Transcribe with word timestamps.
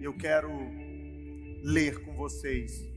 eu 0.00 0.16
quero 0.16 0.50
ler 1.62 2.02
com 2.04 2.14
vocês 2.14 2.88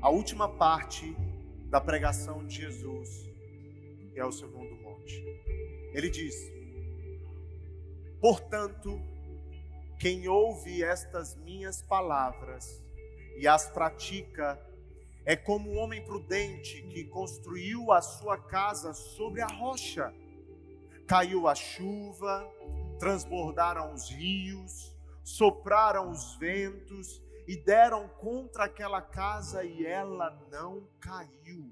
a 0.00 0.08
última 0.08 0.48
parte 0.48 1.14
da 1.68 1.80
pregação 1.80 2.46
de 2.46 2.56
Jesus, 2.62 3.28
que 4.12 4.18
é 4.18 4.24
o 4.24 4.32
Sermão 4.32 4.66
do 4.66 4.76
Monte. 4.76 5.22
Ele 5.92 6.08
diz: 6.08 6.34
Portanto, 8.20 9.00
quem 9.98 10.28
ouve 10.28 10.82
estas 10.82 11.36
minhas 11.36 11.82
palavras 11.82 12.82
e 13.36 13.46
as 13.46 13.70
pratica, 13.70 14.58
é 15.26 15.36
como 15.36 15.70
um 15.70 15.78
homem 15.78 16.02
prudente 16.02 16.82
que 16.84 17.04
construiu 17.04 17.92
a 17.92 18.00
sua 18.00 18.38
casa 18.38 18.94
sobre 18.94 19.42
a 19.42 19.46
rocha. 19.46 20.12
Caiu 21.06 21.46
a 21.46 21.54
chuva, 21.54 22.50
transbordaram 22.98 23.92
os 23.92 24.10
rios, 24.10 24.97
sopraram 25.28 26.10
os 26.10 26.36
ventos 26.36 27.22
e 27.46 27.54
deram 27.54 28.08
contra 28.08 28.64
aquela 28.64 29.02
casa 29.02 29.62
e 29.62 29.84
ela 29.84 30.30
não 30.50 30.88
caiu. 30.98 31.70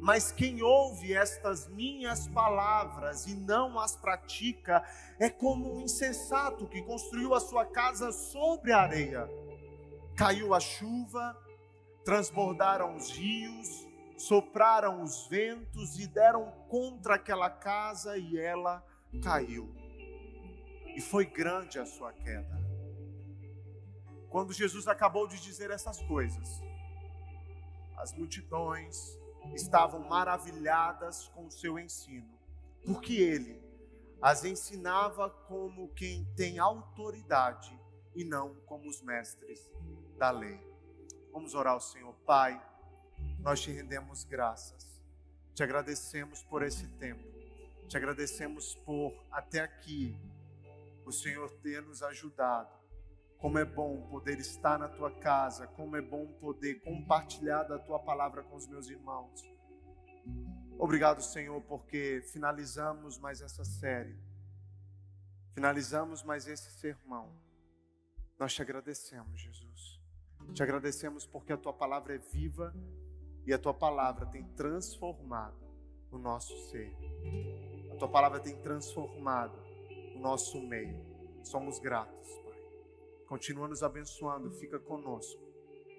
Mas 0.00 0.32
quem 0.32 0.62
ouve 0.62 1.12
estas 1.12 1.68
minhas 1.68 2.26
palavras 2.28 3.26
e 3.26 3.34
não 3.34 3.78
as 3.78 3.94
pratica 3.94 4.82
é 5.20 5.28
como 5.28 5.74
um 5.74 5.82
insensato 5.82 6.66
que 6.66 6.80
construiu 6.82 7.34
a 7.34 7.40
sua 7.40 7.66
casa 7.66 8.10
sobre 8.10 8.72
a 8.72 8.80
areia. 8.80 9.28
Caiu 10.16 10.54
a 10.54 10.60
chuva, 10.60 11.36
transbordaram 12.06 12.96
os 12.96 13.10
rios, 13.10 13.86
sopraram 14.16 15.02
os 15.02 15.26
ventos 15.28 15.98
e 15.98 16.06
deram 16.06 16.50
contra 16.70 17.16
aquela 17.16 17.50
casa 17.50 18.16
e 18.16 18.38
ela 18.38 18.82
caiu. 19.22 19.85
E 20.96 21.00
foi 21.02 21.26
grande 21.26 21.78
a 21.78 21.84
sua 21.84 22.10
queda. 22.10 22.58
Quando 24.30 24.54
Jesus 24.54 24.88
acabou 24.88 25.28
de 25.28 25.38
dizer 25.38 25.70
essas 25.70 26.00
coisas, 26.04 26.62
as 27.98 28.14
multidões 28.14 28.96
estavam 29.54 30.00
maravilhadas 30.08 31.28
com 31.28 31.48
o 31.48 31.50
seu 31.50 31.78
ensino, 31.78 32.26
porque 32.82 33.12
ele 33.12 33.62
as 34.22 34.42
ensinava 34.42 35.28
como 35.28 35.92
quem 35.92 36.24
tem 36.34 36.58
autoridade 36.58 37.78
e 38.14 38.24
não 38.24 38.54
como 38.64 38.88
os 38.88 39.02
mestres 39.02 39.70
da 40.16 40.30
lei. 40.30 40.58
Vamos 41.30 41.54
orar 41.54 41.74
ao 41.74 41.80
Senhor, 41.80 42.14
Pai. 42.24 42.58
Nós 43.40 43.60
te 43.60 43.70
rendemos 43.70 44.24
graças, 44.24 44.98
te 45.54 45.62
agradecemos 45.62 46.42
por 46.42 46.62
esse 46.62 46.88
tempo, 46.88 47.22
te 47.86 47.98
agradecemos 47.98 48.74
por 48.76 49.12
até 49.30 49.60
aqui 49.60 50.18
o 51.06 51.12
Senhor 51.12 51.48
ter 51.62 51.80
nos 51.80 52.02
ajudado 52.02 52.76
como 53.38 53.58
é 53.58 53.64
bom 53.64 54.08
poder 54.08 54.38
estar 54.40 54.78
na 54.78 54.88
tua 54.88 55.10
casa, 55.20 55.66
como 55.68 55.96
é 55.96 56.02
bom 56.02 56.26
poder 56.40 56.80
compartilhar 56.80 57.62
da 57.64 57.78
tua 57.78 57.98
palavra 57.98 58.42
com 58.42 58.56
os 58.56 58.66
meus 58.66 58.88
irmãos. 58.88 59.40
Obrigado, 60.78 61.22
Senhor, 61.22 61.60
porque 61.62 62.22
finalizamos 62.32 63.18
mais 63.18 63.40
essa 63.40 63.64
série, 63.64 64.18
finalizamos 65.54 66.22
mais 66.22 66.48
esse 66.48 66.70
sermão. 66.72 67.32
Nós 68.38 68.52
te 68.52 68.62
agradecemos, 68.62 69.40
Jesus. 69.40 70.00
Te 70.52 70.62
agradecemos 70.62 71.26
porque 71.26 71.52
a 71.52 71.56
tua 71.56 71.72
palavra 71.72 72.14
é 72.14 72.18
viva 72.18 72.74
e 73.46 73.52
a 73.52 73.58
tua 73.58 73.72
palavra 73.72 74.26
tem 74.26 74.44
transformado 74.54 75.64
o 76.10 76.18
nosso 76.18 76.52
ser. 76.70 76.92
A 77.92 77.96
tua 77.96 78.08
palavra 78.08 78.40
tem 78.40 78.60
transformado 78.60 79.65
nosso 80.26 80.60
meio. 80.60 80.98
Somos 81.44 81.78
gratos. 81.78 82.28
Continua 83.28 83.68
nos 83.68 83.84
abençoando, 83.84 84.50
fica 84.50 84.76
conosco. 84.76 85.40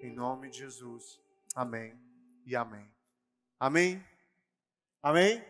Em 0.02 0.12
nome 0.12 0.50
de 0.50 0.58
Jesus. 0.58 1.18
Amém 1.54 1.98
e 2.44 2.54
amém. 2.54 2.86
Amém? 3.58 4.06
Amém? 5.02 5.42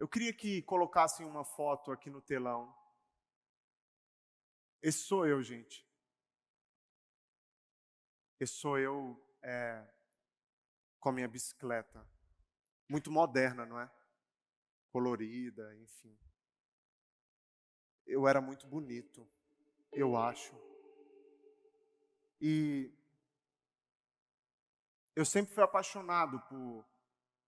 Eu 0.00 0.08
queria 0.08 0.32
que 0.32 0.62
colocassem 0.62 1.26
uma 1.26 1.44
foto 1.44 1.92
aqui 1.92 2.08
no 2.08 2.22
telão. 2.22 2.74
Esse 4.80 5.00
sou 5.00 5.26
eu, 5.26 5.42
gente. 5.42 5.86
Esse 8.40 8.54
sou 8.54 8.78
eu 8.78 9.22
é, 9.42 9.86
com 10.98 11.10
a 11.10 11.12
minha 11.12 11.28
bicicleta. 11.28 12.02
Muito 12.88 13.10
moderna, 13.10 13.66
não 13.66 13.78
é? 13.78 14.01
Colorida, 14.92 15.74
enfim 15.76 16.16
eu 18.12 18.26
era 18.26 18.40
muito 18.40 18.66
bonito, 18.66 19.26
eu 19.92 20.16
acho. 20.16 20.54
E 22.40 22.92
eu 25.14 25.24
sempre 25.24 25.54
fui 25.54 25.62
apaixonado 25.62 26.40
por, 26.40 26.84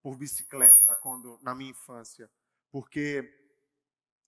por 0.01 0.17
bicicleta 0.17 0.97
quando 0.97 1.39
na 1.43 1.55
minha 1.55 1.71
infância, 1.71 2.31
porque 2.71 3.41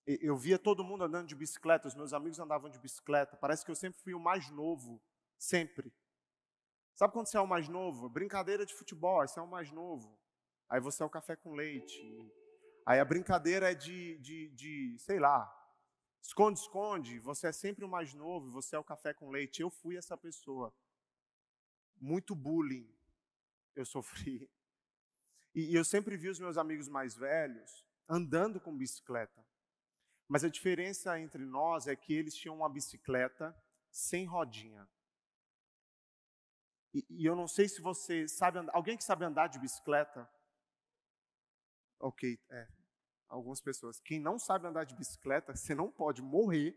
eu 0.06 0.36
via 0.36 0.58
todo 0.58 0.84
mundo 0.84 1.04
andando 1.04 1.26
de 1.26 1.34
bicicleta, 1.34 1.88
os 1.88 1.94
meus 1.94 2.12
amigos 2.12 2.38
andavam 2.38 2.70
de 2.70 2.78
bicicleta. 2.78 3.36
Parece 3.36 3.64
que 3.64 3.70
eu 3.70 3.76
sempre 3.76 4.00
fui 4.00 4.14
o 4.14 4.20
mais 4.20 4.50
novo, 4.50 5.00
sempre. 5.38 5.92
Sabe 6.94 7.12
quando 7.12 7.26
você 7.26 7.36
é 7.36 7.40
o 7.40 7.46
mais 7.46 7.68
novo? 7.68 8.08
Brincadeira 8.08 8.64
de 8.64 8.74
futebol, 8.74 9.26
você 9.26 9.38
é 9.38 9.42
o 9.42 9.48
mais 9.48 9.70
novo. 9.70 10.18
Aí 10.68 10.80
você 10.80 11.02
é 11.02 11.06
o 11.06 11.10
café 11.10 11.36
com 11.36 11.54
leite. 11.54 12.00
Aí 12.86 13.00
a 13.00 13.04
brincadeira 13.04 13.72
é 13.72 13.74
de, 13.74 14.16
de, 14.18 14.48
de 14.50 14.96
sei 14.98 15.18
lá, 15.18 15.52
Esconde, 16.26 16.58
esconde, 16.58 17.18
você 17.20 17.46
é 17.46 17.52
sempre 17.52 17.84
o 17.84 17.88
mais 17.88 18.12
novo, 18.12 18.50
você 18.50 18.74
é 18.74 18.78
o 18.78 18.84
café 18.84 19.14
com 19.14 19.30
leite. 19.30 19.62
Eu 19.62 19.70
fui 19.70 19.96
essa 19.96 20.16
pessoa. 20.16 20.74
Muito 22.00 22.34
bullying 22.34 22.92
eu 23.76 23.86
sofri. 23.86 24.50
E, 25.54 25.72
eu 25.74 25.84
sempre 25.84 26.16
vi 26.16 26.28
os 26.28 26.40
meus 26.40 26.58
amigos 26.58 26.88
mais 26.88 27.14
velhos 27.14 27.84
andando 28.08 28.60
com 28.60 28.76
bicicleta. 28.76 29.46
Mas 30.26 30.42
a 30.42 30.48
diferença 30.48 31.18
entre 31.20 31.44
nós 31.44 31.86
é 31.86 31.94
que 31.94 32.12
eles 32.12 32.34
tinham 32.34 32.56
uma 32.56 32.68
bicicleta 32.68 33.56
sem 33.90 34.26
rodinha. 34.26 34.88
E, 36.92 37.06
e 37.08 37.24
eu 37.24 37.36
não 37.36 37.46
sei 37.46 37.68
se 37.68 37.80
você 37.80 38.26
sabe 38.26 38.58
andar. 38.58 38.74
Alguém 38.74 38.96
que 38.96 39.04
sabe 39.04 39.24
andar 39.24 39.46
de 39.46 39.60
bicicleta? 39.60 40.28
Ok, 42.00 42.38
é, 42.50 42.68
algumas 43.28 43.60
pessoas. 43.60 44.00
Quem 44.00 44.20
não 44.20 44.38
sabe 44.38 44.66
andar 44.66 44.84
de 44.84 44.94
bicicleta, 44.94 45.54
você 45.54 45.74
não 45.74 45.90
pode 45.90 46.22
morrer, 46.22 46.76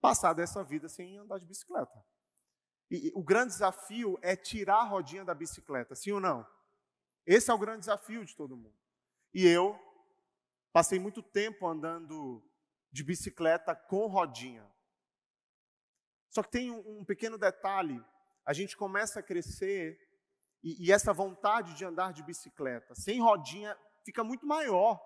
passar 0.00 0.32
dessa 0.32 0.62
vida 0.64 0.88
sem 0.88 1.18
andar 1.18 1.38
de 1.38 1.46
bicicleta. 1.46 2.04
E 2.90 3.12
o 3.14 3.22
grande 3.22 3.52
desafio 3.52 4.18
é 4.20 4.34
tirar 4.34 4.80
a 4.80 4.84
rodinha 4.84 5.24
da 5.24 5.34
bicicleta, 5.34 5.94
sim 5.94 6.10
ou 6.10 6.20
não? 6.20 6.46
Esse 7.24 7.50
é 7.50 7.54
o 7.54 7.58
grande 7.58 7.80
desafio 7.80 8.24
de 8.24 8.34
todo 8.34 8.56
mundo. 8.56 8.74
E 9.32 9.46
eu 9.46 9.78
passei 10.72 10.98
muito 10.98 11.22
tempo 11.22 11.66
andando 11.66 12.42
de 12.90 13.04
bicicleta 13.04 13.74
com 13.74 14.06
rodinha. 14.06 14.68
Só 16.30 16.42
que 16.42 16.50
tem 16.50 16.70
um, 16.70 17.04
pequeno 17.04 17.38
detalhe: 17.38 18.02
a 18.44 18.52
gente 18.52 18.76
começa 18.76 19.20
a 19.20 19.22
crescer 19.22 19.98
e, 20.62 20.86
e 20.86 20.92
essa 20.92 21.12
vontade 21.12 21.74
de 21.74 21.84
andar 21.84 22.12
de 22.12 22.22
bicicleta 22.22 22.94
sem 22.94 23.20
rodinha 23.20 23.76
fica 24.04 24.24
muito 24.24 24.46
maior. 24.46 25.00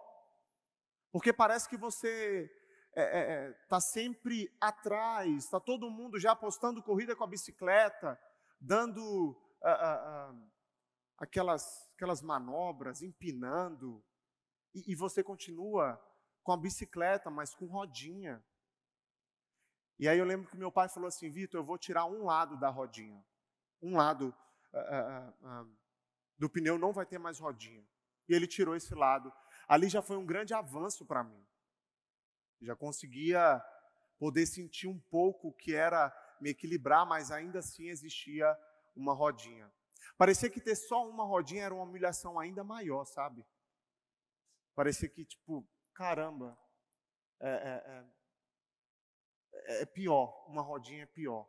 Porque 1.15 1.33
parece 1.33 1.69
que 1.69 1.77
você 1.77 2.51
está 2.91 3.01
é, 3.01 3.05
é, 3.05 3.21
é 3.21 3.53
tá 3.69 3.81
sempre 3.81 4.53
atrás, 4.61 5.45
está 5.45 5.61
todo 5.61 5.89
mundo 5.89 6.19
já 6.19 6.33
apostando 6.33 6.83
corrida 6.83 7.15
com 7.15 7.23
a 7.23 7.29
bicicleta, 7.29 8.21
dando 8.61 9.41
ah, 9.63 9.71
ah, 9.71 9.95
ah, 9.95 10.35
aquelas, 11.19 11.89
aquelas 11.95 12.21
manobras, 12.21 13.01
empinando, 13.01 14.05
e, 14.75 14.91
e 14.91 14.97
você 14.97 15.23
continua 15.23 16.05
com 16.43 16.51
a 16.51 16.57
bicicleta, 16.57 17.31
mas 17.31 17.55
com 17.55 17.67
rodinha. 17.67 18.45
E 20.01 20.09
aí 20.09 20.19
eu 20.19 20.25
lembro 20.25 20.51
que 20.51 20.57
meu 20.57 20.73
pai 20.73 20.89
falou 20.89 21.07
assim, 21.07 21.31
Vitor, 21.31 21.61
eu 21.61 21.65
vou 21.65 21.79
tirar 21.79 22.07
um 22.07 22.25
lado 22.25 22.59
da 22.59 22.71
rodinha. 22.71 23.25
Um 23.81 23.97
lado 23.97 24.35
do 26.37 26.51
pneu 26.51 26.77
não 26.77 26.93
vai 26.93 27.07
ter 27.07 27.19
mais 27.19 27.39
rodinha. 27.39 27.87
E 28.29 28.35
ele 28.35 28.49
tirou 28.49 28.75
esse 28.75 28.97
lado 28.97 29.33
ali 29.69 29.89
já 29.89 30.03
foi 30.03 30.17
um 30.17 30.27
grande 30.27 30.55
avanço 30.55 31.05
para 31.05 31.25
mim. 31.25 31.45
Já 32.61 32.75
conseguia 32.75 33.63
poder 34.19 34.47
sentir 34.47 34.87
um 34.87 34.99
pouco 34.99 35.49
o 35.49 35.53
que 35.53 35.75
era 35.75 36.13
me 36.41 36.51
equilibrar, 36.51 37.07
mas 37.07 37.31
ainda 37.31 37.59
assim 37.59 37.89
existia 37.89 38.57
uma 38.95 39.13
rodinha. 39.13 39.73
Parecia 40.17 40.51
que 40.51 40.61
ter 40.61 40.77
só 40.77 41.09
uma 41.09 41.25
rodinha 41.25 41.65
era 41.65 41.75
uma 41.75 41.85
humilhação 41.85 42.39
ainda 42.39 42.63
maior, 42.63 43.05
sabe? 43.05 43.45
Parecia 44.75 45.09
que, 45.09 45.25
tipo, 45.25 45.67
caramba, 45.93 46.59
é, 47.41 47.49
é, 47.51 48.05
é, 49.53 49.83
é 49.83 49.87
pior, 49.87 50.45
uma 50.49 50.63
rodinha 50.63 51.05
é 51.05 51.07
pior. 51.07 51.49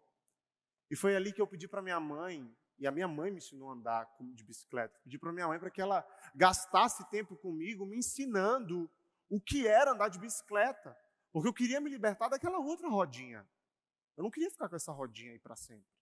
E 0.89 0.95
foi 0.95 1.15
ali 1.15 1.33
que 1.33 1.41
eu 1.41 1.47
pedi 1.47 1.67
para 1.67 1.81
minha 1.81 1.99
mãe 1.99 2.55
e 2.77 2.85
a 2.85 2.91
minha 2.91 3.07
mãe 3.07 3.31
me 3.31 3.37
ensinou 3.37 3.69
a 3.69 3.73
andar 3.73 4.07
de 4.19 4.43
bicicleta. 4.43 4.99
Pedi 5.03 5.17
para 5.17 5.31
minha 5.31 5.47
mãe 5.47 5.59
para 5.59 5.69
que 5.69 5.81
ela 5.81 6.05
gastasse 6.35 7.09
tempo 7.09 7.35
comigo 7.37 7.85
me 7.85 7.97
ensinando 7.97 8.89
o 9.29 9.39
que 9.39 9.67
era 9.67 9.91
andar 9.91 10.09
de 10.09 10.19
bicicleta. 10.19 10.97
Porque 11.31 11.47
eu 11.47 11.53
queria 11.53 11.79
me 11.79 11.89
libertar 11.89 12.29
daquela 12.29 12.59
outra 12.59 12.89
rodinha. 12.89 13.47
Eu 14.17 14.23
não 14.23 14.31
queria 14.31 14.49
ficar 14.49 14.69
com 14.69 14.75
essa 14.75 14.91
rodinha 14.91 15.31
aí 15.31 15.39
para 15.39 15.55
sempre. 15.55 15.93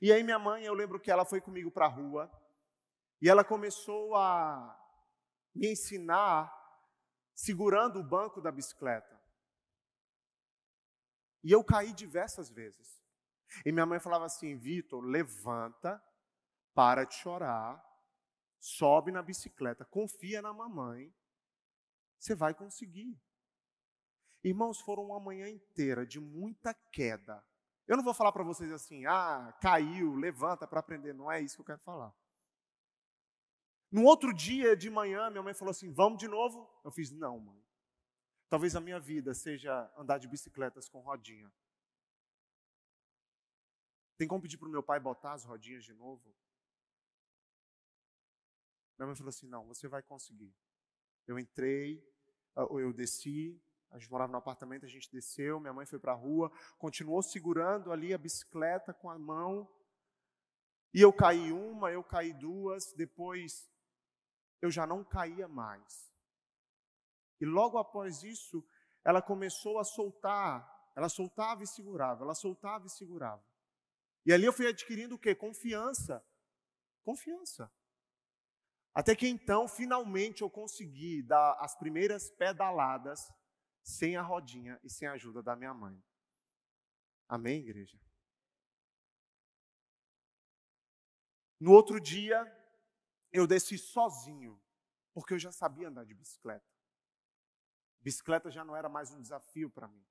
E 0.00 0.12
aí 0.12 0.22
minha 0.22 0.38
mãe, 0.38 0.64
eu 0.64 0.74
lembro 0.74 1.00
que 1.00 1.10
ela 1.10 1.24
foi 1.24 1.40
comigo 1.40 1.70
para 1.70 1.86
a 1.86 1.88
rua 1.88 2.30
e 3.20 3.28
ela 3.28 3.44
começou 3.44 4.14
a 4.16 4.76
me 5.54 5.72
ensinar 5.72 6.56
segurando 7.34 7.98
o 7.98 8.04
banco 8.04 8.40
da 8.40 8.52
bicicleta. 8.52 9.20
E 11.42 11.50
eu 11.50 11.64
caí 11.64 11.92
diversas 11.92 12.50
vezes. 12.50 12.99
E 13.64 13.72
minha 13.72 13.86
mãe 13.86 13.98
falava 13.98 14.24
assim: 14.24 14.56
Vitor, 14.56 15.02
levanta, 15.02 16.02
para 16.74 17.04
de 17.04 17.14
chorar, 17.14 17.84
sobe 18.58 19.10
na 19.10 19.22
bicicleta, 19.22 19.84
confia 19.84 20.40
na 20.40 20.52
mamãe, 20.52 21.12
você 22.18 22.34
vai 22.34 22.54
conseguir. 22.54 23.18
Irmãos, 24.42 24.80
foram 24.80 25.04
uma 25.04 25.20
manhã 25.20 25.48
inteira 25.48 26.06
de 26.06 26.18
muita 26.18 26.72
queda. 26.72 27.44
Eu 27.86 27.96
não 27.96 28.04
vou 28.04 28.14
falar 28.14 28.32
para 28.32 28.44
vocês 28.44 28.70
assim, 28.70 29.04
ah, 29.06 29.52
caiu, 29.60 30.14
levanta 30.14 30.66
para 30.66 30.80
aprender. 30.80 31.12
Não 31.12 31.30
é 31.30 31.40
isso 31.40 31.56
que 31.56 31.60
eu 31.62 31.66
quero 31.66 31.80
falar. 31.80 32.14
No 33.90 34.04
outro 34.04 34.32
dia 34.32 34.76
de 34.76 34.88
manhã, 34.88 35.28
minha 35.28 35.42
mãe 35.42 35.52
falou 35.52 35.70
assim: 35.70 35.92
vamos 35.92 36.18
de 36.18 36.28
novo? 36.28 36.70
Eu 36.84 36.90
fiz, 36.90 37.10
não, 37.10 37.40
mãe. 37.40 37.60
Talvez 38.48 38.74
a 38.76 38.80
minha 38.80 39.00
vida 39.00 39.34
seja 39.34 39.92
andar 39.96 40.18
de 40.18 40.28
bicicletas 40.28 40.88
com 40.88 41.00
rodinha. 41.00 41.50
Tem 44.20 44.28
como 44.28 44.42
pedir 44.42 44.58
para 44.58 44.68
o 44.68 44.70
meu 44.70 44.82
pai 44.82 45.00
botar 45.00 45.32
as 45.32 45.46
rodinhas 45.46 45.82
de 45.82 45.94
novo? 45.94 46.22
Minha 48.98 49.06
mãe 49.06 49.16
falou 49.16 49.30
assim: 49.30 49.48
não, 49.48 49.66
você 49.66 49.88
vai 49.88 50.02
conseguir. 50.02 50.54
Eu 51.26 51.38
entrei, 51.38 52.06
ah, 52.54 52.66
eu 52.70 52.92
desci, 52.92 53.58
a 53.90 53.98
gente 53.98 54.10
morava 54.10 54.30
no 54.30 54.36
apartamento, 54.36 54.84
a 54.84 54.88
gente 54.90 55.10
desceu, 55.10 55.58
minha 55.58 55.72
mãe 55.72 55.86
foi 55.86 55.98
para 55.98 56.12
a 56.12 56.14
rua, 56.14 56.52
continuou 56.76 57.22
segurando 57.22 57.90
ali 57.90 58.12
a 58.12 58.18
bicicleta 58.18 58.92
com 58.92 59.08
a 59.08 59.18
mão. 59.18 59.66
E 60.92 61.00
eu 61.00 61.14
caí 61.14 61.50
uma, 61.50 61.90
eu 61.90 62.04
caí 62.04 62.34
duas, 62.34 62.92
depois 62.92 63.72
eu 64.60 64.70
já 64.70 64.86
não 64.86 65.02
caía 65.02 65.48
mais. 65.48 66.12
E 67.40 67.46
logo 67.46 67.78
após 67.78 68.22
isso, 68.22 68.62
ela 69.02 69.22
começou 69.22 69.78
a 69.78 69.84
soltar, 69.84 70.92
ela 70.94 71.08
soltava 71.08 71.64
e 71.64 71.66
segurava, 71.66 72.22
ela 72.22 72.34
soltava 72.34 72.84
e 72.86 72.90
segurava. 72.90 73.48
E 74.24 74.32
ali 74.32 74.44
eu 74.44 74.52
fui 74.52 74.66
adquirindo 74.66 75.14
o 75.14 75.18
quê? 75.18 75.34
Confiança. 75.34 76.24
Confiança. 77.02 77.72
Até 78.92 79.14
que 79.14 79.28
então, 79.28 79.68
finalmente, 79.68 80.42
eu 80.42 80.50
consegui 80.50 81.22
dar 81.22 81.56
as 81.60 81.76
primeiras 81.76 82.30
pedaladas 82.30 83.32
sem 83.82 84.16
a 84.16 84.22
rodinha 84.22 84.78
e 84.82 84.90
sem 84.90 85.06
a 85.08 85.12
ajuda 85.12 85.42
da 85.42 85.56
minha 85.56 85.72
mãe. 85.72 86.02
Amém, 87.28 87.60
igreja? 87.60 87.98
No 91.58 91.72
outro 91.72 92.00
dia, 92.00 92.44
eu 93.32 93.46
desci 93.46 93.78
sozinho, 93.78 94.60
porque 95.12 95.34
eu 95.34 95.38
já 95.38 95.52
sabia 95.52 95.88
andar 95.88 96.04
de 96.04 96.14
bicicleta. 96.14 96.66
Bicicleta 98.00 98.50
já 98.50 98.64
não 98.64 98.74
era 98.74 98.88
mais 98.88 99.10
um 99.12 99.20
desafio 99.20 99.70
para 99.70 99.86
mim. 99.86 100.04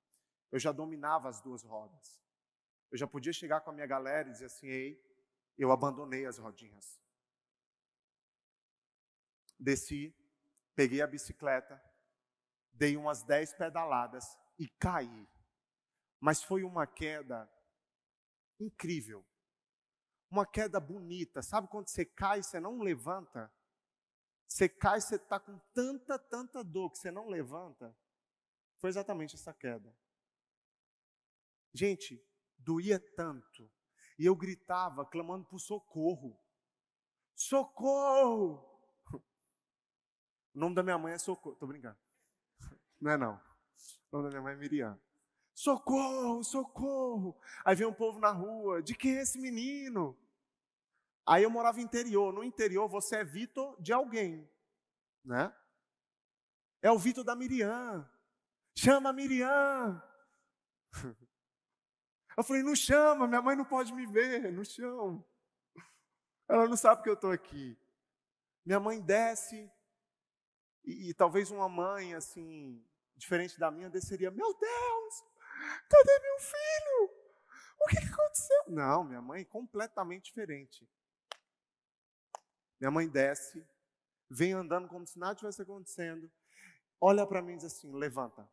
Eu 0.50 0.58
já 0.58 0.72
dominava 0.72 1.28
as 1.28 1.40
duas 1.40 1.62
rodas. 1.62 2.20
Eu 2.90 2.98
já 2.98 3.06
podia 3.06 3.32
chegar 3.32 3.60
com 3.60 3.70
a 3.70 3.72
minha 3.72 3.86
galera 3.86 4.28
e 4.28 4.32
dizer 4.32 4.46
assim: 4.46 4.66
ei, 4.66 5.00
eu 5.56 5.70
abandonei 5.70 6.26
as 6.26 6.38
rodinhas. 6.38 7.00
Desci, 9.58 10.14
peguei 10.74 11.02
a 11.02 11.06
bicicleta, 11.06 11.80
dei 12.72 12.96
umas 12.96 13.22
dez 13.22 13.52
pedaladas 13.52 14.24
e 14.58 14.68
caí. 14.68 15.28
Mas 16.18 16.42
foi 16.42 16.64
uma 16.64 16.86
queda 16.86 17.50
incrível. 18.58 19.24
Uma 20.30 20.46
queda 20.46 20.80
bonita. 20.80 21.42
Sabe 21.42 21.68
quando 21.68 21.88
você 21.88 22.04
cai 22.04 22.40
e 22.40 22.42
você 22.42 22.60
não 22.60 22.80
levanta? 22.80 23.52
Você 24.46 24.68
cai 24.68 24.98
e 24.98 25.00
você 25.00 25.16
está 25.16 25.38
com 25.38 25.58
tanta, 25.74 26.18
tanta 26.18 26.64
dor 26.64 26.90
que 26.90 26.98
você 26.98 27.10
não 27.10 27.28
levanta. 27.28 27.96
Foi 28.78 28.90
exatamente 28.90 29.34
essa 29.34 29.52
queda. 29.52 29.94
Gente, 31.72 32.22
doía 32.64 33.00
tanto. 33.16 33.70
E 34.18 34.26
eu 34.26 34.36
gritava, 34.36 35.04
clamando 35.04 35.46
por 35.46 35.58
socorro. 35.58 36.38
Socorro! 37.34 38.70
O 40.54 40.58
nome 40.58 40.74
da 40.74 40.82
minha 40.82 40.98
mãe 40.98 41.14
é 41.14 41.18
Socorro. 41.18 41.54
Estou 41.54 41.68
brincando. 41.68 41.96
Não 43.00 43.10
é 43.10 43.16
não. 43.16 43.40
O 44.10 44.16
nome 44.16 44.24
da 44.24 44.30
minha 44.30 44.42
mãe 44.42 44.52
é 44.52 44.56
Miriam. 44.56 45.00
Socorro, 45.54 46.42
socorro. 46.42 47.40
Aí 47.64 47.76
vem 47.76 47.86
um 47.86 47.94
povo 47.94 48.18
na 48.18 48.30
rua, 48.30 48.82
de 48.82 48.94
quem 48.94 49.16
é 49.16 49.22
esse 49.22 49.38
menino? 49.38 50.18
Aí 51.26 51.42
eu 51.42 51.50
morava 51.50 51.80
interior. 51.80 52.32
No 52.32 52.42
interior 52.42 52.88
você 52.88 53.16
é 53.16 53.24
Vitor 53.24 53.80
de 53.80 53.92
alguém, 53.92 54.50
né? 55.24 55.54
É 56.82 56.90
o 56.90 56.98
Vitor 56.98 57.24
da 57.24 57.36
Miriam. 57.36 58.10
Chama 58.76 59.10
a 59.10 59.12
Miriam. 59.12 60.02
Eu 62.36 62.44
falei, 62.44 62.62
não 62.62 62.74
chama, 62.74 63.26
minha 63.26 63.42
mãe 63.42 63.56
não 63.56 63.64
pode 63.64 63.92
me 63.92 64.06
ver, 64.06 64.52
no 64.52 64.64
chão. 64.64 65.24
Ela 66.48 66.66
não 66.66 66.76
sabe 66.76 67.02
que 67.02 67.08
eu 67.08 67.14
estou 67.14 67.30
aqui. 67.30 67.78
Minha 68.64 68.80
mãe 68.80 69.00
desce, 69.00 69.70
e, 70.84 71.10
e, 71.10 71.14
talvez 71.14 71.50
uma 71.50 71.68
mãe, 71.68 72.14
assim, 72.14 72.84
diferente 73.16 73.58
da 73.58 73.70
minha, 73.70 73.90
desceria: 73.90 74.30
Meu 74.30 74.54
Deus, 74.54 75.24
cadê 75.88 76.18
meu 76.20 76.38
filho? 76.38 77.20
O 77.80 77.86
que, 77.86 77.96
que 77.96 78.12
aconteceu? 78.12 78.64
Não, 78.68 79.04
minha 79.04 79.22
mãe 79.22 79.44
completamente 79.44 80.24
diferente. 80.24 80.88
Minha 82.78 82.90
mãe 82.90 83.08
desce, 83.08 83.66
vem 84.28 84.52
andando 84.52 84.88
como 84.88 85.06
se 85.06 85.18
nada 85.18 85.34
tivesse 85.34 85.62
acontecendo, 85.62 86.30
olha 87.00 87.26
para 87.26 87.42
mim 87.42 87.54
e 87.54 87.56
diz 87.56 87.66
assim: 87.66 87.92
Levanta. 87.92 88.48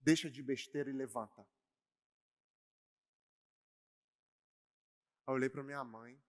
Deixa 0.00 0.28
de 0.28 0.42
besteira 0.42 0.90
e 0.90 0.92
levanta. 0.92 1.46
Eu 5.32 5.36
olhei 5.36 5.48
para 5.48 5.62
minha 5.62 5.82
mãe, 5.82 6.22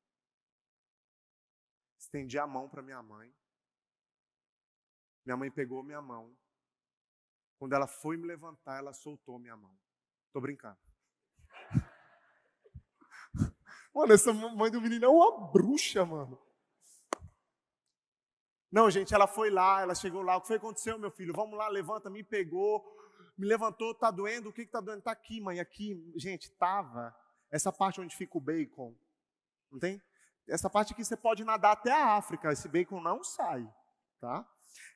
estendi 2.00 2.40
a 2.40 2.48
mão 2.48 2.70
para 2.70 2.82
minha 2.82 3.04
mãe. 3.04 3.36
Minha 5.26 5.36
mãe 5.36 5.52
pegou 5.52 5.84
minha 5.84 6.02
mão. 6.02 6.34
Quando 7.60 7.74
ela 7.74 7.86
foi 7.86 8.16
me 8.16 8.26
levantar, 8.26 8.78
ela 8.78 8.94
soltou 8.94 9.38
minha 9.38 9.58
mão. 9.58 9.78
Tô 10.32 10.40
brincando. 10.40 10.80
Mano, 13.94 14.14
essa 14.14 14.34
mãe 14.34 14.72
do 14.72 14.80
menino 14.80 15.06
é 15.06 15.10
uma 15.10 15.52
bruxa, 15.52 16.06
mano. 16.06 16.42
Não, 18.72 18.90
gente, 18.90 19.14
ela 19.14 19.28
foi 19.28 19.50
lá, 19.50 19.82
ela 19.82 19.94
chegou 19.94 20.22
lá. 20.22 20.38
O 20.38 20.42
que 20.42 20.48
foi 20.48 20.58
que 20.58 20.66
aconteceu, 20.66 20.98
meu 20.98 21.12
filho? 21.12 21.34
Vamos 21.34 21.58
lá, 21.58 21.68
levanta, 21.68 22.10
me 22.10 22.24
pegou, 22.24 22.82
me 23.38 23.46
levantou, 23.46 23.94
tá 23.94 24.10
doendo. 24.10 24.50
O 24.50 24.54
que 24.54 24.66
que 24.66 24.72
tá 24.72 24.80
doendo? 24.80 25.02
Tá 25.02 25.12
aqui, 25.12 25.42
mãe, 25.42 25.60
aqui. 25.60 26.10
Gente, 26.16 26.50
tava. 26.52 27.14
Essa 27.54 27.72
parte 27.72 28.02
onde 28.02 28.16
fica 28.16 28.36
o 28.36 28.42
bacon. 28.42 28.96
Não 29.72 29.78
tem? 29.78 30.02
Essa 30.48 30.72
parte 30.72 30.92
aqui 30.92 31.06
você 31.06 31.16
pode 31.16 31.44
nadar 31.44 31.74
até 31.74 31.92
a 31.92 32.18
África. 32.18 32.52
Esse 32.52 32.68
bacon 32.68 33.00
não 33.00 33.24
sai, 33.24 33.72
tá? 34.20 34.44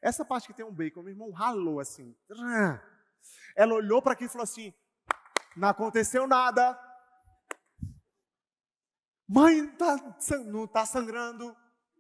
Essa 0.02 0.26
parte 0.26 0.48
que 0.48 0.56
tem 0.56 0.66
um 0.66 0.74
bacon, 0.74 1.04
meu 1.04 1.14
irmão 1.14 1.30
ralou 1.30 1.80
assim. 1.80 2.18
Ela 3.56 3.76
olhou 3.76 4.02
para 4.02 4.14
aqui 4.14 4.26
e 4.26 4.28
falou 4.28 4.44
assim: 4.44 4.74
Não 5.56 5.68
aconteceu 5.68 6.26
nada. 6.26 6.76
Mãe, 9.28 9.68
tá, 9.76 9.96
não 10.48 10.66
está 10.66 10.84
sangrando. 10.84 11.56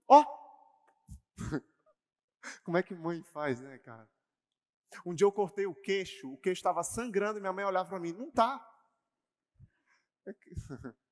Ó. 0.07 0.23
Oh. 0.23 1.37
Como 2.65 2.77
é 2.77 2.81
que 2.81 2.95
mãe 2.95 3.21
faz, 3.21 3.61
né, 3.61 3.77
cara? 3.77 4.09
Um 5.05 5.13
dia 5.13 5.25
eu 5.25 5.31
cortei 5.31 5.67
o 5.67 5.75
queixo, 5.75 6.33
o 6.33 6.37
queixo 6.37 6.59
estava 6.59 6.81
sangrando 6.81 7.37
e 7.37 7.41
minha 7.41 7.53
mãe 7.53 7.63
olhava 7.63 7.89
para 7.89 7.99
mim: 7.99 8.11
Não 8.11 8.31
tá. 8.31 8.73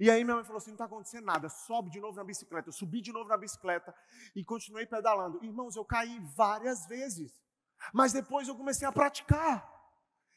E 0.00 0.10
aí 0.10 0.24
minha 0.24 0.36
mãe 0.36 0.44
falou 0.44 0.56
assim: 0.56 0.70
não 0.70 0.76
está 0.76 0.86
acontecendo 0.86 1.26
nada, 1.26 1.50
sobe 1.50 1.90
de 1.90 2.00
novo 2.00 2.16
na 2.16 2.24
bicicleta. 2.24 2.70
Eu 2.70 2.72
subi 2.72 3.02
de 3.02 3.12
novo 3.12 3.28
na 3.28 3.36
bicicleta 3.36 3.94
e 4.34 4.42
continuei 4.42 4.86
pedalando. 4.86 5.44
Irmãos, 5.44 5.76
eu 5.76 5.84
caí 5.84 6.18
várias 6.34 6.86
vezes, 6.86 7.38
mas 7.92 8.10
depois 8.10 8.48
eu 8.48 8.56
comecei 8.56 8.88
a 8.88 8.92
praticar. 8.92 9.70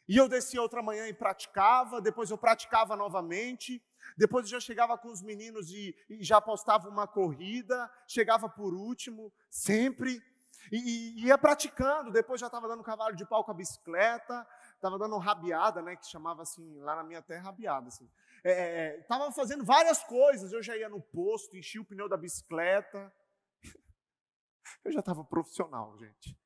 E 0.06 0.18
eu 0.18 0.27
descia 0.27 0.62
outra 0.62 0.84
manhã 0.84 1.08
e 1.08 1.13
praticava, 1.13 2.01
depois 2.01 2.30
eu 2.30 2.38
praticava 2.38 2.94
novamente, 2.94 3.82
depois 4.18 4.44
eu 4.44 4.51
já 4.51 4.60
chegava 4.60 4.98
com 4.98 5.10
os 5.10 5.22
meninos 5.22 5.70
e, 5.70 5.96
e 6.10 6.22
já 6.22 6.42
postava 6.42 6.89
uma 6.89 7.08
corrida, 7.08 7.89
chegava 8.06 8.50
por 8.50 8.74
último, 8.74 9.32
sempre, 9.50 10.22
e, 10.70 11.22
e 11.22 11.25
ia 11.27 11.38
praticando, 11.38 12.12
depois 12.12 12.42
já 12.42 12.48
estava 12.48 12.68
dando 12.68 12.84
cavalo 12.84 13.15
de 13.15 13.25
pau 13.25 13.46
com 13.46 13.51
a 13.51 13.56
bicicleta, 13.56 14.46
estava 14.84 15.00
dando 15.00 15.18
rabiada, 15.18 15.82
né, 15.82 15.96
que 15.96 16.06
chamava 16.06 16.42
assim, 16.42 16.80
lá 16.80 16.96
na 16.96 17.04
minha 17.04 17.22
terra, 17.22 17.44
rabiada, 17.44 17.88
assim 17.88 18.10
estava 18.44 19.25
é, 19.25 19.28
é 19.28 19.32
fazendo 19.32 19.63
várias 19.63 20.04
coisas. 20.04 20.52
Eu 20.52 20.62
já 20.62 20.75
ia 20.75 20.90
no 20.90 21.02
posto, 21.02 21.56
enchia 21.56 21.82
o 21.82 21.86
pneu 21.86 22.10
da 22.10 22.18
bicicleta. 22.18 23.13
Eu 24.84 24.92
já 24.92 25.00
estava 25.00 25.24
profissional, 25.24 25.98
gente. 25.98 26.38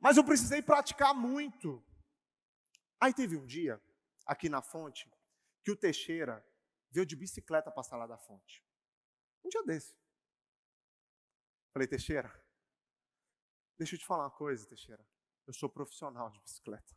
Mas 0.00 0.16
eu 0.16 0.24
precisei 0.24 0.60
praticar 0.60 1.14
muito. 1.14 1.84
Aí 2.98 3.14
teve 3.14 3.36
um 3.36 3.46
dia, 3.46 3.80
aqui 4.26 4.48
na 4.48 4.60
fonte, 4.60 5.08
que 5.62 5.70
o 5.70 5.76
Teixeira 5.76 6.44
veio 6.90 7.06
de 7.06 7.14
bicicleta 7.14 7.70
passar 7.70 7.96
lá 7.96 8.06
da 8.06 8.18
fonte. 8.18 8.64
Um 9.44 9.48
dia 9.48 9.62
desse. 9.62 9.96
Falei, 11.72 11.86
Teixeira, 11.86 12.32
deixa 13.78 13.94
eu 13.94 13.98
te 14.00 14.06
falar 14.06 14.24
uma 14.24 14.30
coisa, 14.30 14.66
Teixeira. 14.66 15.06
Eu 15.52 15.54
sou 15.54 15.68
profissional 15.68 16.30
de 16.30 16.40
bicicleta. 16.40 16.96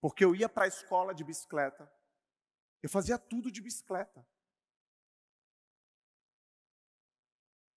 Porque 0.00 0.24
eu 0.24 0.34
ia 0.34 0.48
para 0.48 0.64
a 0.64 0.68
escola 0.68 1.14
de 1.14 1.22
bicicleta, 1.22 1.86
eu 2.82 2.88
fazia 2.88 3.18
tudo 3.18 3.52
de 3.52 3.60
bicicleta. 3.60 4.26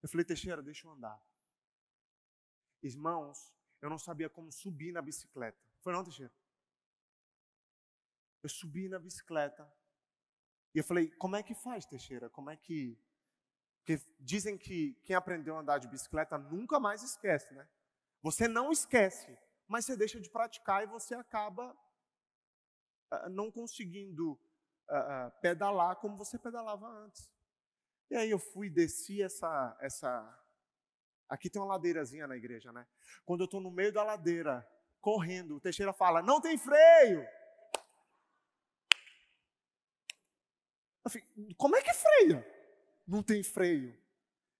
Eu 0.01 0.07
falei, 0.07 0.25
Teixeira, 0.25 0.63
deixa 0.63 0.88
eu 0.88 0.91
andar. 0.91 1.21
Irmãos, 2.81 3.53
eu 3.81 3.89
não 3.89 4.00
sabia 4.00 4.29
como 4.29 4.50
subir 4.50 4.93
na 4.93 5.01
bicicleta. 5.01 5.62
Foi 5.81 5.91
não, 5.91 6.01
Teixeira? 6.01 6.33
Eu 8.41 8.48
subi 8.48 8.88
na 8.88 8.98
bicicleta. 8.98 9.69
E 10.74 10.77
eu 10.77 10.86
falei, 10.86 11.12
como 11.17 11.36
é 11.36 11.43
que 11.43 11.53
faz, 11.53 11.86
Teixeira? 11.86 12.29
Como 12.29 12.50
é 12.50 12.55
que. 12.55 12.98
Porque 13.79 14.01
dizem 14.17 14.57
que 14.57 14.93
quem 15.03 15.17
aprendeu 15.17 15.57
a 15.57 15.59
andar 15.59 15.79
de 15.79 15.89
bicicleta 15.89 16.38
nunca 16.38 16.79
mais 16.79 17.03
esquece, 17.03 17.53
né? 17.53 17.67
Você 18.22 18.48
não 18.48 18.72
esquece, 18.72 19.38
mas 19.68 19.86
você 19.86 19.96
deixa 19.96 20.20
de 20.20 20.30
praticar 20.30 20.84
e 20.84 20.88
você 20.88 21.16
acaba 21.16 21.72
uh, 23.14 23.30
não 23.30 23.52
conseguindo 23.52 24.34
uh, 24.34 25.32
pedalar 25.42 25.96
como 25.98 26.18
você 26.18 26.38
pedalava 26.38 26.88
antes. 26.88 27.32
E 28.10 28.16
aí 28.16 28.30
eu 28.30 28.40
fui, 28.40 28.70
desci 28.70 29.22
essa, 29.22 29.78
essa. 29.80 30.46
Aqui 31.30 31.50
tem 31.50 31.62
uma 31.62 31.74
ladeirazinha 31.74 32.28
na 32.28 32.36
igreja, 32.36 32.72
né? 32.72 32.88
Quando 33.24 33.42
eu 33.42 33.46
estou 33.46 33.62
no 33.62 33.70
meio 33.70 33.94
da 33.94 34.04
ladeira, 34.04 34.68
correndo, 35.00 35.56
o 35.56 35.62
Teixeira 35.62 35.94
fala: 35.94 36.22
não 36.22 36.42
tem 36.42 36.58
freio. 36.58 37.26
Como 41.58 41.76
é 41.76 41.82
que 41.82 41.94
freia? 41.94 42.46
Não 43.08 43.24
tem 43.24 43.44
freio. 43.44 43.98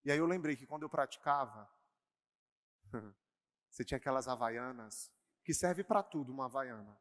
E 0.06 0.12
aí 0.12 0.18
eu 0.18 0.26
lembrei 0.26 0.56
que 0.56 0.66
quando 0.66 0.84
eu 0.84 0.90
praticava, 0.90 1.70
você 3.70 3.84
tinha 3.84 3.98
aquelas 3.98 4.28
havaianas, 4.28 5.12
que 5.44 5.54
serve 5.54 5.84
para 5.84 6.04
tudo 6.04 6.32
uma 6.32 6.46
havaiana. 6.46 6.98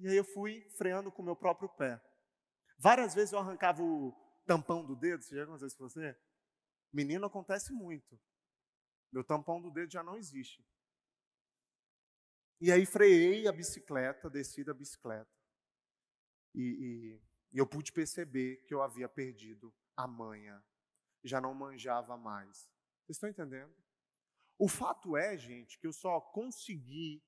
E 0.00 0.08
aí 0.08 0.16
eu 0.16 0.24
fui 0.24 0.68
freando 0.76 1.12
com 1.12 1.22
o 1.22 1.24
meu 1.24 1.36
próprio 1.36 1.68
pé. 1.68 2.02
Várias 2.78 3.14
vezes 3.14 3.32
eu 3.32 3.38
arrancava 3.38 3.82
o 3.82 4.12
tampão 4.44 4.84
do 4.84 4.96
dedo, 4.96 5.22
você 5.22 5.36
já 5.36 5.44
aconteceu 5.44 5.78
com 5.78 5.88
você? 5.88 6.18
Menino, 6.92 7.26
acontece 7.26 7.72
muito. 7.72 8.20
Meu 9.12 9.22
tampão 9.22 9.60
do 9.60 9.70
dedo 9.70 9.92
já 9.92 10.02
não 10.02 10.16
existe. 10.16 10.66
E 12.60 12.70
aí 12.70 12.86
freiei 12.86 13.46
a 13.46 13.52
bicicleta, 13.52 14.30
desci 14.30 14.64
da 14.64 14.74
bicicleta. 14.74 15.30
E, 16.54 16.60
e, 16.62 17.22
e 17.52 17.58
eu 17.58 17.66
pude 17.66 17.92
perceber 17.92 18.64
que 18.66 18.74
eu 18.74 18.82
havia 18.82 19.08
perdido 19.08 19.74
a 19.96 20.06
manha. 20.06 20.62
Já 21.24 21.40
não 21.40 21.54
manjava 21.54 22.16
mais. 22.16 22.68
Estão 23.12 23.28
entendendo? 23.28 23.74
O 24.58 24.68
fato 24.68 25.16
é, 25.16 25.36
gente, 25.36 25.78
que 25.78 25.86
eu 25.86 25.92
só 25.92 26.20
consegui 26.20 27.22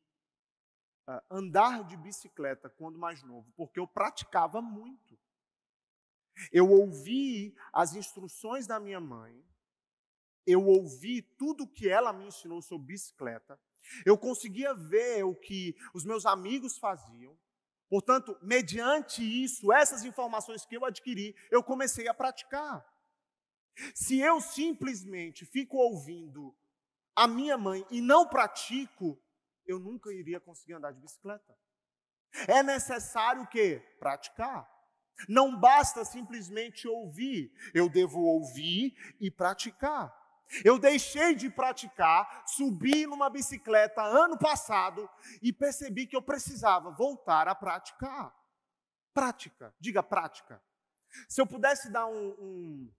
uh, 1.09 1.21
andar 1.31 1.85
de 1.85 1.97
bicicleta 1.97 2.71
quando 2.71 2.99
mais 2.99 3.23
novo, 3.23 3.53
porque 3.57 3.79
eu 3.79 3.87
praticava 3.87 4.61
muito. 4.62 5.19
Eu 6.50 6.69
ouvi 6.71 7.55
as 7.73 7.95
instruções 7.95 8.67
da 8.67 8.81
minha 8.81 9.00
mãe, 9.00 9.45
eu 10.47 10.64
ouvi 10.64 11.23
tudo 11.23 11.67
que 11.67 11.88
ela 11.88 12.12
me 12.12 12.26
ensinou 12.26 12.61
sobre 12.61 12.88
bicicleta, 12.88 13.61
eu 14.05 14.19
conseguia 14.19 14.75
ver 14.75 15.23
o 15.25 15.35
que 15.35 15.76
os 15.95 16.05
meus 16.05 16.26
amigos 16.26 16.79
faziam, 16.79 17.38
Portanto, 17.88 18.37
mediante 18.43 19.23
isso, 19.23 19.73
essas 19.73 20.05
informações 20.05 20.64
que 20.64 20.76
eu 20.76 20.85
adquiri, 20.85 21.35
eu 21.50 21.62
comecei 21.62 22.09
a 22.09 22.14
praticar. 22.14 22.85
Se 23.95 24.21
eu 24.21 24.40
simplesmente 24.40 25.45
fico 25.45 25.76
ouvindo 25.76 26.54
a 27.14 27.26
minha 27.26 27.57
mãe 27.57 27.87
e 27.90 28.00
não 28.00 28.28
pratico, 28.28 29.21
eu 29.66 29.78
nunca 29.78 30.12
iria 30.12 30.40
conseguir 30.40 30.75
andar 30.75 30.93
de 30.93 31.00
bicicleta. 31.00 31.57
É 32.49 32.62
necessário 32.62 33.47
que 33.47 33.78
praticar. 33.99 34.69
Não 35.28 35.59
basta 35.59 36.04
simplesmente 36.04 36.88
ouvir, 36.88 37.52
eu 37.73 37.88
devo 37.88 38.21
ouvir 38.21 38.97
e 39.21 39.31
praticar. 39.31 40.12
Eu 40.64 40.78
deixei 40.78 41.35
de 41.35 41.49
praticar, 41.49 42.45
subi 42.47 43.07
numa 43.07 43.31
bicicleta 43.31 44.02
ano 44.02 44.37
passado 44.37 45.09
e 45.40 45.52
percebi 45.52 46.07
que 46.07 46.16
eu 46.16 46.23
precisava 46.23 46.90
voltar 46.90 47.49
a 47.49 47.54
praticar. 47.54 48.35
Prática, 49.12 49.75
diga 49.81 50.02
prática. 50.02 50.62
Se 51.28 51.40
eu 51.40 51.47
pudesse 51.47 51.90
dar 51.90 52.07
um, 52.07 52.31
um, 52.38 52.93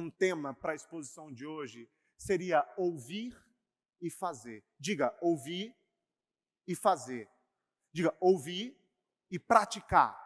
um 0.00 0.10
tema 0.10 0.54
para 0.54 0.72
a 0.72 0.74
exposição 0.74 1.32
de 1.32 1.46
hoje, 1.46 1.88
seria 2.16 2.66
ouvir 2.76 3.36
e 4.00 4.10
fazer. 4.10 4.64
Diga 4.78 5.16
ouvir 5.20 5.74
e 6.66 6.74
fazer. 6.74 7.28
Diga 7.92 8.16
ouvir 8.20 8.76
e 9.30 9.38
praticar. 9.38 10.24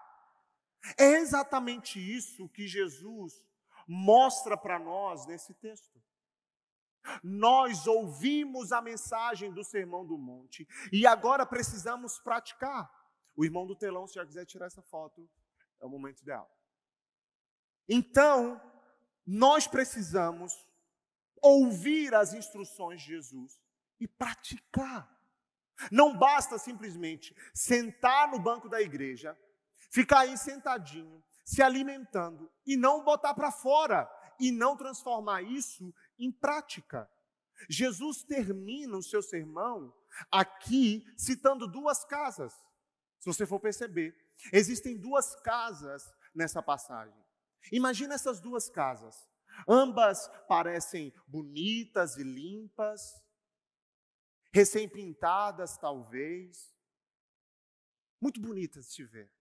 É 0.99 1.19
exatamente 1.19 1.99
isso 1.99 2.49
que 2.49 2.67
Jesus 2.67 3.45
mostra 3.87 4.57
para 4.57 4.79
nós 4.79 5.27
nesse 5.27 5.55
texto. 5.55 6.01
Nós 7.23 7.87
ouvimos 7.87 8.73
a 8.73 8.81
mensagem 8.81 9.53
do 9.53 9.65
Sermão 9.65 10.07
do 10.07 10.19
Monte 10.19 10.69
e 10.93 11.07
agora 11.07 11.47
precisamos 11.47 12.19
praticar. 12.19 12.91
O 13.35 13.45
irmão 13.45 13.67
do 13.67 13.75
telão, 13.75 14.07
se 14.07 14.15
já 14.15 14.27
quiser 14.27 14.45
tirar 14.45 14.67
essa 14.67 14.83
foto, 14.83 15.29
é 15.81 15.87
o 15.87 15.89
momento 15.89 16.21
ideal. 16.21 16.51
Então, 17.89 18.61
nós 19.33 19.69
precisamos 19.69 20.53
ouvir 21.41 22.13
as 22.17 22.35
instruções 22.35 23.01
de 23.01 23.09
Jesus 23.09 23.61
e 24.01 24.09
praticar. 24.09 25.09
Não 25.89 26.19
basta 26.19 26.59
simplesmente 26.59 27.33
sentar 27.55 28.29
no 28.29 28.41
banco 28.41 28.69
da 28.69 28.83
igreja, 28.83 29.39
ficar 29.89 30.21
aí 30.21 30.37
sentadinho, 30.37 31.23
se 31.45 31.63
alimentando 31.63 32.51
e 32.67 32.77
não 32.77 33.05
botar 33.05 33.33
para 33.33 33.53
fora 33.53 34.11
e 34.41 34.51
não 34.51 34.77
transformar 34.77 35.43
isso 35.43 35.95
em 36.19 36.33
prática. 36.33 37.09
Jesus 37.69 38.25
termina 38.25 38.97
o 38.97 39.03
seu 39.03 39.23
sermão 39.23 39.95
aqui 40.29 41.07
citando 41.17 41.69
duas 41.69 42.05
casas. 42.05 42.53
Se 43.21 43.27
você 43.27 43.47
for 43.47 43.61
perceber, 43.61 44.13
existem 44.53 44.99
duas 44.99 45.37
casas 45.37 46.03
nessa 46.35 46.61
passagem. 46.61 47.20
Imagina 47.73 48.15
essas 48.15 48.41
duas 48.41 48.69
casas. 48.69 49.29
Ambas 49.69 50.29
parecem 50.49 51.13
bonitas 51.27 52.17
e 52.17 52.23
limpas, 52.23 53.23
recém-pintadas, 54.53 55.77
talvez. 55.77 56.75
Muito 58.21 58.41
bonitas 58.41 58.87
de 58.87 58.93
se 58.93 59.05
ver. 59.05 59.33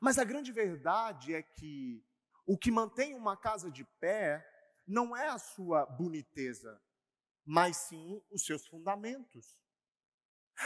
Mas 0.00 0.18
a 0.18 0.24
grande 0.24 0.52
verdade 0.52 1.34
é 1.34 1.42
que 1.42 2.04
o 2.46 2.56
que 2.56 2.70
mantém 2.70 3.14
uma 3.14 3.36
casa 3.36 3.70
de 3.70 3.84
pé 4.00 4.44
não 4.86 5.16
é 5.16 5.28
a 5.28 5.38
sua 5.38 5.84
boniteza, 5.86 6.80
mas 7.44 7.76
sim 7.76 8.22
os 8.30 8.44
seus 8.44 8.66
fundamentos. 8.66 9.58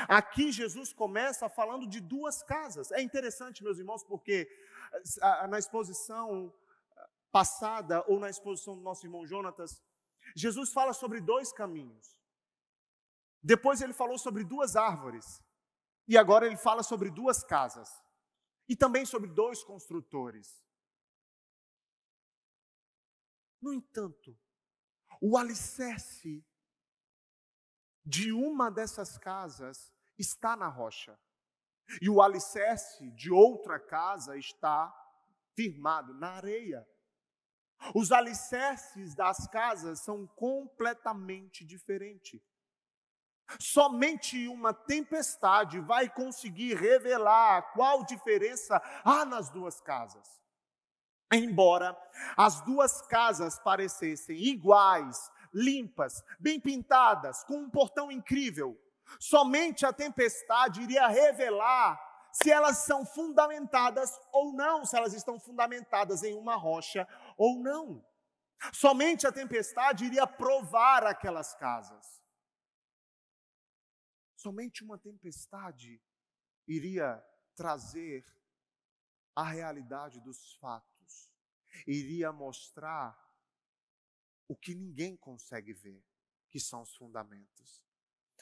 Aqui 0.09 0.51
Jesus 0.51 0.93
começa 0.93 1.49
falando 1.49 1.87
de 1.87 2.01
duas 2.01 2.43
casas. 2.43 2.91
É 2.93 3.03
interessante, 3.03 3.63
meus 3.63 3.79
irmãos, 3.79 4.03
porque 4.05 4.49
na 5.49 5.59
exposição 5.59 6.53
passada 7.31 8.05
ou 8.07 8.21
na 8.21 8.29
exposição 8.29 8.77
do 8.77 8.83
nosso 8.83 9.07
irmão 9.07 9.27
Jonatas, 9.27 9.83
Jesus 10.37 10.73
fala 10.73 10.93
sobre 10.93 11.21
dois 11.21 11.53
caminhos. 11.53 12.19
Depois 13.43 13.81
ele 13.81 13.93
falou 13.93 14.19
sobre 14.19 14.45
duas 14.45 14.77
árvores. 14.77 15.43
E 16.07 16.17
agora 16.17 16.47
ele 16.47 16.57
fala 16.57 16.83
sobre 16.83 17.11
duas 17.11 17.43
casas. 17.43 17.89
E 18.69 18.77
também 18.77 19.05
sobre 19.05 19.29
dois 19.29 19.65
construtores. 19.65 20.63
No 23.61 23.73
entanto, 23.73 24.37
o 25.21 25.37
alicerce 25.37 26.45
de 28.05 28.33
uma 28.33 28.71
dessas 28.71 29.17
casas 29.19 29.93
está 30.19 30.57
na 30.57 30.69
rocha. 30.69 31.19
E 32.01 32.09
o 32.09 32.23
alicerce 32.23 33.11
de 33.11 33.31
outra 33.31 33.79
casa 33.79 34.37
está 34.37 34.93
firmado 35.55 36.15
na 36.15 36.31
areia. 36.31 36.87
Os 37.95 38.13
alicerces 38.13 39.15
das 39.15 39.47
casas 39.49 40.01
são 40.01 40.27
completamente 40.27 41.65
diferentes. 41.65 42.41
Somente 43.59 44.49
uma 44.49 44.73
tempestade 44.73 45.81
vai 45.81 46.09
conseguir 46.09 46.75
revelar 46.75 47.73
qual 47.73 48.05
diferença 48.05 48.81
há 49.05 49.25
nas 49.25 49.51
duas 49.51 49.81
casas. 49.81 50.41
Embora 51.33 51.97
as 52.37 52.61
duas 52.63 53.03
casas 53.03 53.59
parecessem 53.59 54.37
iguais, 54.37 55.31
limpas, 55.53 56.23
bem 56.39 56.61
pintadas, 56.61 57.43
com 57.45 57.57
um 57.57 57.71
portão 57.71 58.11
incrível. 58.11 58.79
Somente 59.19 59.85
a 59.87 59.93
tempestade 59.93 60.83
iria 60.83 61.07
revelar 61.09 62.01
se 62.33 62.51
elas 62.51 62.79
são 62.79 63.05
fundamentadas 63.05 64.19
ou 64.33 64.53
não, 64.53 64.85
se 64.85 64.97
elas 64.97 65.13
estão 65.13 65.39
fundamentadas 65.39 66.23
em 66.23 66.35
uma 66.35 66.57
rocha 66.57 67.07
ou 67.37 67.59
não. 67.59 68.05
Somente 68.73 69.27
a 69.27 69.33
tempestade 69.33 70.05
iria 70.05 70.27
provar 70.27 71.05
aquelas 71.05 71.55
casas. 71.55 72.23
Somente 74.37 74.83
uma 74.83 74.99
tempestade 74.99 76.03
iria 76.67 77.23
trazer 77.55 78.25
a 79.35 79.45
realidade 79.45 80.21
dos 80.21 80.55
fatos, 80.57 81.31
iria 81.87 82.33
mostrar 82.33 83.19
o 84.49 84.57
que 84.57 84.75
ninguém 84.75 85.17
consegue 85.17 85.73
ver, 85.73 86.05
que 86.51 86.61
são 86.61 86.83
os 86.83 86.95
fundamentos. 86.97 87.83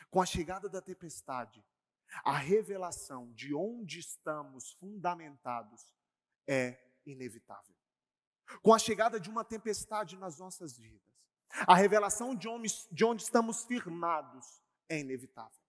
Com 0.09 0.23
a 0.23 0.27
chegada 0.27 0.69
da 0.69 0.81
tempestade, 0.81 1.65
a 2.25 2.37
revelação 2.37 3.33
de 3.33 3.55
onde 3.55 3.99
estamos 3.99 4.73
fundamentados 4.73 5.93
é 6.47 6.79
inevitável. 7.07 7.75
Com 8.63 8.75
a 8.75 8.79
chegada 8.79 9.21
de 9.21 9.31
uma 9.31 9.45
tempestade 9.45 10.17
nas 10.17 10.39
nossas 10.39 10.77
vidas, 10.77 11.11
a 11.67 11.75
revelação 11.75 12.35
de 12.35 12.49
onde, 12.49 12.69
de 12.91 13.05
onde 13.05 13.23
estamos 13.23 13.65
firmados 13.65 14.63
é 14.89 14.99
inevitável. 14.99 15.61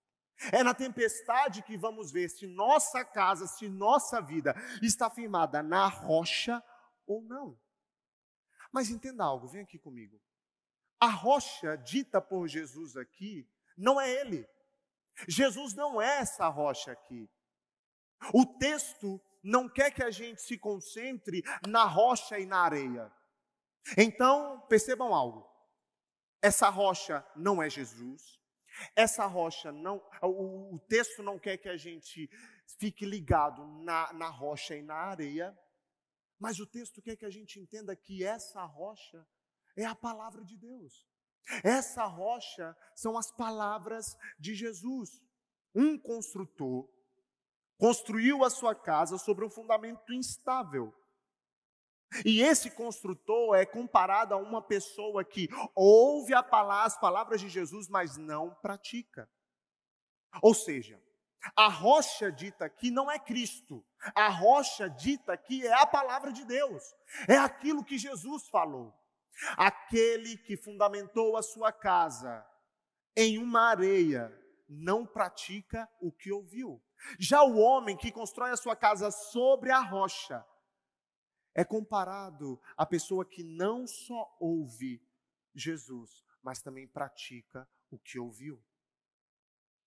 É 0.52 0.64
na 0.64 0.74
tempestade 0.74 1.62
que 1.62 1.78
vamos 1.78 2.12
ver 2.12 2.30
se 2.30 2.48
nossa 2.48 3.06
casa, 3.06 3.46
se 3.46 3.70
nossa 3.70 4.20
vida 4.20 4.56
está 4.82 5.10
firmada 5.10 5.62
na 5.62 5.88
rocha 5.88 6.64
ou 7.06 7.22
não. 7.22 7.60
Mas 8.72 8.90
entenda 8.90 9.24
algo, 9.24 9.48
vem 9.48 9.62
aqui 9.62 9.78
comigo. 9.78 10.20
A 11.00 11.08
rocha 11.08 11.76
dita 11.76 12.20
por 12.20 12.48
Jesus 12.48 12.96
aqui 12.96 13.48
não 13.78 14.00
é 14.00 14.10
ele. 14.10 14.48
Jesus 15.28 15.74
não 15.74 16.02
é 16.02 16.20
essa 16.20 16.48
rocha 16.48 16.92
aqui. 16.92 17.30
O 18.34 18.46
texto 18.46 19.22
não 19.44 19.68
quer 19.68 19.92
que 19.92 20.04
a 20.04 20.12
gente 20.12 20.42
se 20.42 20.58
concentre 20.58 21.44
na 21.68 21.86
rocha 21.86 22.40
e 22.40 22.46
na 22.46 22.60
areia. 22.60 23.12
Então, 23.98 24.62
percebam 24.70 25.14
algo. 25.14 25.50
Essa 26.42 26.70
rocha 26.70 27.26
não 27.36 27.62
é 27.62 27.70
Jesus. 27.70 28.40
Essa 28.96 29.26
rocha 29.26 29.72
não, 29.72 30.02
o, 30.22 30.76
o 30.76 30.80
texto 30.80 31.22
não 31.22 31.38
quer 31.38 31.58
que 31.58 31.70
a 31.70 31.78
gente 31.78 32.30
fique 32.80 33.06
ligado 33.06 33.66
na, 33.84 34.14
na 34.14 34.30
rocha 34.30 34.76
e 34.76 34.82
na 34.82 34.96
areia, 34.96 35.58
mas 36.40 36.60
o 36.60 36.66
texto 36.66 37.02
quer 37.02 37.16
que 37.16 37.26
a 37.26 37.30
gente 37.30 37.60
entenda 37.60 37.96
que 37.96 38.24
essa 38.24 38.64
rocha 38.64 39.28
é 39.76 39.86
a 39.86 39.96
palavra 39.96 40.44
de 40.44 40.58
Deus. 40.58 41.08
Essa 41.64 42.06
rocha 42.06 42.76
são 42.96 43.18
as 43.18 43.32
palavras 43.32 44.18
de 44.40 44.56
Jesus. 44.56 45.22
Um 45.74 45.98
construtor 45.98 46.88
construiu 47.78 48.44
a 48.44 48.50
sua 48.50 48.76
casa 48.76 49.18
sobre 49.18 49.44
um 49.44 49.50
fundamento 49.50 50.14
instável. 50.14 50.94
E 52.26 52.42
esse 52.42 52.70
construtor 52.70 53.56
é 53.56 53.66
comparado 53.66 54.34
a 54.34 54.38
uma 54.38 54.62
pessoa 54.62 55.24
que 55.24 55.50
ouve 55.74 56.34
palavra, 56.44 56.86
as 56.86 57.00
palavras 57.00 57.40
de 57.40 57.50
Jesus, 57.50 57.88
mas 57.88 58.18
não 58.18 58.54
pratica. 58.56 59.30
Ou 60.42 60.54
seja, 60.54 61.02
a 61.56 61.68
rocha 61.68 62.32
dita 62.32 62.66
aqui 62.66 62.92
não 62.92 63.10
é 63.10 63.18
Cristo. 63.18 63.84
A 64.14 64.28
rocha 64.28 64.90
dita 64.90 65.34
aqui 65.34 65.66
é 65.66 65.74
a 65.74 65.86
palavra 65.86 66.32
de 66.32 66.46
Deus. 66.46 66.84
É 67.28 67.38
aquilo 67.38 67.84
que 67.84 67.98
Jesus 67.98 68.48
falou. 68.48 68.94
Aquele 69.58 70.38
que 70.38 70.56
fundamentou 70.58 71.36
a 71.36 71.42
sua 71.42 71.72
casa 71.72 72.46
em 73.16 73.38
uma 73.38 73.70
areia 73.70 74.32
não 74.68 75.06
pratica 75.06 75.90
o 76.00 76.12
que 76.12 76.32
ouviu. 76.32 76.82
Já 77.20 77.44
o 77.44 77.58
homem 77.58 77.98
que 77.98 78.12
constrói 78.12 78.52
a 78.52 78.58
sua 78.58 78.76
casa 78.76 79.12
sobre 79.12 79.72
a 79.72 79.80
rocha 79.80 80.46
é 81.54 81.66
comparado 81.66 82.62
à 82.78 82.86
pessoa 82.86 83.26
que 83.26 83.44
não 83.44 83.86
só 83.86 84.36
ouve 84.40 85.06
Jesus, 85.54 86.24
mas 86.42 86.62
também 86.62 86.88
pratica 86.88 87.68
o 87.90 88.00
que 88.00 88.18
ouviu. 88.18 88.64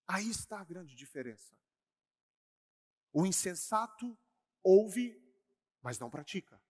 Aí 0.07 0.29
está 0.29 0.59
a 0.59 0.63
grande 0.63 0.95
diferença. 0.95 1.57
O 3.11 3.25
insensato 3.25 4.17
ouve, 4.63 5.19
mas 5.81 5.97
não 5.97 6.09
pratica. 6.09 6.61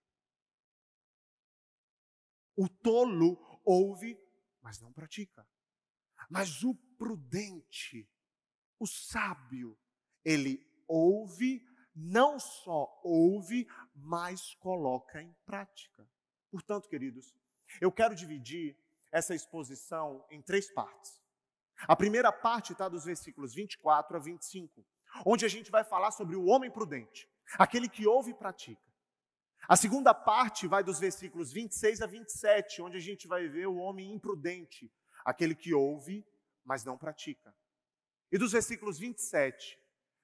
O 2.56 2.68
tolo 2.68 3.60
ouve, 3.64 4.18
mas 4.62 4.80
não 4.80 4.92
pratica. 4.92 5.46
Mas 6.30 6.62
o 6.62 6.74
prudente, 6.98 8.08
o 8.78 8.86
sábio, 8.86 9.78
ele 10.24 10.66
ouve, 10.88 11.64
não 11.94 12.38
só 12.38 13.00
ouve, 13.04 13.66
mas 13.94 14.54
coloca 14.54 15.22
em 15.22 15.32
prática. 15.44 16.08
Portanto, 16.50 16.88
queridos, 16.88 17.34
eu 17.80 17.92
quero 17.92 18.14
dividir 18.14 18.76
essa 19.12 19.34
exposição 19.34 20.26
em 20.30 20.42
três 20.42 20.70
partes. 20.70 21.20
A 21.86 21.94
primeira 21.94 22.32
parte 22.32 22.72
está 22.72 22.88
dos 22.88 23.04
versículos 23.04 23.54
24 23.54 24.16
a 24.16 24.20
25, 24.20 24.84
onde 25.24 25.44
a 25.44 25.48
gente 25.48 25.70
vai 25.70 25.84
falar 25.84 26.10
sobre 26.10 26.36
o 26.36 26.46
homem 26.46 26.70
prudente, 26.70 27.28
aquele 27.58 27.88
que 27.88 28.06
ouve 28.06 28.30
e 28.30 28.34
pratica. 28.34 28.85
A 29.68 29.74
segunda 29.74 30.14
parte 30.14 30.68
vai 30.68 30.84
dos 30.84 31.00
versículos 31.00 31.52
26 31.52 32.00
a 32.00 32.06
27, 32.06 32.82
onde 32.82 32.96
a 32.96 33.00
gente 33.00 33.26
vai 33.26 33.48
ver 33.48 33.66
o 33.66 33.76
homem 33.76 34.12
imprudente, 34.12 34.92
aquele 35.24 35.56
que 35.56 35.74
ouve, 35.74 36.24
mas 36.64 36.84
não 36.84 36.96
pratica. 36.96 37.52
E 38.30 38.38
dos 38.38 38.52
versículos 38.52 38.98
27, 38.98 39.78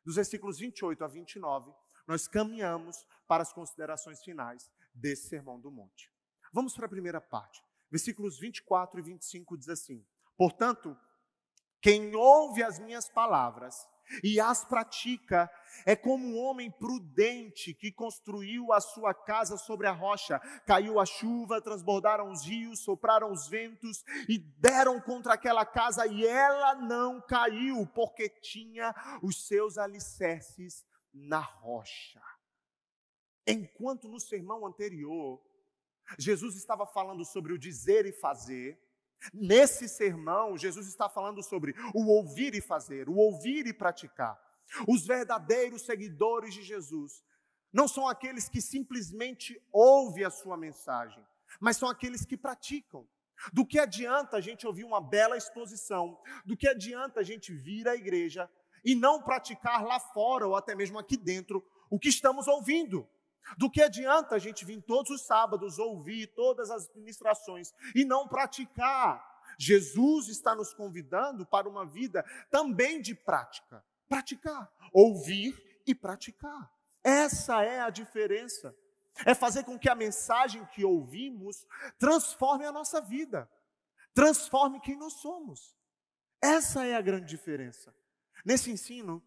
dos 0.04 0.14
versículos 0.14 0.58
28 0.58 1.04
a 1.04 1.08
29, 1.08 1.72
nós 2.06 2.28
caminhamos 2.28 3.04
para 3.26 3.42
as 3.42 3.52
considerações 3.52 4.22
finais 4.22 4.70
desse 4.94 5.28
Sermão 5.28 5.60
do 5.60 5.70
Monte. 5.70 6.12
Vamos 6.52 6.74
para 6.74 6.86
a 6.86 6.90
primeira 6.90 7.20
parte. 7.20 7.64
Versículos 7.90 8.38
24 8.38 9.00
e 9.00 9.02
25 9.02 9.56
diz 9.56 9.68
assim: 9.68 10.06
Portanto, 10.36 10.96
quem 11.80 12.14
ouve 12.14 12.62
as 12.62 12.78
minhas 12.78 13.08
palavras 13.08 13.88
e 14.22 14.40
as 14.40 14.64
pratica 14.64 15.50
é 15.86 15.96
como 15.96 16.24
um 16.24 16.38
homem 16.38 16.70
prudente 16.70 17.74
que 17.74 17.90
construiu 17.90 18.72
a 18.72 18.80
sua 18.80 19.14
casa 19.14 19.56
sobre 19.56 19.86
a 19.86 19.92
rocha. 19.92 20.38
Caiu 20.66 21.00
a 21.00 21.06
chuva, 21.06 21.60
transbordaram 21.60 22.30
os 22.30 22.44
rios, 22.44 22.80
sopraram 22.80 23.32
os 23.32 23.48
ventos 23.48 24.04
e 24.28 24.38
deram 24.38 25.00
contra 25.00 25.34
aquela 25.34 25.64
casa, 25.64 26.06
e 26.06 26.26
ela 26.26 26.74
não 26.74 27.20
caiu, 27.20 27.86
porque 27.94 28.28
tinha 28.28 28.94
os 29.22 29.46
seus 29.46 29.78
alicerces 29.78 30.84
na 31.12 31.40
rocha. 31.40 32.22
Enquanto 33.46 34.08
no 34.08 34.20
sermão 34.20 34.66
anterior, 34.66 35.42
Jesus 36.18 36.56
estava 36.56 36.86
falando 36.86 37.24
sobre 37.24 37.52
o 37.52 37.58
dizer 37.58 38.06
e 38.06 38.12
fazer, 38.12 38.78
nesse 39.32 39.88
sermão, 39.88 40.56
Jesus 40.56 40.86
está 40.86 41.08
falando 41.08 41.42
sobre 41.42 41.74
o 41.94 42.06
ouvir 42.06 42.54
e 42.54 42.60
fazer, 42.60 43.08
o 43.08 43.16
ouvir 43.16 43.66
e 43.66 43.72
praticar. 43.72 44.40
Os 44.88 45.06
verdadeiros 45.06 45.82
seguidores 45.82 46.54
de 46.54 46.62
Jesus 46.62 47.22
não 47.72 47.88
são 47.88 48.06
aqueles 48.06 48.48
que 48.48 48.60
simplesmente 48.60 49.60
ouvem 49.72 50.24
a 50.24 50.30
sua 50.30 50.56
mensagem, 50.56 51.24
mas 51.60 51.76
são 51.76 51.88
aqueles 51.88 52.24
que 52.24 52.36
praticam. 52.36 53.06
Do 53.52 53.66
que 53.66 53.78
adianta 53.78 54.36
a 54.36 54.40
gente 54.40 54.66
ouvir 54.66 54.84
uma 54.84 55.00
bela 55.00 55.36
exposição? 55.36 56.18
Do 56.44 56.56
que 56.56 56.68
adianta 56.68 57.20
a 57.20 57.22
gente 57.22 57.52
vir 57.52 57.88
à 57.88 57.96
igreja 57.96 58.48
e 58.84 58.94
não 58.94 59.22
praticar 59.22 59.84
lá 59.84 59.98
fora 59.98 60.46
ou 60.46 60.54
até 60.54 60.74
mesmo 60.74 60.98
aqui 60.98 61.16
dentro 61.16 61.64
o 61.90 61.98
que 61.98 62.08
estamos 62.08 62.46
ouvindo? 62.46 63.08
Do 63.56 63.70
que 63.70 63.82
adianta 63.82 64.34
a 64.34 64.38
gente 64.38 64.64
vir 64.64 64.80
todos 64.82 65.10
os 65.10 65.22
sábados 65.22 65.78
ouvir 65.78 66.28
todas 66.28 66.70
as 66.70 66.92
ministrações 66.94 67.72
e 67.94 68.04
não 68.04 68.28
praticar? 68.28 69.30
Jesus 69.58 70.28
está 70.28 70.54
nos 70.54 70.72
convidando 70.72 71.44
para 71.44 71.68
uma 71.68 71.84
vida 71.84 72.24
também 72.50 73.00
de 73.00 73.14
prática. 73.14 73.84
Praticar, 74.08 74.70
ouvir 74.92 75.80
e 75.86 75.94
praticar. 75.94 76.70
Essa 77.02 77.62
é 77.62 77.80
a 77.80 77.90
diferença. 77.90 78.74
É 79.26 79.34
fazer 79.34 79.64
com 79.64 79.78
que 79.78 79.88
a 79.88 79.94
mensagem 79.94 80.64
que 80.66 80.84
ouvimos 80.84 81.66
transforme 81.98 82.64
a 82.64 82.72
nossa 82.72 83.00
vida, 83.00 83.50
transforme 84.14 84.80
quem 84.80 84.96
nós 84.96 85.14
somos. 85.14 85.76
Essa 86.40 86.84
é 86.86 86.94
a 86.94 87.00
grande 87.00 87.26
diferença. 87.26 87.94
Nesse 88.44 88.70
ensino, 88.70 89.22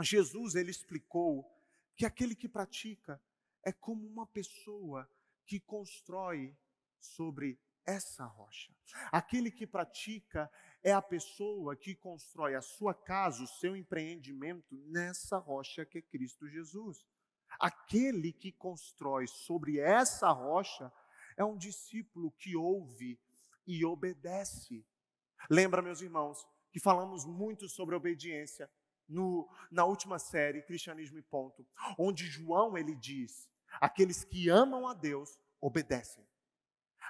Jesus 0.00 0.54
ele 0.54 0.70
explicou 0.70 1.55
que 1.96 2.04
aquele 2.04 2.34
que 2.34 2.48
pratica 2.48 3.20
é 3.64 3.72
como 3.72 4.06
uma 4.06 4.26
pessoa 4.26 5.10
que 5.46 5.58
constrói 5.58 6.56
sobre 6.98 7.58
essa 7.84 8.24
rocha. 8.24 8.74
Aquele 9.10 9.50
que 9.50 9.66
pratica 9.66 10.50
é 10.82 10.92
a 10.92 11.00
pessoa 11.00 11.76
que 11.76 11.94
constrói 11.94 12.54
a 12.54 12.60
sua 12.60 12.92
casa, 12.92 13.44
o 13.44 13.46
seu 13.46 13.76
empreendimento 13.76 14.76
nessa 14.88 15.38
rocha 15.38 15.86
que 15.86 15.98
é 15.98 16.02
Cristo 16.02 16.48
Jesus. 16.48 17.04
Aquele 17.58 18.32
que 18.32 18.52
constrói 18.52 19.26
sobre 19.26 19.78
essa 19.78 20.30
rocha 20.30 20.92
é 21.36 21.44
um 21.44 21.56
discípulo 21.56 22.30
que 22.32 22.56
ouve 22.56 23.18
e 23.66 23.84
obedece. 23.84 24.84
Lembra, 25.48 25.80
meus 25.80 26.00
irmãos, 26.00 26.46
que 26.70 26.80
falamos 26.80 27.24
muito 27.24 27.68
sobre 27.68 27.94
obediência 27.94 28.70
no, 29.08 29.48
na 29.70 29.84
última 29.84 30.18
série, 30.18 30.62
Cristianismo 30.62 31.18
e 31.18 31.22
Ponto, 31.22 31.66
onde 31.98 32.26
João 32.26 32.76
ele 32.76 32.94
diz: 32.94 33.48
aqueles 33.80 34.24
que 34.24 34.48
amam 34.48 34.86
a 34.86 34.94
Deus 34.94 35.38
obedecem. 35.60 36.26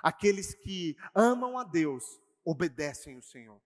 Aqueles 0.03 0.55
que 0.55 0.97
amam 1.15 1.59
a 1.59 1.65
Deus 1.65 2.05
obedecem 2.45 3.17
o 3.17 3.23
Senhor. 3.23 3.61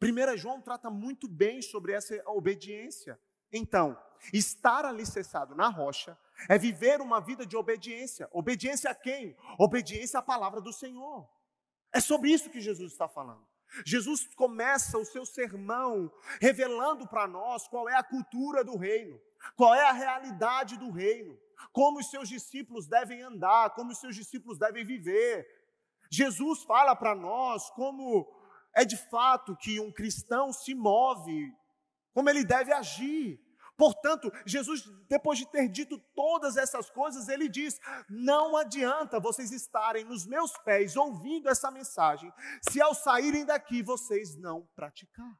1 0.00 0.36
João 0.36 0.60
trata 0.60 0.90
muito 0.90 1.28
bem 1.28 1.60
sobre 1.62 1.92
essa 1.92 2.20
obediência. 2.26 3.20
Então, 3.52 3.96
estar 4.32 4.84
alicerçado 4.84 5.54
na 5.54 5.68
rocha 5.68 6.18
é 6.48 6.58
viver 6.58 7.00
uma 7.00 7.20
vida 7.20 7.44
de 7.44 7.56
obediência. 7.56 8.28
Obediência 8.32 8.90
a 8.90 8.94
quem? 8.94 9.36
Obediência 9.58 10.18
à 10.18 10.22
palavra 10.22 10.60
do 10.60 10.72
Senhor. 10.72 11.28
É 11.92 12.00
sobre 12.00 12.30
isso 12.30 12.50
que 12.50 12.60
Jesus 12.60 12.92
está 12.92 13.06
falando. 13.06 13.46
Jesus 13.84 14.26
começa 14.34 14.98
o 14.98 15.04
seu 15.04 15.24
sermão 15.24 16.12
revelando 16.40 17.06
para 17.06 17.26
nós 17.26 17.66
qual 17.68 17.88
é 17.88 17.96
a 17.96 18.02
cultura 18.02 18.62
do 18.62 18.76
reino, 18.76 19.20
qual 19.56 19.74
é 19.74 19.82
a 19.88 19.92
realidade 19.92 20.76
do 20.76 20.90
reino, 20.90 21.38
como 21.72 21.98
os 21.98 22.10
seus 22.10 22.28
discípulos 22.28 22.86
devem 22.86 23.22
andar, 23.22 23.70
como 23.70 23.92
os 23.92 23.98
seus 23.98 24.14
discípulos 24.14 24.58
devem 24.58 24.84
viver. 24.84 25.46
Jesus 26.10 26.62
fala 26.62 26.94
para 26.94 27.14
nós 27.14 27.70
como 27.70 28.30
é 28.74 28.84
de 28.84 28.96
fato 28.96 29.56
que 29.56 29.80
um 29.80 29.90
cristão 29.90 30.52
se 30.52 30.74
move, 30.74 31.52
como 32.12 32.28
ele 32.28 32.44
deve 32.44 32.72
agir. 32.72 33.41
Portanto, 33.76 34.30
Jesus, 34.44 34.84
depois 35.08 35.38
de 35.38 35.46
ter 35.46 35.68
dito 35.68 35.98
todas 36.14 36.56
essas 36.56 36.90
coisas, 36.90 37.28
ele 37.28 37.48
diz: 37.48 37.80
Não 38.08 38.56
adianta 38.56 39.18
vocês 39.18 39.50
estarem 39.50 40.04
nos 40.04 40.26
meus 40.26 40.56
pés 40.58 40.96
ouvindo 40.96 41.48
essa 41.48 41.70
mensagem, 41.70 42.32
se 42.68 42.80
ao 42.80 42.94
saírem 42.94 43.44
daqui 43.44 43.82
vocês 43.82 44.36
não 44.36 44.66
praticar. 44.74 45.38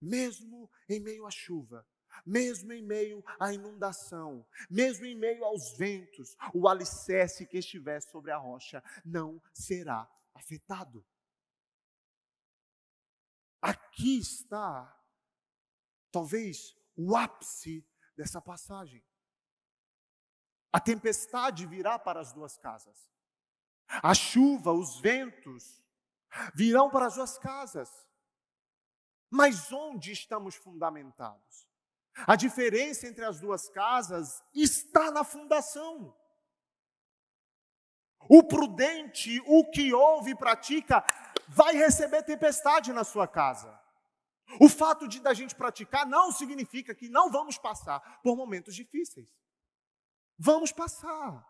Mesmo 0.00 0.70
em 0.88 0.98
meio 1.00 1.26
à 1.26 1.30
chuva, 1.30 1.86
mesmo 2.24 2.72
em 2.72 2.82
meio 2.82 3.22
à 3.38 3.52
inundação, 3.52 4.46
mesmo 4.68 5.04
em 5.04 5.14
meio 5.14 5.44
aos 5.44 5.76
ventos, 5.76 6.36
o 6.54 6.68
alicerce 6.68 7.46
que 7.46 7.58
estiver 7.58 8.00
sobre 8.00 8.30
a 8.30 8.36
rocha 8.36 8.82
não 9.04 9.42
será 9.52 10.08
afetado. 10.34 11.04
Aqui 13.60 14.18
está, 14.18 14.98
talvez, 16.10 16.79
o 17.02 17.16
ápice 17.16 17.86
dessa 18.14 18.42
passagem. 18.42 19.02
A 20.70 20.78
tempestade 20.78 21.66
virá 21.66 21.98
para 21.98 22.20
as 22.20 22.32
duas 22.32 22.58
casas. 22.58 23.10
A 24.02 24.14
chuva, 24.14 24.72
os 24.72 25.00
ventos 25.00 25.82
virão 26.54 26.90
para 26.90 27.06
as 27.06 27.14
duas 27.14 27.38
casas. 27.38 27.90
Mas 29.30 29.72
onde 29.72 30.12
estamos 30.12 30.54
fundamentados? 30.54 31.66
A 32.26 32.36
diferença 32.36 33.06
entre 33.06 33.24
as 33.24 33.40
duas 33.40 33.68
casas 33.70 34.42
está 34.52 35.10
na 35.10 35.24
fundação. 35.24 36.14
O 38.28 38.44
prudente, 38.44 39.40
o 39.46 39.70
que 39.70 39.94
ouve 39.94 40.32
e 40.32 40.36
pratica, 40.36 41.02
vai 41.48 41.74
receber 41.74 42.22
tempestade 42.24 42.92
na 42.92 43.04
sua 43.04 43.26
casa. 43.26 43.79
O 44.58 44.68
fato 44.68 45.06
de 45.06 45.20
da 45.20 45.34
gente 45.34 45.54
praticar 45.54 46.06
não 46.06 46.32
significa 46.32 46.94
que 46.94 47.08
não 47.08 47.30
vamos 47.30 47.58
passar 47.58 48.20
por 48.22 48.36
momentos 48.36 48.74
difíceis. 48.74 49.28
Vamos 50.38 50.72
passar. 50.72 51.46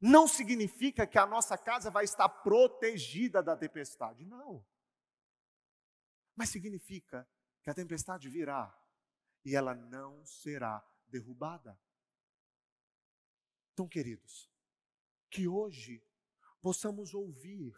Não 0.00 0.26
significa 0.26 1.06
que 1.06 1.18
a 1.18 1.26
nossa 1.26 1.58
casa 1.58 1.90
vai 1.90 2.04
estar 2.04 2.28
protegida 2.28 3.42
da 3.42 3.56
tempestade, 3.56 4.24
não. 4.24 4.64
Mas 6.34 6.50
significa 6.50 7.28
que 7.62 7.70
a 7.70 7.74
tempestade 7.74 8.28
virá 8.28 8.74
e 9.44 9.54
ela 9.54 9.74
não 9.74 10.24
será 10.24 10.84
derrubada. 11.06 11.78
Então, 13.72 13.88
queridos, 13.88 14.50
que 15.30 15.46
hoje 15.46 16.02
possamos 16.60 17.14
ouvir, 17.14 17.74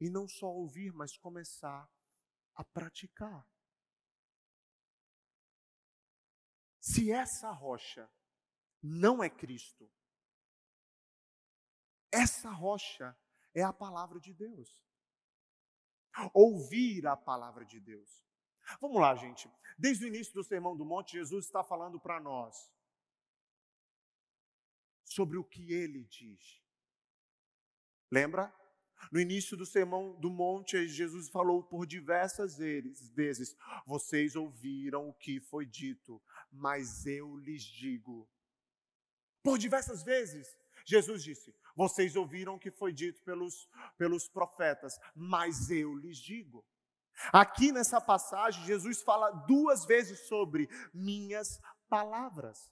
e 0.00 0.08
não 0.08 0.28
só 0.28 0.46
ouvir, 0.46 0.92
mas 0.92 1.16
começar 1.16 1.88
a 2.58 2.64
praticar. 2.64 3.48
Se 6.80 7.12
essa 7.12 7.52
rocha 7.52 8.10
não 8.82 9.22
é 9.22 9.30
Cristo, 9.30 9.88
essa 12.10 12.50
rocha 12.50 13.16
é 13.54 13.62
a 13.62 13.72
palavra 13.72 14.18
de 14.18 14.34
Deus. 14.34 14.84
Ouvir 16.34 17.06
a 17.06 17.16
palavra 17.16 17.64
de 17.64 17.78
Deus. 17.78 18.26
Vamos 18.80 19.00
lá, 19.00 19.14
gente. 19.14 19.48
Desde 19.78 20.04
o 20.04 20.08
início 20.08 20.34
do 20.34 20.42
Sermão 20.42 20.76
do 20.76 20.84
Monte, 20.84 21.12
Jesus 21.12 21.44
está 21.44 21.62
falando 21.62 22.00
para 22.00 22.18
nós 22.18 22.72
sobre 25.04 25.38
o 25.38 25.44
que 25.44 25.72
ele 25.72 26.04
diz. 26.06 26.60
Lembra? 28.10 28.52
No 29.10 29.20
início 29.20 29.56
do 29.56 29.64
sermão 29.64 30.18
do 30.20 30.30
monte, 30.30 30.86
Jesus 30.86 31.28
falou 31.28 31.62
por 31.62 31.86
diversas 31.86 32.56
vezes: 32.56 33.56
Vocês 33.86 34.36
ouviram 34.36 35.08
o 35.08 35.14
que 35.14 35.40
foi 35.40 35.64
dito, 35.64 36.20
mas 36.50 37.06
eu 37.06 37.36
lhes 37.36 37.62
digo. 37.62 38.28
Por 39.42 39.58
diversas 39.58 40.02
vezes, 40.02 40.56
Jesus 40.84 41.22
disse: 41.22 41.54
Vocês 41.74 42.16
ouviram 42.16 42.56
o 42.56 42.58
que 42.58 42.70
foi 42.70 42.92
dito 42.92 43.22
pelos, 43.22 43.68
pelos 43.96 44.28
profetas, 44.28 44.98
mas 45.14 45.70
eu 45.70 45.94
lhes 45.94 46.18
digo. 46.18 46.64
Aqui 47.32 47.72
nessa 47.72 48.00
passagem, 48.00 48.64
Jesus 48.64 49.02
fala 49.02 49.30
duas 49.30 49.84
vezes 49.84 50.20
sobre 50.28 50.68
minhas 50.94 51.60
palavras. 51.88 52.70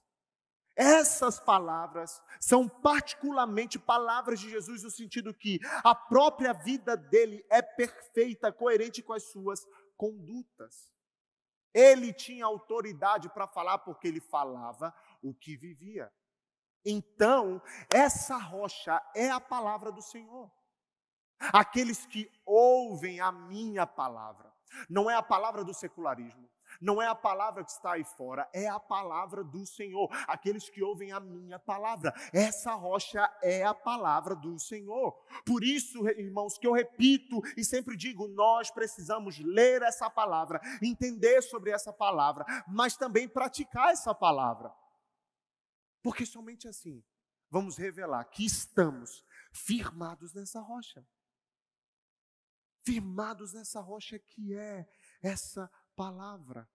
Essas 0.77 1.39
palavras 1.39 2.21
são 2.39 2.69
particularmente 2.69 3.79
palavras 3.79 4.39
de 4.39 4.47
Jesus 4.47 4.83
no 4.83 4.91
sentido 4.91 5.33
que 5.33 5.59
a 5.83 5.95
própria 5.95 6.53
vida 6.53 6.95
dele 6.95 7.43
é 7.49 7.63
perfeita, 7.63 8.53
coerente 8.53 9.01
com 9.01 9.13
as 9.13 9.23
suas 9.23 9.65
condutas. 9.97 10.93
Ele 11.73 12.13
tinha 12.13 12.45
autoridade 12.45 13.27
para 13.29 13.47
falar 13.47 13.79
porque 13.79 14.07
ele 14.07 14.21
falava 14.21 14.93
o 15.23 15.33
que 15.33 15.57
vivia. 15.57 16.13
Então, 16.85 17.59
essa 17.91 18.37
rocha 18.37 19.01
é 19.15 19.31
a 19.31 19.39
palavra 19.39 19.91
do 19.91 20.01
Senhor. 20.01 20.51
Aqueles 21.39 22.05
que 22.05 22.31
ouvem 22.45 23.19
a 23.19 23.31
minha 23.31 23.85
palavra, 23.87 24.53
não 24.87 25.09
é 25.09 25.15
a 25.15 25.23
palavra 25.23 25.63
do 25.63 25.73
secularismo, 25.73 26.47
não 26.81 27.01
é 27.01 27.07
a 27.07 27.15
palavra 27.15 27.63
que 27.63 27.71
está 27.71 27.93
aí 27.93 28.03
fora, 28.03 28.49
é 28.53 28.67
a 28.67 28.79
palavra 28.79 29.43
do 29.43 29.65
Senhor. 29.65 30.09
Aqueles 30.27 30.69
que 30.69 30.83
ouvem 30.83 31.11
a 31.11 31.19
minha 31.19 31.59
palavra. 31.59 32.13
Essa 32.33 32.73
rocha 32.73 33.29
é 33.41 33.63
a 33.63 33.73
palavra 33.73 34.35
do 34.35 34.57
Senhor. 34.59 35.13
Por 35.45 35.63
isso, 35.63 36.07
irmãos, 36.09 36.57
que 36.57 36.67
eu 36.67 36.73
repito 36.73 37.41
e 37.55 37.63
sempre 37.63 37.95
digo, 37.95 38.27
nós 38.27 38.71
precisamos 38.71 39.39
ler 39.39 39.81
essa 39.81 40.09
palavra, 40.09 40.59
entender 40.81 41.41
sobre 41.41 41.71
essa 41.71 41.93
palavra, 41.93 42.45
mas 42.67 42.95
também 42.97 43.27
praticar 43.27 43.91
essa 43.91 44.13
palavra. 44.13 44.73
Porque 46.01 46.25
somente 46.25 46.67
assim 46.67 47.03
vamos 47.49 47.77
revelar 47.77 48.23
que 48.25 48.45
estamos 48.45 49.25
firmados 49.51 50.33
nessa 50.33 50.59
rocha. 50.59 51.05
Firmados 52.85 53.53
nessa 53.53 53.81
rocha 53.81 54.17
que 54.17 54.55
é 54.55 54.87
essa 55.21 55.69
palavra. 55.97 56.69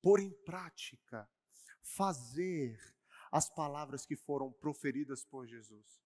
Pôr 0.00 0.20
em 0.20 0.32
prática, 0.44 1.28
fazer 1.82 2.78
as 3.30 3.50
palavras 3.50 4.06
que 4.06 4.16
foram 4.16 4.50
proferidas 4.50 5.24
por 5.24 5.46
Jesus. 5.46 6.00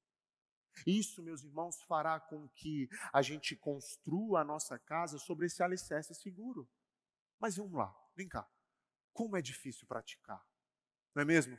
Isso, 0.85 1.23
meus 1.23 1.45
irmãos, 1.45 1.81
fará 1.83 2.19
com 2.19 2.49
que 2.49 2.89
a 3.13 3.23
gente 3.23 3.55
construa 3.55 4.41
a 4.41 4.45
nossa 4.45 4.77
casa 4.79 5.19
sobre 5.19 5.47
esse 5.47 5.63
alicerce 5.63 6.13
seguro. 6.15 6.69
Mas 7.39 7.57
vamos 7.57 7.75
lá, 7.75 7.95
vem 8.17 8.29
cá. 8.29 8.49
Como 9.13 9.37
é 9.37 9.43
difícil 9.43 9.87
praticar, 9.87 10.45
não 11.15 11.23
é 11.23 11.25
mesmo? 11.25 11.57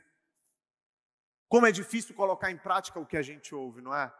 Como 1.48 1.64
é 1.64 1.72
difícil 1.72 2.14
colocar 2.14 2.50
em 2.50 2.58
prática 2.58 3.00
o 3.00 3.06
que 3.06 3.16
a 3.16 3.22
gente 3.22 3.54
ouve, 3.54 3.80
não 3.80 3.94
é? 3.94 4.12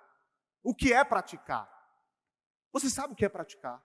O 0.62 0.74
que 0.74 0.92
é 0.94 1.04
praticar? 1.04 1.70
Você 2.72 2.88
sabe 2.88 3.12
o 3.12 3.16
que 3.16 3.24
é 3.24 3.28
praticar? 3.28 3.84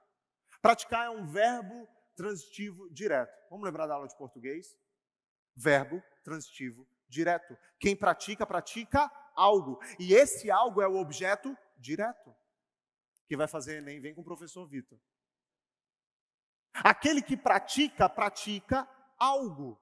Praticar 0.61 1.07
é 1.07 1.09
um 1.09 1.25
verbo 1.25 1.89
transitivo 2.21 2.87
direto. 2.91 3.35
Vamos 3.49 3.65
lembrar 3.65 3.87
da 3.87 3.95
aula 3.95 4.07
de 4.07 4.15
português? 4.15 4.77
Verbo 5.55 6.03
transitivo 6.23 6.87
direto. 7.09 7.57
Quem 7.79 7.95
pratica, 7.95 8.45
pratica 8.45 9.11
algo. 9.35 9.79
E 9.99 10.13
esse 10.13 10.51
algo 10.51 10.81
é 10.83 10.87
o 10.87 10.97
objeto 10.97 11.57
direto. 11.79 12.35
Quem 13.27 13.37
vai 13.37 13.47
fazer 13.47 13.77
Enem, 13.77 13.99
vem 13.99 14.13
com 14.13 14.21
o 14.21 14.23
professor 14.23 14.67
Vitor. 14.67 14.99
Aquele 16.73 17.23
que 17.23 17.35
pratica, 17.35 18.07
pratica 18.07 18.87
algo. 19.17 19.81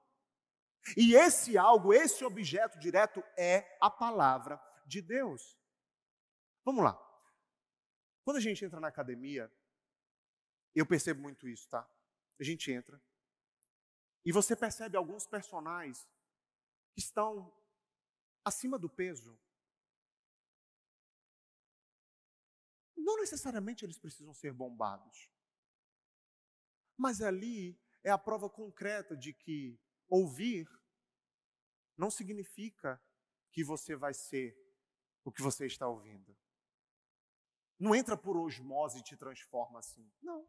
E 0.96 1.14
esse 1.14 1.58
algo, 1.58 1.92
esse 1.92 2.24
objeto 2.24 2.78
direto 2.78 3.22
é 3.36 3.76
a 3.82 3.90
palavra 3.90 4.58
de 4.86 5.02
Deus. 5.02 5.58
Vamos 6.64 6.82
lá. 6.82 6.98
Quando 8.24 8.38
a 8.38 8.40
gente 8.40 8.64
entra 8.64 8.80
na 8.80 8.88
academia, 8.88 9.52
eu 10.74 10.86
percebo 10.86 11.20
muito 11.20 11.46
isso, 11.46 11.68
tá? 11.68 11.86
A 12.40 12.42
gente 12.42 12.72
entra 12.72 13.00
e 14.24 14.32
você 14.32 14.56
percebe 14.56 14.96
alguns 14.96 15.26
personagens 15.26 16.08
que 16.92 17.00
estão 17.00 17.54
acima 18.44 18.78
do 18.78 18.88
peso. 18.88 19.38
Não 22.96 23.18
necessariamente 23.18 23.84
eles 23.84 23.98
precisam 23.98 24.32
ser 24.34 24.52
bombados. 24.52 25.30
Mas 26.96 27.20
ali 27.22 27.78
é 28.02 28.10
a 28.10 28.18
prova 28.18 28.48
concreta 28.48 29.16
de 29.16 29.32
que 29.32 29.78
ouvir 30.08 30.68
não 31.96 32.10
significa 32.10 33.02
que 33.52 33.64
você 33.64 33.96
vai 33.96 34.14
ser 34.14 34.56
o 35.24 35.32
que 35.32 35.42
você 35.42 35.66
está 35.66 35.86
ouvindo. 35.88 36.36
Não 37.78 37.94
entra 37.94 38.16
por 38.16 38.36
osmose 38.36 38.98
e 38.98 39.02
te 39.02 39.16
transforma 39.16 39.78
assim. 39.78 40.10
Não. 40.20 40.46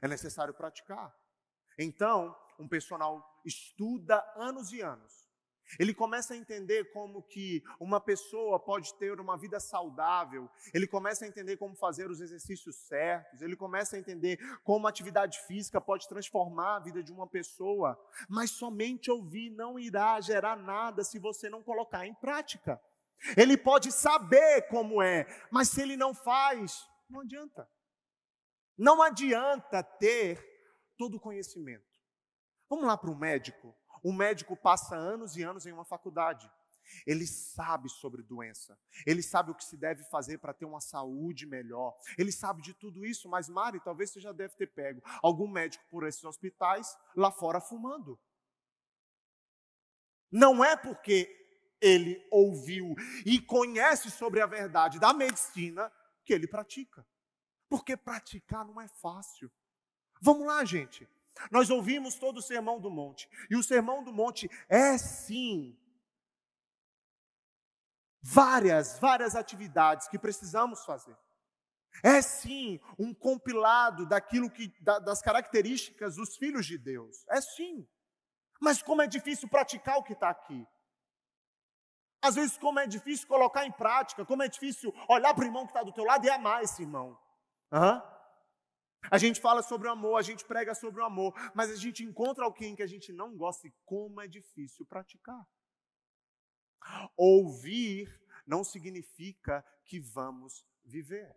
É 0.00 0.08
necessário 0.08 0.54
praticar. 0.54 1.14
Então, 1.78 2.36
um 2.58 2.68
personal 2.68 3.24
estuda 3.44 4.22
anos 4.36 4.72
e 4.72 4.80
anos. 4.80 5.20
Ele 5.78 5.94
começa 5.94 6.34
a 6.34 6.36
entender 6.36 6.90
como 6.92 7.22
que 7.22 7.62
uma 7.78 8.00
pessoa 8.00 8.58
pode 8.58 8.92
ter 8.94 9.20
uma 9.20 9.36
vida 9.36 9.60
saudável, 9.60 10.48
ele 10.74 10.86
começa 10.86 11.24
a 11.24 11.28
entender 11.28 11.56
como 11.56 11.76
fazer 11.76 12.10
os 12.10 12.20
exercícios 12.20 12.76
certos, 12.76 13.40
ele 13.40 13.54
começa 13.54 13.94
a 13.94 13.98
entender 13.98 14.38
como 14.64 14.86
a 14.86 14.90
atividade 14.90 15.38
física 15.46 15.80
pode 15.80 16.08
transformar 16.08 16.76
a 16.76 16.80
vida 16.80 17.02
de 17.02 17.12
uma 17.12 17.26
pessoa, 17.26 17.98
mas 18.28 18.50
somente 18.50 19.10
ouvir 19.10 19.50
não 19.50 19.78
irá 19.78 20.20
gerar 20.20 20.56
nada 20.56 21.04
se 21.04 21.18
você 21.18 21.48
não 21.48 21.62
colocar 21.62 22.06
em 22.06 22.14
prática. 22.14 22.80
Ele 23.36 23.56
pode 23.56 23.92
saber 23.92 24.62
como 24.62 25.02
é, 25.02 25.26
mas 25.50 25.68
se 25.68 25.82
ele 25.82 25.96
não 25.96 26.14
faz, 26.14 26.84
não 27.08 27.20
adianta. 27.20 27.68
Não 28.76 29.02
adianta 29.02 29.82
ter 29.82 30.49
todo 31.00 31.14
o 31.14 31.20
conhecimento. 31.20 31.98
Vamos 32.68 32.84
lá 32.84 32.94
para 32.94 33.10
um 33.10 33.16
médico. 33.16 33.74
Um 34.04 34.12
médico 34.12 34.54
passa 34.54 34.94
anos 34.94 35.34
e 35.34 35.42
anos 35.42 35.64
em 35.64 35.72
uma 35.72 35.82
faculdade. 35.82 36.52
Ele 37.06 37.26
sabe 37.26 37.88
sobre 37.88 38.22
doença. 38.22 38.78
Ele 39.06 39.22
sabe 39.22 39.50
o 39.50 39.54
que 39.54 39.64
se 39.64 39.78
deve 39.78 40.04
fazer 40.10 40.36
para 40.36 40.52
ter 40.52 40.66
uma 40.66 40.80
saúde 40.80 41.46
melhor. 41.46 41.96
Ele 42.18 42.30
sabe 42.30 42.60
de 42.60 42.74
tudo 42.74 43.06
isso, 43.06 43.30
mas 43.30 43.48
Mari, 43.48 43.80
talvez 43.80 44.10
você 44.10 44.20
já 44.20 44.30
deve 44.30 44.54
ter 44.56 44.66
pego 44.66 45.00
algum 45.22 45.48
médico 45.48 45.82
por 45.88 46.06
esses 46.06 46.22
hospitais 46.22 46.94
lá 47.16 47.30
fora 47.30 47.62
fumando. 47.62 48.20
Não 50.30 50.62
é 50.62 50.76
porque 50.76 51.34
ele 51.80 52.22
ouviu 52.30 52.94
e 53.24 53.40
conhece 53.40 54.10
sobre 54.10 54.42
a 54.42 54.46
verdade 54.46 55.00
da 55.00 55.14
medicina 55.14 55.90
que 56.26 56.34
ele 56.34 56.46
pratica. 56.46 57.06
Porque 57.70 57.96
praticar 57.96 58.66
não 58.66 58.78
é 58.78 58.86
fácil. 58.86 59.50
Vamos 60.20 60.46
lá, 60.46 60.64
gente. 60.64 61.08
Nós 61.50 61.70
ouvimos 61.70 62.16
todo 62.16 62.38
o 62.38 62.42
Sermão 62.42 62.80
do 62.80 62.90
Monte. 62.90 63.28
E 63.48 63.56
o 63.56 63.62
Sermão 63.62 64.02
do 64.04 64.12
Monte 64.12 64.50
é 64.68 64.98
sim 64.98 65.76
várias, 68.22 68.98
várias 68.98 69.34
atividades 69.34 70.08
que 70.08 70.18
precisamos 70.18 70.84
fazer. 70.84 71.16
É 72.02 72.22
sim 72.22 72.78
um 72.98 73.12
compilado 73.12 74.06
daquilo 74.06 74.50
que 74.50 74.72
das 74.80 75.20
características 75.20 76.16
dos 76.16 76.36
filhos 76.36 76.66
de 76.66 76.78
Deus. 76.78 77.24
É 77.28 77.40
sim. 77.40 77.88
Mas 78.60 78.82
como 78.82 79.02
é 79.02 79.06
difícil 79.06 79.48
praticar 79.48 79.96
o 79.96 80.02
que 80.02 80.12
está 80.12 80.28
aqui. 80.28 80.66
Às 82.22 82.34
vezes, 82.34 82.58
como 82.58 82.78
é 82.78 82.86
difícil 82.86 83.26
colocar 83.26 83.64
em 83.64 83.72
prática, 83.72 84.26
como 84.26 84.42
é 84.42 84.48
difícil 84.48 84.94
olhar 85.08 85.34
para 85.34 85.42
o 85.42 85.46
irmão 85.46 85.64
que 85.64 85.70
está 85.70 85.82
do 85.82 85.92
teu 85.92 86.04
lado 86.04 86.24
e 86.26 86.30
amar 86.30 86.62
esse 86.62 86.82
irmão. 86.82 87.18
Uhum. 87.72 88.02
A 89.08 89.18
gente 89.18 89.40
fala 89.40 89.62
sobre 89.62 89.88
o 89.88 89.90
amor, 89.90 90.18
a 90.18 90.22
gente 90.22 90.44
prega 90.44 90.74
sobre 90.74 91.00
o 91.00 91.04
amor, 91.04 91.34
mas 91.54 91.70
a 91.70 91.76
gente 91.76 92.04
encontra 92.04 92.44
alguém 92.44 92.74
que 92.74 92.82
a 92.82 92.86
gente 92.86 93.12
não 93.12 93.36
gosta 93.36 93.66
e 93.66 93.72
como 93.84 94.20
é 94.20 94.26
difícil 94.26 94.84
praticar. 94.84 95.46
Ouvir 97.16 98.20
não 98.46 98.64
significa 98.64 99.64
que 99.84 100.00
vamos 100.00 100.64
viver. 100.84 101.34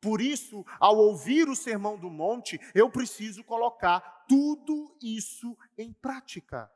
Por 0.00 0.20
isso, 0.20 0.64
ao 0.78 0.96
ouvir 0.96 1.48
o 1.48 1.56
sermão 1.56 1.98
do 1.98 2.08
monte, 2.08 2.58
eu 2.74 2.90
preciso 2.90 3.44
colocar 3.44 4.24
tudo 4.26 4.96
isso 5.02 5.56
em 5.76 5.92
prática. 5.92 6.70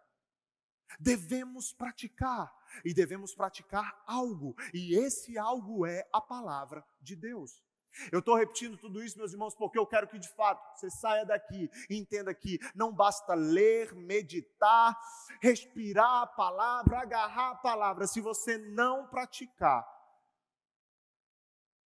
Devemos 1.01 1.73
praticar 1.73 2.53
e 2.85 2.93
devemos 2.93 3.35
praticar 3.35 4.03
algo, 4.07 4.55
e 4.73 4.95
esse 4.95 5.39
algo 5.39 5.87
é 5.87 6.07
a 6.13 6.21
palavra 6.21 6.85
de 7.01 7.17
Deus. 7.17 7.64
Eu 8.11 8.19
estou 8.19 8.35
repetindo 8.35 8.77
tudo 8.77 9.03
isso, 9.03 9.19
meus 9.19 9.33
irmãos, 9.33 9.55
porque 9.55 9.79
eu 9.79 9.87
quero 9.87 10.09
que 10.09 10.19
de 10.19 10.29
fato 10.29 10.79
você 10.79 10.91
saia 10.91 11.25
daqui 11.25 11.71
e 11.89 11.97
entenda 11.97 12.35
que 12.35 12.59
não 12.75 12.93
basta 12.93 13.35
ler, 13.35 13.95
meditar, 13.95 14.99
respirar 15.41 16.23
a 16.23 16.27
palavra, 16.27 16.99
agarrar 16.99 17.51
a 17.51 17.57
palavra, 17.57 18.07
se 18.07 18.21
você 18.21 18.59
não 18.59 19.07
praticar. 19.07 19.87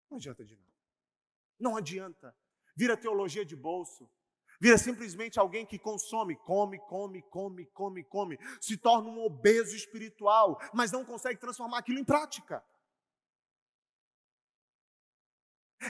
Não 0.10 0.18
adianta 0.18 0.46
de 0.46 0.56
nada. 0.56 0.74
Não 1.60 1.78
adianta. 1.78 2.36
Vira 2.76 2.98
teologia 2.98 3.46
de 3.46 3.56
bolso. 3.56 4.10
Vira 4.60 4.78
simplesmente 4.78 5.40
alguém 5.40 5.66
que 5.66 5.78
consome, 5.78 6.36
come, 6.38 6.80
come, 6.88 7.22
come, 7.24 7.66
come, 7.66 8.04
come, 8.04 8.40
se 8.62 8.78
torna 8.78 9.10
um 9.10 9.26
obeso 9.26 9.76
espiritual, 9.76 10.58
mas 10.74 10.92
não 10.92 11.04
consegue 11.04 11.40
transformar 11.40 11.80
aquilo 11.80 12.00
em 12.00 12.06
prática. 12.06 12.64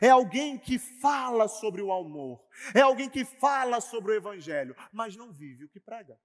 É 0.02 0.10
alguém 0.10 0.58
que 0.58 0.80
fala 0.80 1.48
sobre 1.48 1.82
o 1.82 1.92
amor, 1.92 2.44
é 2.76 2.82
alguém 2.82 3.10
que 3.10 3.26
fala 3.26 3.80
sobre 3.82 4.12
o 4.12 4.16
evangelho, 4.16 4.76
mas 4.92 5.16
não 5.16 5.32
vive 5.32 5.66
o 5.66 5.70
que 5.70 5.80
prega. 5.80 6.20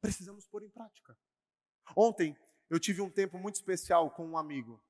Precisamos 0.00 0.46
pôr 0.46 0.62
em 0.62 0.70
prática. 0.70 1.18
Ontem 1.96 2.36
eu 2.68 2.78
tive 2.78 3.00
um 3.00 3.10
tempo 3.10 3.38
muito 3.38 3.56
especial 3.56 4.10
com 4.10 4.26
um 4.26 4.36
amigo. 4.36 4.82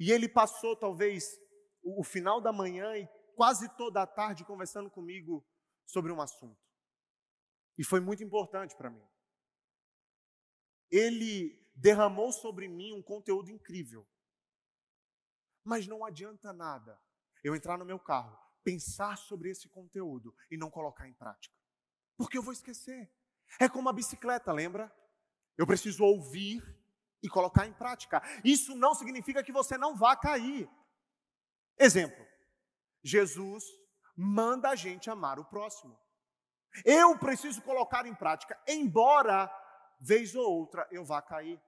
E 0.00 0.10
ele 0.10 0.28
passou 0.28 0.76
talvez 0.76 1.38
o 1.82 2.02
final 2.02 2.40
da 2.40 2.52
manhã 2.52 2.96
e 2.96 3.08
quase 3.36 3.68
toda 3.76 4.02
a 4.02 4.06
tarde 4.06 4.44
conversando 4.44 4.90
comigo 4.90 5.46
sobre 5.86 6.10
um 6.12 6.20
assunto. 6.20 6.60
E 7.78 7.84
foi 7.84 8.00
muito 8.00 8.22
importante 8.22 8.76
para 8.76 8.90
mim. 8.90 9.06
Ele 10.90 11.61
derramou 11.74 12.32
sobre 12.32 12.68
mim 12.68 12.92
um 12.92 13.02
conteúdo 13.02 13.50
incrível. 13.50 14.06
Mas 15.64 15.86
não 15.86 16.04
adianta 16.04 16.52
nada 16.52 17.00
eu 17.42 17.54
entrar 17.54 17.78
no 17.78 17.84
meu 17.84 17.98
carro, 17.98 18.38
pensar 18.64 19.16
sobre 19.16 19.50
esse 19.50 19.68
conteúdo 19.68 20.34
e 20.50 20.56
não 20.56 20.70
colocar 20.70 21.08
em 21.08 21.14
prática. 21.14 21.54
Porque 22.16 22.38
eu 22.38 22.42
vou 22.42 22.52
esquecer. 22.52 23.10
É 23.60 23.68
como 23.68 23.88
a 23.88 23.92
bicicleta, 23.92 24.52
lembra? 24.52 24.92
Eu 25.56 25.66
preciso 25.66 26.04
ouvir 26.04 26.62
e 27.22 27.28
colocar 27.28 27.66
em 27.66 27.72
prática. 27.72 28.22
Isso 28.44 28.74
não 28.74 28.94
significa 28.94 29.42
que 29.42 29.52
você 29.52 29.76
não 29.76 29.96
vá 29.96 30.16
cair. 30.16 30.68
Exemplo: 31.78 32.26
Jesus 33.02 33.64
manda 34.16 34.70
a 34.70 34.76
gente 34.76 35.10
amar 35.10 35.38
o 35.38 35.44
próximo. 35.44 35.98
Eu 36.84 37.18
preciso 37.18 37.60
colocar 37.62 38.06
em 38.06 38.14
prática, 38.14 38.60
embora 38.66 39.50
vez 40.02 40.34
ou 40.34 40.44
outra 40.44 40.86
eu 40.90 41.04
vá 41.04 41.22
cair. 41.22 41.60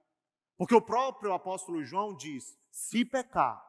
Porque 0.57 0.75
o 0.75 0.81
próprio 0.81 1.33
apóstolo 1.33 1.83
João 1.83 2.15
diz: 2.15 2.57
se 2.69 3.03
pecar, 3.03 3.63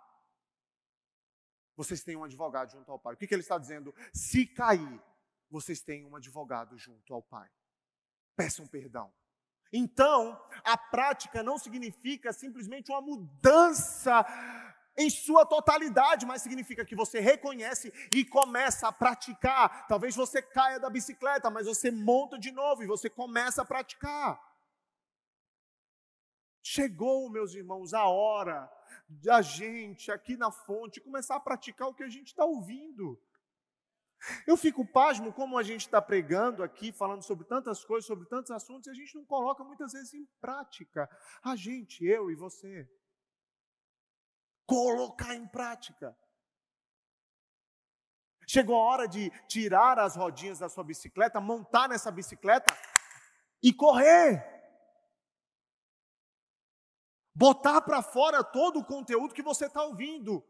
vocês 1.76 2.02
têm 2.02 2.16
um 2.16 2.24
advogado 2.24 2.72
junto 2.72 2.90
ao 2.90 2.98
Pai. 2.98 3.14
O 3.14 3.16
que, 3.16 3.26
que 3.26 3.34
ele 3.34 3.42
está 3.42 3.58
dizendo? 3.58 3.94
Se 4.12 4.46
cair, 4.46 5.00
vocês 5.50 5.80
têm 5.80 6.04
um 6.04 6.16
advogado 6.16 6.76
junto 6.76 7.14
ao 7.14 7.22
Pai. 7.22 7.48
Peçam 8.34 8.66
perdão. 8.66 9.12
Então, 9.72 10.40
a 10.64 10.76
prática 10.76 11.42
não 11.42 11.58
significa 11.58 12.32
simplesmente 12.32 12.90
uma 12.90 13.00
mudança 13.00 14.24
em 14.96 15.10
sua 15.10 15.44
totalidade, 15.44 16.24
mas 16.24 16.40
significa 16.40 16.84
que 16.84 16.96
você 16.96 17.20
reconhece 17.20 17.92
e 18.14 18.24
começa 18.24 18.88
a 18.88 18.92
praticar. 18.92 19.86
Talvez 19.86 20.16
você 20.16 20.40
caia 20.40 20.80
da 20.80 20.88
bicicleta, 20.88 21.50
mas 21.50 21.66
você 21.66 21.90
monta 21.90 22.38
de 22.38 22.50
novo 22.50 22.82
e 22.82 22.86
você 22.86 23.10
começa 23.10 23.62
a 23.62 23.64
praticar. 23.64 24.40
Chegou, 26.68 27.30
meus 27.30 27.54
irmãos, 27.54 27.94
a 27.94 28.06
hora 28.08 28.68
da 29.08 29.40
gente 29.40 30.10
aqui 30.10 30.36
na 30.36 30.50
fonte 30.50 31.00
começar 31.00 31.36
a 31.36 31.40
praticar 31.40 31.86
o 31.86 31.94
que 31.94 32.02
a 32.02 32.08
gente 32.08 32.26
está 32.26 32.44
ouvindo. 32.44 33.22
Eu 34.44 34.56
fico 34.56 34.84
pasmo 34.84 35.32
como 35.32 35.56
a 35.56 35.62
gente 35.62 35.82
está 35.82 36.02
pregando 36.02 36.64
aqui, 36.64 36.90
falando 36.90 37.22
sobre 37.22 37.46
tantas 37.46 37.84
coisas, 37.84 38.04
sobre 38.04 38.26
tantos 38.26 38.50
assuntos, 38.50 38.88
e 38.88 38.90
a 38.90 38.94
gente 38.94 39.14
não 39.14 39.24
coloca 39.24 39.62
muitas 39.62 39.92
vezes 39.92 40.12
em 40.12 40.26
prática. 40.40 41.08
A 41.40 41.54
gente, 41.54 42.04
eu 42.04 42.32
e 42.32 42.34
você. 42.34 42.90
Colocar 44.66 45.36
em 45.36 45.46
prática. 45.46 46.18
Chegou 48.44 48.74
a 48.74 48.90
hora 48.90 49.06
de 49.06 49.30
tirar 49.46 50.00
as 50.00 50.16
rodinhas 50.16 50.58
da 50.58 50.68
sua 50.68 50.82
bicicleta, 50.82 51.40
montar 51.40 51.88
nessa 51.88 52.10
bicicleta 52.10 52.76
e 53.62 53.72
correr. 53.72 54.55
Botar 57.36 57.82
para 57.82 58.02
fora 58.02 58.42
todo 58.42 58.80
o 58.80 58.84
conteúdo 58.84 59.34
que 59.34 59.42
você 59.42 59.66
está 59.66 59.82
ouvindo. 59.84 60.42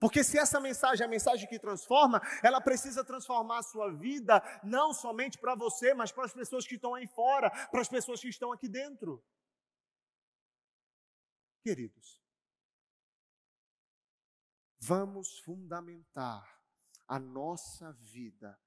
Porque 0.00 0.24
se 0.24 0.36
essa 0.36 0.58
mensagem 0.58 1.04
é 1.04 1.06
a 1.06 1.10
mensagem 1.10 1.48
que 1.48 1.60
transforma, 1.60 2.20
ela 2.42 2.60
precisa 2.60 3.04
transformar 3.04 3.58
a 3.58 3.62
sua 3.62 3.92
vida, 3.92 4.42
não 4.64 4.92
somente 4.92 5.38
para 5.38 5.54
você, 5.54 5.94
mas 5.94 6.10
para 6.10 6.24
as 6.24 6.32
pessoas 6.32 6.66
que 6.66 6.74
estão 6.74 6.96
aí 6.96 7.06
fora, 7.06 7.48
para 7.68 7.80
as 7.80 7.88
pessoas 7.88 8.20
que 8.20 8.28
estão 8.28 8.50
aqui 8.50 8.68
dentro. 8.68 9.24
Queridos, 11.62 12.20
vamos 14.80 15.38
fundamentar 15.38 16.60
a 17.06 17.20
nossa 17.20 17.92
vida 17.92 18.58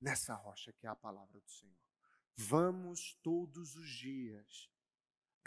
nessa 0.00 0.34
rocha 0.34 0.72
que 0.72 0.84
é 0.84 0.90
a 0.90 0.96
palavra 0.96 1.40
do 1.40 1.48
Senhor. 1.48 1.76
Vamos 2.36 3.16
todos 3.22 3.76
os 3.76 3.88
dias 3.88 4.68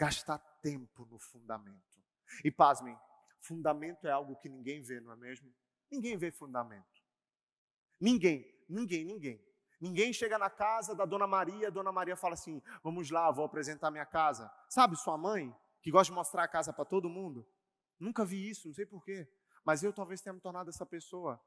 gastar 0.00 0.38
tempo 0.62 1.04
no 1.10 1.18
fundamento. 1.18 2.00
E 2.42 2.50
pasmem, 2.50 2.98
fundamento 3.38 4.06
é 4.06 4.10
algo 4.10 4.34
que 4.36 4.48
ninguém 4.48 4.80
vê, 4.80 4.98
não 4.98 5.12
é 5.12 5.16
mesmo? 5.16 5.52
Ninguém 5.90 6.16
vê 6.16 6.30
fundamento. 6.30 7.04
Ninguém, 8.00 8.46
ninguém, 8.66 9.04
ninguém. 9.04 9.44
Ninguém 9.78 10.10
chega 10.10 10.38
na 10.38 10.48
casa 10.48 10.94
da 10.94 11.04
Dona 11.04 11.26
Maria, 11.26 11.68
a 11.68 11.70
Dona 11.70 11.92
Maria 11.92 12.16
fala 12.16 12.32
assim: 12.32 12.62
vamos 12.82 13.10
lá, 13.10 13.30
vou 13.30 13.44
apresentar 13.44 13.90
minha 13.90 14.06
casa. 14.06 14.50
Sabe 14.70 14.96
sua 14.96 15.18
mãe, 15.18 15.54
que 15.82 15.90
gosta 15.90 16.10
de 16.10 16.16
mostrar 16.16 16.44
a 16.44 16.48
casa 16.48 16.72
para 16.72 16.86
todo 16.86 17.10
mundo? 17.10 17.46
Nunca 17.98 18.24
vi 18.24 18.48
isso, 18.48 18.68
não 18.68 18.74
sei 18.74 18.86
porquê. 18.86 19.28
Mas 19.62 19.82
eu 19.82 19.92
talvez 19.92 20.22
tenha 20.22 20.32
me 20.32 20.40
tornado 20.40 20.70
essa 20.70 20.86
pessoa. 20.86 21.38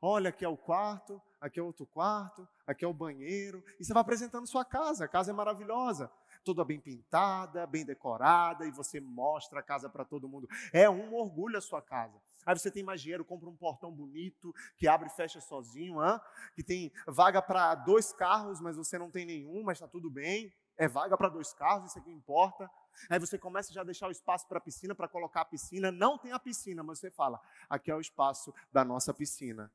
Olha, 0.00 0.30
aqui 0.30 0.44
é 0.44 0.48
o 0.48 0.56
quarto, 0.56 1.22
aqui 1.40 1.60
é 1.60 1.62
outro 1.62 1.86
quarto, 1.86 2.48
aqui 2.66 2.84
é 2.84 2.88
o 2.88 2.92
banheiro. 2.92 3.62
E 3.78 3.84
você 3.84 3.92
vai 3.92 4.00
apresentando 4.00 4.48
sua 4.48 4.64
casa. 4.64 5.04
A 5.04 5.08
casa 5.08 5.30
é 5.30 5.34
maravilhosa 5.34 6.10
toda 6.44 6.64
bem 6.64 6.80
pintada, 6.80 7.66
bem 7.66 7.84
decorada, 7.84 8.66
e 8.66 8.70
você 8.70 9.00
mostra 9.00 9.60
a 9.60 9.62
casa 9.62 9.88
para 9.88 10.04
todo 10.04 10.28
mundo. 10.28 10.48
É 10.72 10.88
um 10.88 11.14
orgulho 11.14 11.56
a 11.56 11.60
sua 11.60 11.80
casa. 11.80 12.20
Aí 12.44 12.58
você 12.58 12.70
tem 12.70 12.82
mais 12.82 13.00
dinheiro, 13.00 13.24
compra 13.24 13.48
um 13.48 13.56
portão 13.56 13.92
bonito, 13.92 14.54
que 14.76 14.88
abre 14.88 15.08
e 15.08 15.12
fecha 15.12 15.40
sozinho, 15.40 16.04
hein? 16.04 16.20
que 16.54 16.62
tem 16.62 16.92
vaga 17.06 17.40
para 17.40 17.74
dois 17.74 18.12
carros, 18.12 18.60
mas 18.60 18.76
você 18.76 18.98
não 18.98 19.10
tem 19.10 19.24
nenhum, 19.24 19.62
mas 19.62 19.78
está 19.78 19.86
tudo 19.86 20.10
bem. 20.10 20.52
É 20.76 20.88
vaga 20.88 21.16
para 21.16 21.28
dois 21.28 21.52
carros, 21.52 21.90
isso 21.90 21.98
é 21.98 22.02
que 22.02 22.10
importa. 22.10 22.68
Aí 23.08 23.18
você 23.18 23.38
começa 23.38 23.72
já 23.72 23.82
a 23.82 23.84
deixar 23.84 24.08
o 24.08 24.10
espaço 24.10 24.46
para 24.48 24.58
a 24.58 24.60
piscina, 24.60 24.94
para 24.94 25.08
colocar 25.08 25.42
a 25.42 25.44
piscina. 25.44 25.92
Não 25.92 26.18
tem 26.18 26.32
a 26.32 26.38
piscina, 26.38 26.82
mas 26.82 26.98
você 26.98 27.10
fala: 27.10 27.40
aqui 27.68 27.90
é 27.90 27.94
o 27.94 28.00
espaço 28.00 28.52
da 28.72 28.84
nossa 28.84 29.12
piscina. 29.14 29.70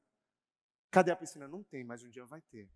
Cadê 0.89 1.11
a 1.11 1.15
piscina? 1.15 1.47
Não 1.47 1.63
tem, 1.63 1.83
mas 1.83 2.03
um 2.03 2.09
dia 2.09 2.25
vai 2.25 2.41
ter. 2.41 2.69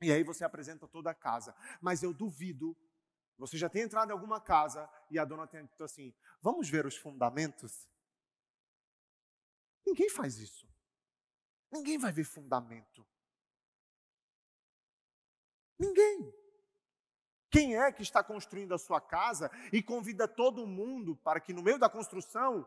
E 0.00 0.12
aí 0.12 0.22
você 0.22 0.44
apresenta 0.44 0.86
toda 0.86 1.10
a 1.10 1.14
casa. 1.14 1.54
Mas 1.80 2.02
eu 2.02 2.12
duvido, 2.12 2.76
você 3.38 3.56
já 3.58 3.68
tem 3.68 3.82
entrado 3.82 4.10
em 4.10 4.12
alguma 4.12 4.40
casa 4.40 4.88
e 5.10 5.18
a 5.18 5.24
dona 5.24 5.46
tem 5.46 5.64
dito 5.64 5.84
assim: 5.84 6.14
vamos 6.40 6.68
ver 6.68 6.86
os 6.86 6.96
fundamentos? 6.96 7.88
Ninguém 9.86 10.08
faz 10.08 10.38
isso. 10.38 10.66
Ninguém 11.70 11.98
vai 11.98 12.12
ver 12.12 12.24
fundamento. 12.24 13.06
Ninguém. 15.78 16.32
Quem 17.50 17.76
é 17.76 17.92
que 17.92 18.02
está 18.02 18.22
construindo 18.22 18.74
a 18.74 18.78
sua 18.78 19.00
casa 19.00 19.50
e 19.72 19.82
convida 19.82 20.26
todo 20.26 20.66
mundo 20.66 21.16
para 21.16 21.40
que 21.40 21.52
no 21.52 21.62
meio 21.62 21.78
da 21.78 21.88
construção 21.88 22.66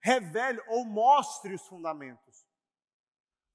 revele 0.00 0.60
ou 0.68 0.84
mostre 0.84 1.54
os 1.54 1.62
fundamentos? 1.66 2.44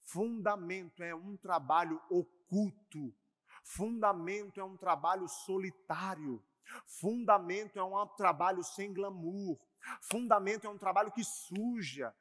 Fundamento 0.01 1.03
é 1.03 1.13
um 1.15 1.35
trabalho 1.37 2.01
oculto. 2.09 3.13
Fundamento 3.63 4.59
é 4.59 4.63
um 4.63 4.77
trabalho 4.77 5.27
solitário. 5.27 6.43
Fundamento 6.85 7.77
é 7.77 7.83
um 7.83 8.07
trabalho 8.07 8.63
sem 8.63 8.93
glamour. 8.93 9.59
Fundamento 10.01 10.65
é 10.65 10.69
um 10.69 10.77
trabalho 10.77 11.11
que 11.11 11.23
suja, 11.23 12.15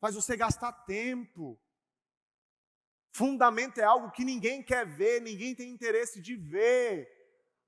faz 0.00 0.14
você 0.14 0.36
gastar 0.36 0.72
tempo. 0.84 1.60
Fundamento 3.12 3.78
é 3.78 3.84
algo 3.84 4.10
que 4.12 4.24
ninguém 4.24 4.62
quer 4.62 4.86
ver, 4.86 5.20
ninguém 5.20 5.54
tem 5.54 5.70
interesse 5.70 6.20
de 6.20 6.36
ver 6.36 7.20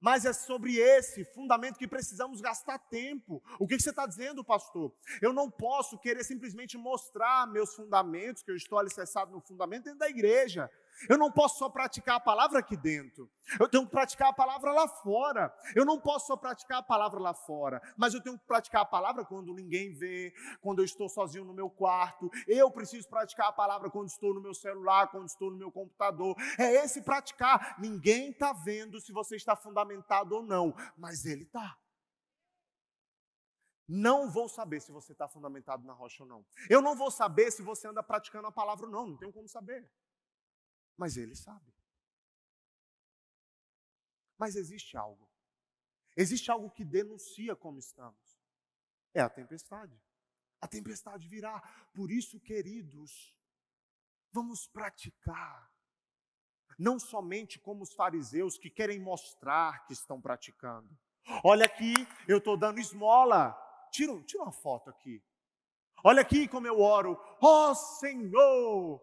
mas 0.03 0.25
é 0.25 0.33
sobre 0.33 0.79
esse 0.79 1.25
fundamento 1.27 1.79
que 1.79 1.87
precisamos 1.87 2.41
gastar 2.41 2.77
tempo. 2.77 3.41
O 3.57 3.69
que 3.69 3.79
você 3.79 3.91
está 3.91 4.05
dizendo, 4.05 4.43
pastor? 4.43 4.93
Eu 5.21 5.33
não 5.33 5.49
posso 5.49 5.97
querer 5.97 6.25
simplesmente 6.25 6.77
mostrar 6.77 7.47
meus 7.47 7.73
fundamentos, 7.77 8.43
que 8.43 8.51
eu 8.51 8.57
estou 8.57 8.81
alicerçado 8.81 9.31
no 9.31 9.41
fundamento 9.41 9.85
dentro 9.85 10.01
da 10.01 10.09
igreja. 10.09 10.69
Eu 11.09 11.19
não 11.19 11.31
posso 11.31 11.59
só 11.59 11.69
praticar 11.69 12.17
a 12.17 12.21
palavra 12.21 12.59
aqui 12.59 12.77
dentro. 12.77 13.31
Eu 13.59 13.69
tenho 13.69 13.85
que 13.85 13.91
praticar 13.91 14.29
a 14.29 14.33
palavra 14.33 14.73
lá 14.73 14.87
fora. 14.87 15.53
Eu 15.75 15.85
não 15.85 16.01
posso 16.01 16.27
só 16.27 16.37
praticar 16.37 16.79
a 16.79 16.83
palavra 16.83 17.19
lá 17.19 17.35
fora, 17.35 17.83
mas 17.97 18.15
eu 18.15 18.23
tenho 18.23 18.39
que 18.39 18.47
praticar 18.47 18.83
a 18.83 18.85
palavra 18.85 19.25
quando 19.25 19.53
ninguém 19.53 19.93
vê, 19.93 20.33
quando 20.61 20.81
eu 20.81 20.85
estou 20.85 21.09
sozinho 21.09 21.45
no 21.45 21.53
meu 21.53 21.69
quarto. 21.69 22.31
Eu 22.47 22.71
preciso 22.71 23.09
praticar 23.09 23.49
a 23.49 23.53
palavra 23.53 23.91
quando 23.91 24.09
estou 24.09 24.35
no 24.35 24.41
meu 24.41 24.55
celular, 24.55 25.09
quando 25.09 25.29
estou 25.29 25.51
no 25.51 25.57
meu 25.57 25.73
computador. 25.73 26.37
É 26.59 26.85
esse 26.85 27.03
praticar. 27.03 27.77
Ninguém 27.79 28.31
está 28.31 28.53
vendo 28.53 29.01
se 29.01 29.13
você 29.13 29.37
está 29.37 29.57
fundamentado 29.57 30.35
ou 30.35 30.43
não, 30.43 30.75
mas 30.97 31.25
ele 31.25 31.43
está. 31.43 31.77
Não 33.89 34.31
vou 34.31 34.49
saber 34.49 34.81
se 34.81 34.93
você 34.93 35.13
está 35.13 35.29
fundamentado 35.29 35.85
na 35.85 35.93
rocha 35.93 36.23
ou 36.23 36.29
não. 36.29 36.47
Eu 36.71 36.81
não 36.81 36.95
vou 36.95 37.11
saber 37.11 37.51
se 37.51 37.63
você 37.63 37.89
anda 37.89 38.03
praticando 38.03 38.47
a 38.47 38.53
palavra 38.53 38.87
ou 38.87 38.93
não. 38.93 39.07
Não 39.07 39.17
tenho 39.17 39.33
como 39.33 39.49
saber 39.49 39.87
mas 40.97 41.17
ele 41.17 41.35
sabe. 41.35 41.73
Mas 44.39 44.57
existe 44.57 44.97
algo. 44.97 45.31
Existe 46.17 46.51
algo 46.51 46.71
que 46.71 46.85
denuncia 46.85 47.55
como 47.57 47.79
estamos. 47.79 48.41
É 49.15 49.21
a 49.21 49.31
tempestade. 49.31 49.97
A 50.61 50.69
tempestade 50.69 51.29
virá. 51.29 51.61
Por 51.95 52.11
isso, 52.11 52.41
queridos, 52.41 53.37
vamos 54.33 54.67
praticar. 54.67 55.71
Não 56.79 56.99
somente 56.99 57.59
como 57.59 57.83
os 57.83 57.93
fariseus 57.93 58.59
que 58.59 58.71
querem 58.71 58.99
mostrar 58.99 59.87
que 59.87 59.93
estão 59.93 60.21
praticando. 60.21 60.89
Olha 61.45 61.67
aqui, 61.67 61.95
eu 62.27 62.39
estou 62.39 62.57
dando 62.57 62.81
esmola. 62.81 63.57
Tira, 63.93 64.21
tira 64.23 64.43
uma 64.43 64.53
foto 64.53 64.91
aqui. 64.91 65.23
Olha 66.05 66.23
aqui 66.23 66.49
como 66.49 66.67
eu 66.67 66.81
oro. 66.81 67.17
Ó 67.41 67.71
oh, 67.71 67.75
Senhor! 67.75 69.01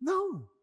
Não. 0.00 0.55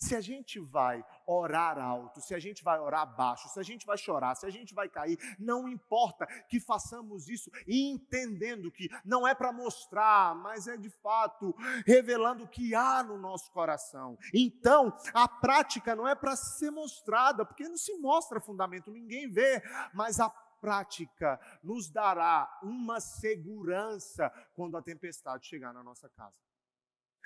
Se 0.00 0.16
a 0.16 0.20
gente 0.20 0.58
vai 0.58 1.04
orar 1.26 1.78
alto, 1.78 2.22
se 2.22 2.34
a 2.34 2.38
gente 2.38 2.64
vai 2.64 2.80
orar 2.80 3.06
baixo, 3.14 3.48
se 3.50 3.60
a 3.60 3.62
gente 3.62 3.84
vai 3.84 3.98
chorar, 3.98 4.34
se 4.34 4.46
a 4.46 4.50
gente 4.50 4.74
vai 4.74 4.88
cair, 4.88 5.18
não 5.38 5.68
importa 5.68 6.26
que 6.48 6.58
façamos 6.58 7.28
isso 7.28 7.50
entendendo 7.68 8.72
que 8.72 8.88
não 9.04 9.28
é 9.28 9.34
para 9.34 9.52
mostrar, 9.52 10.34
mas 10.34 10.66
é 10.66 10.76
de 10.78 10.88
fato 10.88 11.54
revelando 11.86 12.44
o 12.44 12.48
que 12.48 12.74
há 12.74 13.02
no 13.02 13.18
nosso 13.18 13.52
coração. 13.52 14.18
Então, 14.32 14.90
a 15.12 15.28
prática 15.28 15.94
não 15.94 16.08
é 16.08 16.14
para 16.14 16.34
ser 16.34 16.70
mostrada, 16.70 17.44
porque 17.44 17.68
não 17.68 17.76
se 17.76 17.92
mostra 17.98 18.40
fundamento, 18.40 18.90
ninguém 18.90 19.30
vê, 19.30 19.62
mas 19.92 20.18
a 20.18 20.30
prática 20.30 21.38
nos 21.62 21.90
dará 21.90 22.48
uma 22.62 23.00
segurança 23.00 24.30
quando 24.54 24.76
a 24.76 24.82
tempestade 24.82 25.46
chegar 25.46 25.74
na 25.74 25.82
nossa 25.82 26.08
casa. 26.08 26.36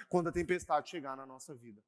Quando 0.08 0.28
a 0.28 0.32
tempestade 0.32 0.90
chegar 0.90 1.16
na 1.16 1.24
nossa 1.24 1.54
vida. 1.54 1.80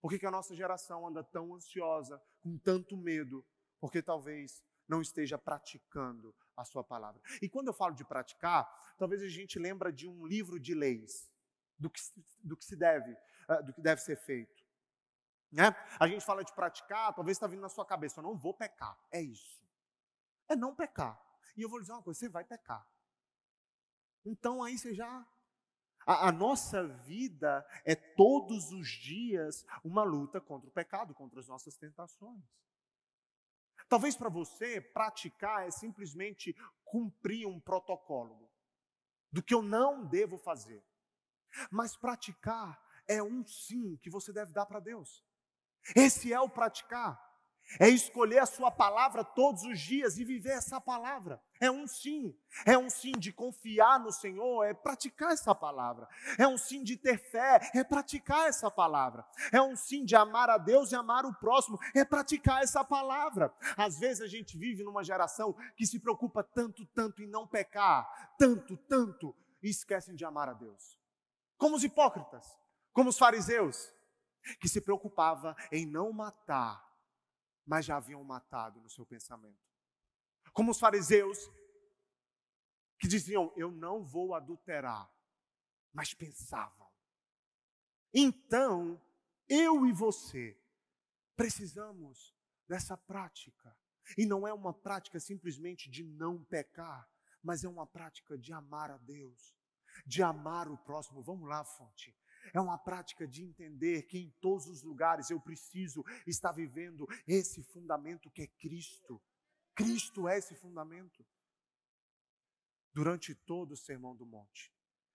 Por 0.00 0.10
que, 0.10 0.18
que 0.18 0.26
a 0.26 0.30
nossa 0.30 0.54
geração 0.54 1.06
anda 1.06 1.22
tão 1.22 1.54
ansiosa, 1.54 2.22
com 2.40 2.56
tanto 2.58 2.96
medo? 2.96 3.44
Porque 3.78 4.02
talvez 4.02 4.62
não 4.88 5.00
esteja 5.00 5.38
praticando 5.38 6.34
a 6.56 6.64
sua 6.64 6.82
palavra. 6.82 7.20
E 7.40 7.48
quando 7.48 7.68
eu 7.68 7.72
falo 7.72 7.94
de 7.94 8.04
praticar, 8.04 8.66
talvez 8.98 9.22
a 9.22 9.28
gente 9.28 9.58
lembra 9.58 9.92
de 9.92 10.08
um 10.08 10.26
livro 10.26 10.58
de 10.58 10.74
leis, 10.74 11.30
do 11.78 11.88
que, 11.88 12.00
do 12.42 12.56
que 12.56 12.64
se 12.64 12.76
deve, 12.76 13.12
uh, 13.12 13.64
do 13.64 13.72
que 13.72 13.80
deve 13.80 14.00
ser 14.00 14.16
feito. 14.16 14.64
Né? 15.52 15.74
A 15.98 16.06
gente 16.06 16.24
fala 16.24 16.44
de 16.44 16.52
praticar, 16.54 17.14
talvez 17.14 17.36
está 17.36 17.46
vindo 17.46 17.62
na 17.62 17.68
sua 17.68 17.84
cabeça, 17.84 18.20
eu 18.20 18.24
não 18.24 18.36
vou 18.36 18.54
pecar. 18.54 18.98
É 19.10 19.20
isso. 19.20 19.60
É 20.48 20.56
não 20.56 20.74
pecar. 20.74 21.20
E 21.56 21.62
eu 21.62 21.68
vou 21.68 21.80
dizer 21.80 21.92
uma 21.92 22.02
coisa, 22.02 22.18
você 22.18 22.28
vai 22.28 22.44
pecar. 22.44 22.86
Então 24.24 24.62
aí 24.62 24.78
você 24.78 24.94
já 24.94 25.26
a, 26.06 26.28
a, 26.28 26.32
nossa 26.32 26.86
vida 26.86 27.66
é 27.84 27.94
todos 27.94 28.72
os 28.72 28.88
dias 28.88 29.64
uma 29.84 30.02
luta 30.02 30.40
contra 30.40 30.68
o 30.68 30.72
pecado, 30.72 31.14
contra 31.14 31.40
as 31.40 31.48
nossas 31.48 31.76
tentações. 31.76 32.42
Talvez 33.88 34.16
para 34.16 34.28
você, 34.28 34.80
praticar 34.80 35.66
é 35.66 35.70
simplesmente 35.70 36.56
cumprir 36.84 37.46
um 37.46 37.60
protocolo 37.60 38.50
do 39.32 39.42
que 39.42 39.54
eu 39.54 39.62
não 39.62 40.04
devo 40.04 40.38
fazer. 40.38 40.84
Mas 41.70 41.96
praticar 41.96 42.80
é 43.06 43.22
um 43.22 43.44
sim 43.44 43.96
que 43.96 44.08
você 44.08 44.32
deve 44.32 44.52
dar 44.52 44.66
para 44.66 44.80
Deus. 44.80 45.24
Esse 45.96 46.32
é 46.32 46.40
o 46.40 46.48
praticar. 46.48 47.29
É 47.78 47.88
escolher 47.88 48.38
a 48.38 48.46
sua 48.46 48.70
palavra 48.70 49.22
todos 49.22 49.62
os 49.62 49.78
dias 49.78 50.18
e 50.18 50.24
viver 50.24 50.50
essa 50.50 50.80
palavra. 50.80 51.40
É 51.60 51.70
um 51.70 51.86
sim. 51.86 52.34
É 52.66 52.76
um 52.76 52.90
sim 52.90 53.12
de 53.12 53.32
confiar 53.32 54.00
no 54.00 54.10
Senhor, 54.10 54.64
é 54.64 54.74
praticar 54.74 55.32
essa 55.32 55.54
palavra. 55.54 56.08
É 56.38 56.48
um 56.48 56.58
sim 56.58 56.82
de 56.82 56.96
ter 56.96 57.18
fé, 57.18 57.60
é 57.74 57.84
praticar 57.84 58.48
essa 58.48 58.70
palavra. 58.70 59.24
É 59.52 59.62
um 59.62 59.76
sim 59.76 60.04
de 60.04 60.16
amar 60.16 60.50
a 60.50 60.58
Deus 60.58 60.90
e 60.90 60.96
amar 60.96 61.24
o 61.24 61.34
próximo, 61.34 61.78
é 61.94 62.04
praticar 62.04 62.62
essa 62.62 62.82
palavra. 62.82 63.54
Às 63.76 64.00
vezes 64.00 64.22
a 64.22 64.26
gente 64.26 64.58
vive 64.58 64.82
numa 64.82 65.04
geração 65.04 65.54
que 65.76 65.86
se 65.86 66.00
preocupa 66.00 66.42
tanto, 66.42 66.84
tanto 66.86 67.22
em 67.22 67.28
não 67.28 67.46
pecar, 67.46 68.34
tanto, 68.38 68.76
tanto, 68.76 69.34
e 69.62 69.68
esquecem 69.68 70.16
de 70.16 70.24
amar 70.24 70.48
a 70.48 70.54
Deus. 70.54 70.98
Como 71.56 71.76
os 71.76 71.84
hipócritas, 71.84 72.58
como 72.92 73.10
os 73.10 73.18
fariseus, 73.18 73.92
que 74.58 74.68
se 74.68 74.80
preocupava 74.80 75.54
em 75.70 75.86
não 75.86 76.12
matar 76.12 76.89
mas 77.66 77.84
já 77.84 77.96
haviam 77.96 78.22
matado 78.24 78.80
no 78.80 78.90
seu 78.90 79.06
pensamento. 79.06 79.58
Como 80.52 80.70
os 80.70 80.78
fariseus, 80.78 81.50
que 82.98 83.08
diziam: 83.08 83.52
Eu 83.56 83.70
não 83.70 84.04
vou 84.04 84.34
adulterar, 84.34 85.10
mas 85.92 86.12
pensavam. 86.14 86.88
Então, 88.12 89.00
eu 89.48 89.86
e 89.86 89.92
você 89.92 90.60
precisamos 91.36 92.36
dessa 92.68 92.96
prática. 92.96 93.76
E 94.18 94.26
não 94.26 94.46
é 94.46 94.52
uma 94.52 94.74
prática 94.74 95.20
simplesmente 95.20 95.88
de 95.88 96.02
não 96.02 96.42
pecar, 96.44 97.08
mas 97.42 97.64
é 97.64 97.68
uma 97.68 97.86
prática 97.86 98.36
de 98.36 98.52
amar 98.52 98.90
a 98.90 98.98
Deus, 98.98 99.56
de 100.04 100.22
amar 100.22 100.68
o 100.68 100.76
próximo. 100.76 101.22
Vamos 101.22 101.48
lá, 101.48 101.64
fonte. 101.64 102.16
É 102.52 102.60
uma 102.60 102.78
prática 102.78 103.26
de 103.26 103.42
entender 103.42 104.02
que 104.02 104.18
em 104.18 104.30
todos 104.40 104.66
os 104.66 104.82
lugares 104.82 105.30
eu 105.30 105.40
preciso 105.40 106.04
estar 106.26 106.52
vivendo 106.52 107.06
esse 107.26 107.62
fundamento 107.62 108.30
que 108.30 108.42
é 108.42 108.46
Cristo. 108.46 109.22
Cristo 109.74 110.28
é 110.28 110.38
esse 110.38 110.54
fundamento. 110.54 111.24
Durante 112.92 113.34
todo 113.34 113.72
o 113.72 113.76
Sermão 113.76 114.16
do 114.16 114.26
Monte, 114.26 114.72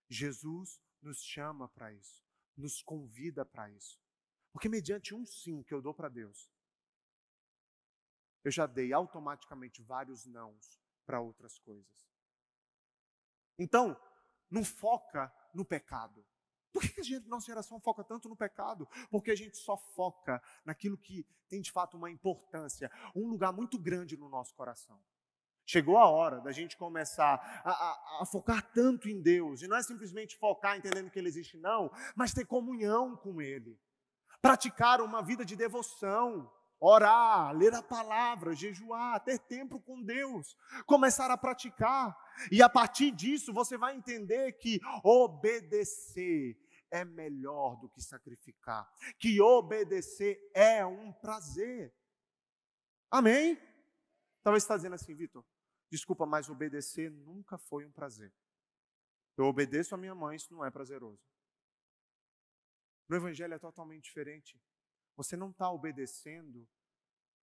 Jesus 0.08 0.80
nos 1.02 1.22
chama 1.22 1.68
para 1.68 1.92
isso, 1.92 2.24
nos 2.56 2.82
convida 2.82 3.44
para 3.44 3.70
isso. 3.70 4.00
Porque 4.52 4.68
mediante 4.68 5.14
um 5.14 5.26
sim 5.26 5.62
que 5.62 5.74
eu 5.74 5.82
dou 5.82 5.92
para 5.92 6.08
Deus, 6.08 6.50
eu 8.42 8.50
já 8.50 8.66
dei 8.66 8.92
automaticamente 8.92 9.82
vários 9.82 10.24
nãos 10.24 10.80
para 11.04 11.20
outras 11.20 11.58
coisas. 11.58 12.08
Então, 13.58 14.00
não 14.50 14.64
foca 14.64 15.32
no 15.52 15.64
pecado. 15.64 16.24
Por 16.76 16.82
que 16.82 17.00
a 17.00 17.02
gente, 17.02 17.26
nossa 17.26 17.46
geração 17.46 17.80
foca 17.80 18.04
tanto 18.04 18.28
no 18.28 18.36
pecado? 18.36 18.86
Porque 19.10 19.30
a 19.30 19.34
gente 19.34 19.56
só 19.56 19.78
foca 19.78 20.42
naquilo 20.62 20.98
que 20.98 21.26
tem 21.48 21.62
de 21.62 21.72
fato 21.72 21.96
uma 21.96 22.10
importância, 22.10 22.90
um 23.14 23.26
lugar 23.28 23.50
muito 23.50 23.78
grande 23.78 24.14
no 24.14 24.28
nosso 24.28 24.54
coração. 24.54 25.00
Chegou 25.64 25.96
a 25.96 26.06
hora 26.06 26.38
da 26.38 26.52
gente 26.52 26.76
começar 26.76 27.40
a, 27.64 27.70
a, 27.70 28.22
a, 28.22 28.26
focar 28.26 28.62
tanto 28.74 29.08
em 29.08 29.22
Deus, 29.22 29.62
e 29.62 29.68
não 29.68 29.78
é 29.78 29.82
simplesmente 29.82 30.36
focar 30.36 30.76
entendendo 30.76 31.10
que 31.10 31.18
Ele 31.18 31.28
existe, 31.28 31.56
não, 31.56 31.90
mas 32.14 32.34
ter 32.34 32.44
comunhão 32.44 33.16
com 33.16 33.40
Ele, 33.40 33.80
praticar 34.42 35.00
uma 35.00 35.22
vida 35.22 35.46
de 35.46 35.56
devoção, 35.56 36.52
orar, 36.78 37.56
ler 37.56 37.74
a 37.74 37.82
palavra, 37.82 38.54
jejuar, 38.54 39.18
ter 39.24 39.38
tempo 39.38 39.80
com 39.80 40.02
Deus, 40.02 40.54
começar 40.84 41.30
a 41.30 41.38
praticar, 41.38 42.14
e 42.52 42.62
a 42.62 42.68
partir 42.68 43.10
disso 43.10 43.50
você 43.50 43.78
vai 43.78 43.96
entender 43.96 44.52
que 44.58 44.78
obedecer 45.02 46.54
é 46.90 47.04
melhor 47.04 47.76
do 47.76 47.88
que 47.88 48.00
sacrificar, 48.00 48.90
que 49.18 49.40
obedecer 49.40 50.50
é 50.54 50.84
um 50.84 51.12
prazer. 51.12 51.94
Amém? 53.10 53.56
Talvez 54.42 54.62
você 54.62 54.66
está 54.66 54.76
dizendo 54.76 54.94
assim, 54.94 55.14
Vitor, 55.14 55.44
desculpa, 55.90 56.26
mas 56.26 56.48
obedecer 56.48 57.10
nunca 57.10 57.58
foi 57.58 57.84
um 57.84 57.92
prazer. 57.92 58.32
Eu 59.36 59.44
obedeço 59.44 59.94
a 59.94 59.98
minha 59.98 60.14
mãe, 60.14 60.36
isso 60.36 60.52
não 60.52 60.64
é 60.64 60.70
prazeroso. 60.70 61.22
No 63.08 63.16
Evangelho 63.16 63.54
é 63.54 63.58
totalmente 63.58 64.04
diferente. 64.04 64.60
Você 65.16 65.36
não 65.36 65.50
está 65.50 65.70
obedecendo 65.70 66.68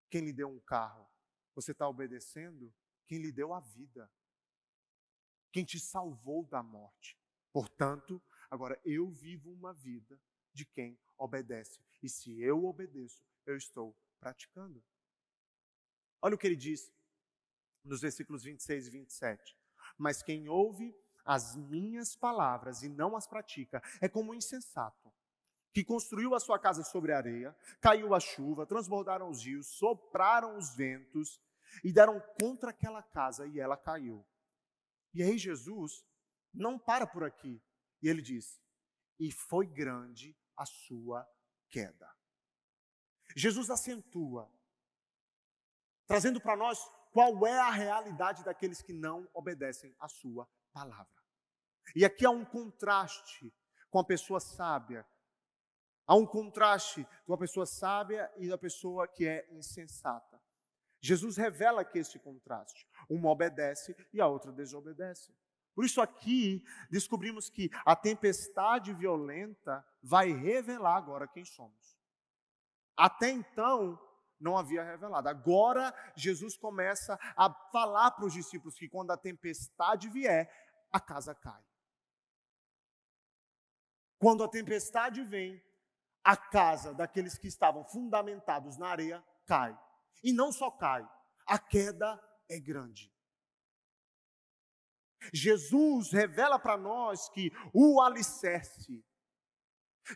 quem 0.10 0.22
lhe 0.22 0.34
deu 0.34 0.50
um 0.50 0.60
carro, 0.60 1.10
você 1.56 1.72
está 1.72 1.88
obedecendo 1.88 2.74
quem 3.08 3.20
lhe 3.20 3.32
deu 3.32 3.54
a 3.54 3.60
vida, 3.60 4.12
quem 5.52 5.64
te 5.64 5.80
salvou 5.80 6.46
da 6.46 6.62
morte. 6.62 7.18
Portanto, 7.52 8.22
Agora, 8.54 8.80
eu 8.86 9.10
vivo 9.10 9.52
uma 9.52 9.74
vida 9.74 10.22
de 10.54 10.64
quem 10.64 10.96
obedece. 11.18 11.84
E 12.04 12.08
se 12.08 12.40
eu 12.40 12.66
obedeço, 12.66 13.26
eu 13.48 13.58
estou 13.58 13.98
praticando. 14.20 14.80
Olha 16.22 16.36
o 16.36 16.38
que 16.38 16.46
ele 16.46 16.56
diz 16.56 16.94
nos 17.84 18.02
versículos 18.02 18.44
26 18.44 18.86
e 18.86 18.92
27. 18.92 19.58
Mas 19.98 20.22
quem 20.22 20.48
ouve 20.48 20.96
as 21.26 21.56
minhas 21.56 22.16
palavras 22.16 22.84
e 22.84 22.90
não 22.90 23.16
as 23.16 23.26
pratica 23.26 23.82
é 24.00 24.08
como 24.08 24.30
um 24.30 24.36
insensato 24.36 25.12
que 25.74 25.84
construiu 25.84 26.36
a 26.36 26.40
sua 26.40 26.60
casa 26.60 26.84
sobre 26.84 27.12
a 27.12 27.18
areia, 27.18 27.58
caiu 27.82 28.14
a 28.14 28.20
chuva, 28.20 28.68
transbordaram 28.68 29.32
os 29.32 29.44
rios, 29.44 29.66
sopraram 29.66 30.60
os 30.60 30.76
ventos 30.76 31.42
e 31.84 31.92
deram 31.92 32.22
contra 32.40 32.70
aquela 32.70 33.02
casa 33.02 33.48
e 33.48 33.60
ela 33.60 33.76
caiu. 33.76 34.24
E 35.12 35.24
aí 35.24 35.40
Jesus 35.40 36.06
não 36.54 36.78
para 36.78 37.08
por 37.08 37.24
aqui. 37.24 37.60
E 38.04 38.10
ele 38.10 38.22
diz: 38.22 38.62
E 39.18 39.32
foi 39.32 39.66
grande 39.66 40.38
a 40.58 40.66
sua 40.66 41.26
queda. 41.70 42.14
Jesus 43.36 43.70
acentua, 43.70 44.52
trazendo 46.06 46.40
para 46.40 46.58
nós 46.58 46.78
qual 47.12 47.48
é 47.48 47.58
a 47.58 47.72
realidade 47.72 48.44
daqueles 48.44 48.82
que 48.82 48.92
não 48.92 49.28
obedecem 49.34 49.96
à 50.00 50.08
sua 50.10 50.48
palavra. 50.74 51.24
E 51.96 52.04
aqui 52.04 52.26
há 52.26 52.30
um 52.30 52.44
contraste 52.44 53.52
com 53.90 54.00
a 54.00 54.04
pessoa 54.04 54.40
sábia. 54.40 55.08
Há 56.06 56.16
um 56.16 56.26
contraste 56.26 57.08
com 57.26 57.34
a 57.34 57.38
pessoa 57.38 57.66
sábia 57.66 58.32
e 58.38 58.50
da 58.50 58.58
pessoa 58.58 59.08
que 59.08 59.26
é 59.26 59.48
insensata. 59.54 60.42
Jesus 61.00 61.38
revela 61.38 61.82
aqui 61.82 62.00
esse 62.00 62.20
contraste. 62.20 62.88
Uma 63.10 63.30
obedece 63.30 63.96
e 64.12 64.20
a 64.20 64.28
outra 64.28 64.52
desobedece. 64.52 65.34
Por 65.76 65.86
isso, 65.86 66.02
aqui 66.02 66.64
descobrimos 66.90 67.50
que 67.50 67.70
a 67.86 67.96
tempestade 67.96 68.94
violenta 68.94 69.86
vai 70.02 70.32
revelar 70.32 70.98
agora 70.98 71.28
quem 71.28 71.44
somos. 71.44 71.98
Até 72.96 73.30
então, 73.30 74.00
não 74.40 74.58
havia 74.58 74.84
revelado. 74.84 75.30
Agora, 75.30 75.94
Jesus 76.16 76.58
começa 76.58 77.18
a 77.36 77.50
falar 77.72 78.12
para 78.12 78.26
os 78.26 78.34
discípulos 78.34 78.76
que 78.76 78.90
quando 78.90 79.12
a 79.12 79.18
tempestade 79.18 80.10
vier, 80.10 80.52
a 80.92 81.00
casa 81.00 81.34
cai. 81.34 81.64
Quando 84.20 84.44
a 84.44 84.48
tempestade 84.48 85.24
vem, 85.24 85.62
a 86.24 86.38
casa 86.38 86.94
daqueles 86.94 87.38
que 87.38 87.48
estavam 87.48 87.84
fundamentados 87.84 88.78
na 88.78 88.88
areia 88.88 89.24
cai. 89.46 89.78
E 90.24 90.32
não 90.32 90.52
só 90.52 90.72
cai, 90.72 91.08
a 91.46 91.60
queda 91.60 92.22
é 92.50 92.60
grande. 92.60 93.13
Jesus 95.32 96.12
revela 96.12 96.58
para 96.58 96.78
nós 96.78 97.30
que 97.30 97.52
o 97.74 98.02
alicerce, 98.02 99.04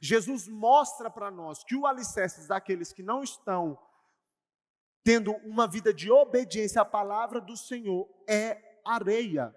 Jesus 0.02 0.48
mostra 0.48 1.10
para 1.10 1.32
nós 1.32 1.64
que 1.64 1.76
o 1.76 1.86
alicerce 1.86 2.48
daqueles 2.48 2.92
que 2.92 3.02
não 3.02 3.24
estão 3.24 3.80
tendo 5.04 5.32
uma 5.38 5.68
vida 5.68 5.94
de 5.94 6.12
obediência 6.12 6.82
à 6.82 6.86
palavra 6.86 7.40
do 7.40 7.56
Senhor 7.56 8.10
é 8.28 8.82
areia. 8.86 9.56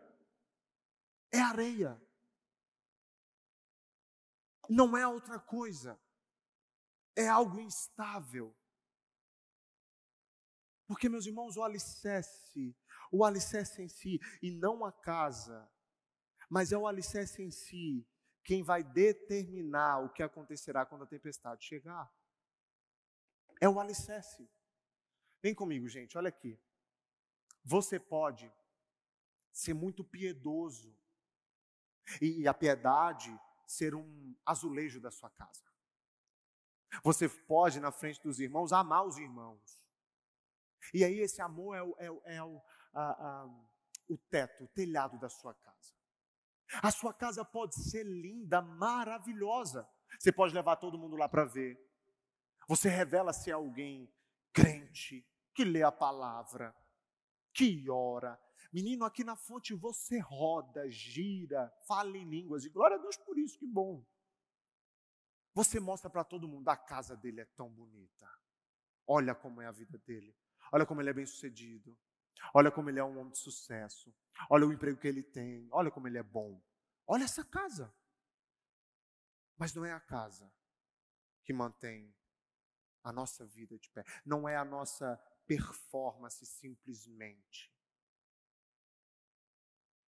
É 1.32 1.40
areia. 1.40 2.00
Não 4.68 4.96
é 4.96 5.06
outra 5.06 5.40
coisa. 5.40 6.00
É 7.16 7.26
algo 7.26 7.58
instável. 7.58 8.56
Porque, 10.86 11.08
meus 11.08 11.26
irmãos, 11.26 11.56
o 11.56 11.64
alicerce 11.64 12.76
o 13.10 13.24
alicerce 13.24 13.82
em 13.82 13.88
si, 13.88 14.20
e 14.42 14.50
não 14.50 14.84
a 14.84 14.92
casa, 14.92 15.68
mas 16.48 16.72
é 16.72 16.78
o 16.78 16.86
alicerce 16.86 17.42
em 17.42 17.50
si 17.50 18.06
quem 18.42 18.62
vai 18.62 18.82
determinar 18.82 19.98
o 20.00 20.10
que 20.10 20.22
acontecerá 20.22 20.84
quando 20.84 21.04
a 21.04 21.06
tempestade 21.06 21.64
chegar. 21.64 22.12
É 23.60 23.68
o 23.68 23.78
alicerce. 23.78 24.48
Vem 25.42 25.54
comigo, 25.54 25.88
gente, 25.88 26.16
olha 26.16 26.28
aqui. 26.28 26.58
Você 27.62 27.98
pode 27.98 28.50
ser 29.52 29.74
muito 29.74 30.02
piedoso 30.02 30.96
e, 32.20 32.46
a 32.48 32.54
piedade 32.54 33.38
ser 33.66 33.94
um 33.94 34.34
azulejo 34.44 35.00
da 35.00 35.10
sua 35.10 35.30
casa. 35.30 35.62
Você 37.04 37.28
pode, 37.28 37.78
na 37.78 37.92
frente 37.92 38.20
dos 38.22 38.40
irmãos, 38.40 38.72
amar 38.72 39.06
os 39.06 39.16
irmãos. 39.16 39.86
E 40.92 41.04
aí 41.04 41.20
esse 41.20 41.40
amor 41.40 41.76
é 41.76 41.82
o, 41.82 42.22
é, 42.24 42.36
é 42.36 42.42
o, 42.42 42.60
a, 42.92 43.02
a, 43.02 43.46
o 44.08 44.16
teto, 44.16 44.64
o 44.64 44.68
telhado 44.68 45.18
da 45.18 45.28
sua 45.28 45.54
casa. 45.54 45.94
A 46.82 46.90
sua 46.90 47.12
casa 47.12 47.44
pode 47.44 47.74
ser 47.74 48.04
linda, 48.04 48.62
maravilhosa. 48.62 49.88
Você 50.18 50.30
pode 50.30 50.54
levar 50.54 50.76
todo 50.76 50.98
mundo 50.98 51.16
lá 51.16 51.28
para 51.28 51.44
ver. 51.44 51.78
Você 52.68 52.88
revela 52.88 53.32
se 53.32 53.50
é 53.50 53.54
alguém 53.54 54.12
crente, 54.52 55.26
que 55.54 55.64
lê 55.64 55.82
a 55.82 55.90
palavra, 55.90 56.74
que 57.52 57.88
ora. 57.90 58.40
Menino, 58.72 59.04
aqui 59.04 59.24
na 59.24 59.34
fonte 59.34 59.74
você 59.74 60.18
roda, 60.20 60.88
gira, 60.88 61.72
fala 61.88 62.16
em 62.16 62.24
línguas. 62.24 62.64
E 62.64 62.70
glória 62.70 62.96
a 62.96 63.00
Deus 63.00 63.16
por 63.16 63.36
isso, 63.38 63.58
que 63.58 63.66
bom. 63.66 64.04
Você 65.52 65.80
mostra 65.80 66.08
para 66.08 66.22
todo 66.22 66.46
mundo, 66.46 66.68
a 66.68 66.76
casa 66.76 67.16
dele 67.16 67.40
é 67.40 67.44
tão 67.44 67.68
bonita. 67.68 68.30
Olha 69.06 69.34
como 69.34 69.60
é 69.60 69.66
a 69.66 69.72
vida 69.72 69.98
dele. 69.98 70.36
Olha 70.72 70.86
como 70.86 71.00
ele 71.00 71.10
é 71.10 71.12
bem 71.12 71.26
sucedido. 71.26 71.98
Olha 72.54 72.70
como 72.70 72.90
ele 72.90 72.98
é 72.98 73.04
um 73.04 73.18
homem 73.18 73.32
de 73.32 73.38
sucesso. 73.38 74.14
Olha 74.48 74.66
o 74.66 74.72
emprego 74.72 74.98
que 74.98 75.08
ele 75.08 75.22
tem. 75.22 75.68
Olha 75.70 75.90
como 75.90 76.08
ele 76.08 76.18
é 76.18 76.22
bom. 76.22 76.60
Olha 77.06 77.24
essa 77.24 77.44
casa. 77.44 77.94
Mas 79.56 79.74
não 79.74 79.84
é 79.84 79.92
a 79.92 80.00
casa 80.00 80.50
que 81.44 81.52
mantém 81.52 82.14
a 83.02 83.12
nossa 83.12 83.46
vida 83.46 83.78
de 83.78 83.90
pé. 83.90 84.04
Não 84.24 84.48
é 84.48 84.56
a 84.56 84.64
nossa 84.64 85.16
performance 85.46 86.44
simplesmente. 86.46 87.72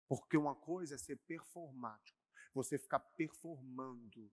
Porque 0.08 0.36
uma 0.36 0.54
coisa 0.54 0.94
é 0.94 0.98
ser 0.98 1.16
performático, 1.16 2.20
você 2.54 2.78
ficar 2.78 3.00
performando. 3.00 4.30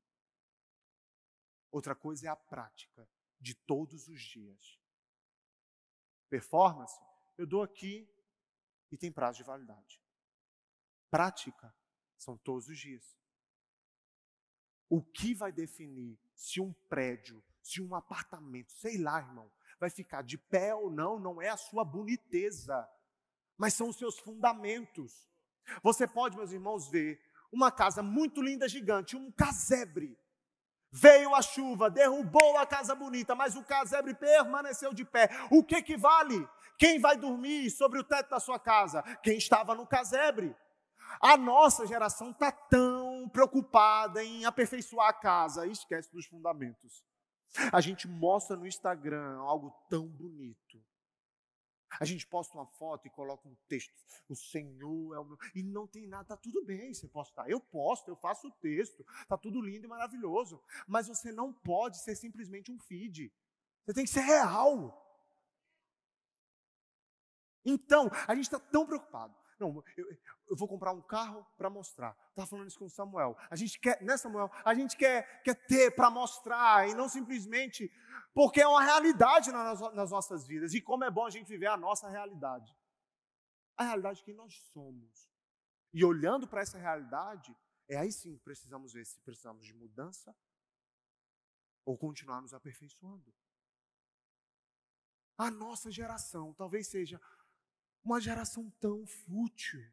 Outra 1.72 1.95
coisa 1.95 2.28
é 2.28 2.30
a 2.30 2.36
prática 2.36 3.10
de 3.39 3.56
todos 3.56 4.08
os 4.08 4.22
dias. 4.22 4.80
Performance, 6.30 7.00
eu 7.40 7.48
dou 7.48 7.64
aqui 7.64 8.06
e 8.92 8.98
tem 8.98 9.10
prazo 9.10 9.38
de 9.38 9.46
validade. 9.46 10.04
Prática 11.10 11.74
são 12.18 12.38
todos 12.38 12.68
os 12.68 12.78
dias. 12.78 13.18
O 14.90 15.02
que 15.02 15.34
vai 15.34 15.50
definir 15.50 16.20
se 16.36 16.60
um 16.60 16.74
prédio, 16.90 17.42
se 17.64 17.82
um 17.82 17.96
apartamento, 17.96 18.74
sei 18.74 18.98
lá, 18.98 19.20
irmão, 19.20 19.50
vai 19.80 19.90
ficar 19.90 20.22
de 20.22 20.38
pé 20.38 20.76
ou 20.76 20.92
não, 20.92 21.18
não 21.18 21.42
é 21.42 21.48
a 21.48 21.56
sua 21.56 21.86
boniteza, 21.86 22.86
mas 23.58 23.74
são 23.74 23.88
os 23.88 23.98
seus 23.98 24.20
fundamentos. 24.20 25.26
Você 25.82 26.06
pode, 26.06 26.36
meus 26.36 26.52
irmãos, 26.52 26.90
ver 26.90 27.24
uma 27.54 27.72
casa 27.72 28.04
muito 28.04 28.42
linda, 28.42 28.68
gigante, 28.68 29.16
um 29.16 29.32
casebre. 29.32 30.20
Veio 30.92 31.36
a 31.36 31.42
chuva, 31.42 31.90
derrubou 31.90 32.58
a 32.58 32.66
casa 32.66 32.96
bonita, 32.96 33.36
mas 33.36 33.56
o 33.56 33.64
casebre 33.64 34.14
permaneceu 34.14 34.94
de 34.94 35.06
pé. 35.06 35.30
O 35.52 35.64
que 35.64 35.82
que 35.82 35.96
vale? 35.96 36.48
Quem 36.78 37.00
vai 37.00 37.16
dormir 37.16 37.70
sobre 37.70 38.00
o 38.00 38.04
teto 38.04 38.30
da 38.30 38.40
sua 38.40 38.60
casa? 38.60 39.04
Quem 39.22 39.38
estava 39.38 39.76
no 39.76 39.86
casebre. 39.86 40.56
A 41.22 41.36
nossa 41.38 41.86
geração 41.86 42.32
está 42.32 42.52
tão 42.52 43.28
preocupada 43.30 44.24
em 44.24 44.46
aperfeiçoar 44.46 45.10
a 45.10 45.14
casa 45.14 45.68
esquece 45.68 46.12
dos 46.12 46.26
fundamentos. 46.26 47.04
A 47.72 47.82
gente 47.82 48.08
mostra 48.08 48.56
no 48.56 48.68
Instagram 48.68 49.40
algo 49.40 49.74
tão 49.90 50.08
bonito. 50.08 50.80
A 51.98 52.06
gente 52.06 52.28
posta 52.28 52.58
uma 52.58 52.66
foto 52.66 53.08
e 53.08 53.10
coloca 53.10 53.48
um 53.48 53.56
texto. 53.68 53.94
O 54.28 54.36
Senhor 54.36 55.16
é 55.16 55.20
o 55.20 55.26
meu. 55.26 55.38
E 55.56 55.64
não 55.64 55.88
tem 55.88 56.08
nada, 56.08 56.26
tá 56.26 56.38
tudo 56.38 56.64
bem 56.64 56.94
você 56.94 57.08
postar. 57.08 57.50
Eu 57.50 57.60
posto, 57.60 58.10
eu 58.10 58.16
faço 58.16 58.48
o 58.48 58.52
texto. 58.52 59.06
Tá 59.28 59.38
tudo 59.38 59.62
lindo 59.62 59.86
e 59.86 59.90
maravilhoso. 59.90 60.62
Mas 60.88 61.08
você 61.08 61.32
não 61.32 61.54
pode 61.54 61.98
ser 62.00 62.16
simplesmente 62.16 62.72
um 62.72 62.80
feed. 62.80 63.32
Você 63.86 63.94
tem 63.94 64.04
que 64.04 64.12
ser 64.12 64.22
real. 64.22 65.06
Então, 67.66 68.10
a 68.28 68.36
gente 68.36 68.46
está 68.46 68.60
tão 68.60 68.86
preocupado. 68.86 69.39
Não, 69.60 69.84
eu, 69.97 70.07
eu 70.49 70.55
vou 70.55 70.68
comprar 70.68 70.93
um 70.93 71.01
carro 71.01 71.45
para 71.57 71.70
mostrar. 71.70 72.16
Estava 72.30 72.47
falando 72.47 72.68
isso 72.68 72.80
com 72.80 72.86
o 72.86 72.89
Samuel. 72.89 73.38
A 73.49 73.55
gente 73.55 73.78
quer, 73.78 74.01
né, 74.01 74.16
Samuel? 74.16 74.49
A 74.64 74.74
gente 74.74 74.95
quer, 74.95 75.43
quer 75.43 75.55
ter 75.68 75.91
para 75.91 76.10
mostrar 76.10 76.88
e 76.88 76.93
não 76.93 77.10
simplesmente 77.10 77.91
porque 78.34 78.62
é 78.62 78.68
uma 78.68 78.82
realidade 78.82 79.51
nas, 79.51 79.80
nas 79.93 80.12
nossas 80.12 80.47
vidas. 80.47 80.74
E 80.74 80.82
como 80.82 81.03
é 81.03 81.12
bom 81.12 81.26
a 81.26 81.30
gente 81.30 81.47
viver 81.47 81.68
a 81.68 81.76
nossa 81.76 82.07
realidade. 82.07 82.74
A 83.76 83.84
realidade 83.84 84.24
que 84.24 84.34
nós 84.34 84.53
somos. 84.72 85.30
E 85.93 86.05
olhando 86.05 86.47
para 86.47 86.62
essa 86.62 86.78
realidade, 86.78 87.53
é 87.89 87.97
aí 87.97 88.12
sim 88.12 88.38
que 88.38 88.43
precisamos 88.43 88.93
ver 88.93 89.05
se 89.05 89.20
precisamos 89.22 89.66
de 89.66 89.74
mudança 89.74 90.34
ou 91.84 91.97
continuar 91.97 92.41
nos 92.41 92.53
aperfeiçoando. 92.53 93.34
A 95.38 95.49
nossa 95.49 95.89
geração 95.89 96.53
talvez 96.53 96.88
seja 96.88 97.20
uma 98.10 98.20
geração 98.20 98.70
tão 98.80 99.05
fútil 99.05 99.86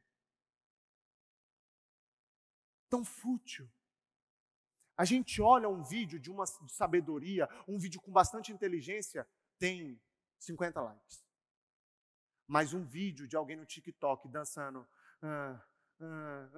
tão 2.89 3.05
fútil. 3.05 3.71
A 4.97 5.05
gente 5.05 5.43
olha 5.43 5.69
um 5.69 5.83
vídeo 5.83 6.19
de 6.19 6.31
uma 6.31 6.45
de 6.45 6.73
sabedoria, 6.73 7.49
um 7.69 7.79
vídeo 7.79 8.01
com 8.01 8.11
bastante 8.11 8.51
inteligência, 8.51 9.29
tem 9.59 10.01
50 10.39 10.81
likes. 10.81 11.23
Mas 12.47 12.73
um 12.73 12.85
vídeo 12.85 13.29
de 13.29 13.37
alguém 13.37 13.57
no 13.57 13.67
TikTok 13.67 14.29
dançando. 14.29 14.89
Ah, 15.21 15.61
ah, 16.01 16.49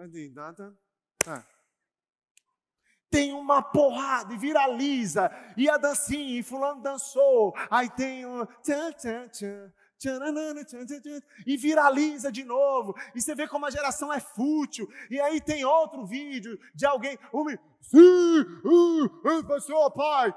tem 3.11 3.33
uma 3.33 3.63
porrada 3.63 4.35
e 4.35 4.37
viraliza, 4.37 5.31
e 5.57 5.69
a 5.69 5.79
dancinha, 5.79 6.39
e 6.39 6.43
fulano 6.43 6.83
dançou, 6.83 7.55
aí 7.71 7.89
tem 7.91 8.27
um 8.27 8.47
e 11.47 11.57
viraliza 11.57 12.31
de 12.31 12.45
novo. 12.45 12.95
E 13.15 13.21
você 13.21 13.35
vê 13.35 13.49
como 13.49 13.67
a 13.67 13.71
geração 13.71 14.13
é 14.13 14.21
fútil. 14.21 14.89
E 15.11 15.21
aí 15.21 15.41
tem 15.41 15.65
outro 15.65 16.07
vídeo 16.07 16.59
de 16.75 16.87
alguém, 16.87 17.19
um, 17.33 17.49
sim, 17.81 18.41
uh, 18.65 19.45
pessoal, 19.47 19.91
pai, 19.91 20.33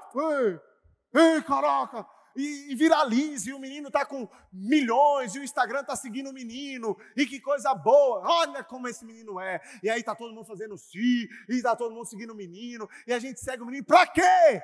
ei, 1.14 1.42
caraca. 1.42 2.06
E, 2.34 2.72
e 2.72 2.74
viraliza, 2.74 3.50
e 3.50 3.52
o 3.52 3.58
menino 3.58 3.88
está 3.88 4.06
com 4.06 4.26
milhões, 4.50 5.34
e 5.34 5.38
o 5.38 5.44
Instagram 5.44 5.80
está 5.80 5.94
seguindo 5.94 6.30
o 6.30 6.32
menino, 6.32 6.96
e 7.14 7.26
que 7.26 7.38
coisa 7.38 7.74
boa, 7.74 8.22
olha 8.24 8.64
como 8.64 8.88
esse 8.88 9.04
menino 9.04 9.38
é. 9.38 9.60
E 9.82 9.90
aí 9.90 10.00
está 10.00 10.14
todo 10.14 10.32
mundo 10.32 10.46
fazendo 10.46 10.78
sim, 10.78 11.28
e 11.46 11.56
está 11.56 11.76
todo 11.76 11.94
mundo 11.94 12.06
seguindo 12.06 12.32
o 12.32 12.36
menino, 12.36 12.88
e 13.06 13.12
a 13.12 13.18
gente 13.18 13.38
segue 13.38 13.62
o 13.62 13.66
menino, 13.66 13.84
para 13.84 14.06
quê? 14.06 14.62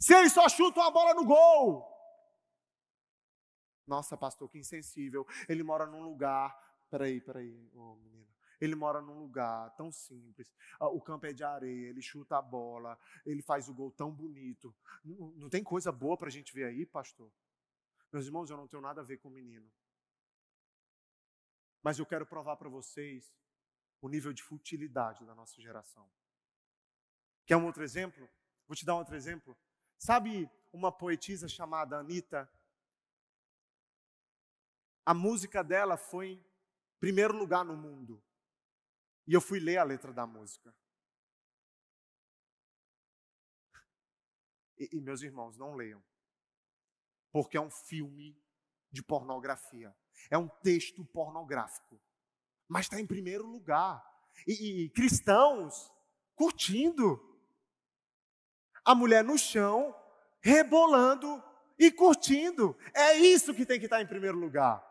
Se 0.00 0.14
ele 0.14 0.30
só 0.30 0.48
chuta 0.48 0.80
uma 0.80 0.90
bola 0.90 1.12
no 1.12 1.26
gol. 1.26 1.97
Nossa, 3.88 4.16
pastor, 4.18 4.48
que 4.50 4.58
insensível. 4.58 5.26
Ele 5.48 5.62
mora 5.62 5.86
num 5.86 6.02
lugar. 6.02 6.54
Peraí, 6.90 7.20
peraí, 7.20 7.68
ô 7.74 7.80
oh, 7.80 7.96
menino. 7.96 8.28
Ele 8.60 8.74
mora 8.74 9.00
num 9.00 9.18
lugar 9.18 9.74
tão 9.76 9.90
simples. 9.90 10.52
Ah, 10.78 10.88
o 10.88 11.00
campo 11.00 11.26
é 11.26 11.32
de 11.32 11.42
areia, 11.42 11.88
ele 11.88 12.02
chuta 12.02 12.36
a 12.36 12.42
bola, 12.42 12.98
ele 13.24 13.40
faz 13.40 13.68
o 13.68 13.74
gol 13.74 13.90
tão 13.90 14.12
bonito. 14.12 14.74
Não, 15.04 15.30
não 15.32 15.48
tem 15.48 15.62
coisa 15.62 15.90
boa 15.90 16.16
para 16.16 16.28
a 16.28 16.30
gente 16.30 16.52
ver 16.52 16.64
aí, 16.64 16.84
pastor? 16.84 17.32
Meus 18.12 18.26
irmãos, 18.26 18.50
eu 18.50 18.56
não 18.56 18.66
tenho 18.66 18.82
nada 18.82 19.00
a 19.00 19.04
ver 19.04 19.18
com 19.18 19.28
o 19.28 19.32
menino. 19.32 19.70
Mas 21.82 21.98
eu 21.98 22.06
quero 22.06 22.26
provar 22.26 22.56
para 22.56 22.68
vocês 22.68 23.32
o 24.00 24.08
nível 24.08 24.32
de 24.32 24.42
futilidade 24.42 25.24
da 25.24 25.34
nossa 25.34 25.60
geração. 25.62 26.10
Quer 27.46 27.56
um 27.56 27.64
outro 27.64 27.84
exemplo? 27.84 28.28
Vou 28.66 28.76
te 28.76 28.84
dar 28.84 28.96
um 28.96 28.98
outro 28.98 29.14
exemplo. 29.14 29.56
Sabe 29.96 30.50
uma 30.72 30.90
poetisa 30.90 31.48
chamada 31.48 31.98
Anita 31.98 32.50
a 35.08 35.14
música 35.14 35.64
dela 35.64 35.96
foi 35.96 36.32
em 36.32 36.44
primeiro 37.00 37.34
lugar 37.34 37.64
no 37.64 37.74
mundo. 37.74 38.22
E 39.26 39.32
eu 39.32 39.40
fui 39.40 39.58
ler 39.58 39.78
a 39.78 39.82
letra 39.82 40.12
da 40.12 40.26
música. 40.26 40.76
E, 44.76 44.90
e 44.92 45.00
meus 45.00 45.22
irmãos, 45.22 45.56
não 45.56 45.74
leiam. 45.74 46.04
Porque 47.32 47.56
é 47.56 47.60
um 47.60 47.70
filme 47.70 48.38
de 48.92 49.02
pornografia. 49.02 49.96
É 50.30 50.36
um 50.36 50.46
texto 50.46 51.02
pornográfico. 51.06 51.98
Mas 52.68 52.84
está 52.84 53.00
em 53.00 53.06
primeiro 53.06 53.46
lugar. 53.46 54.04
E, 54.46 54.82
e 54.82 54.90
cristãos 54.90 55.90
curtindo. 56.34 57.18
A 58.84 58.94
mulher 58.94 59.24
no 59.24 59.38
chão, 59.38 59.96
rebolando 60.42 61.42
e 61.78 61.90
curtindo. 61.90 62.76
É 62.92 63.14
isso 63.14 63.54
que 63.54 63.64
tem 63.64 63.78
que 63.78 63.86
estar 63.86 63.96
tá 63.96 64.02
em 64.02 64.06
primeiro 64.06 64.36
lugar. 64.36 64.86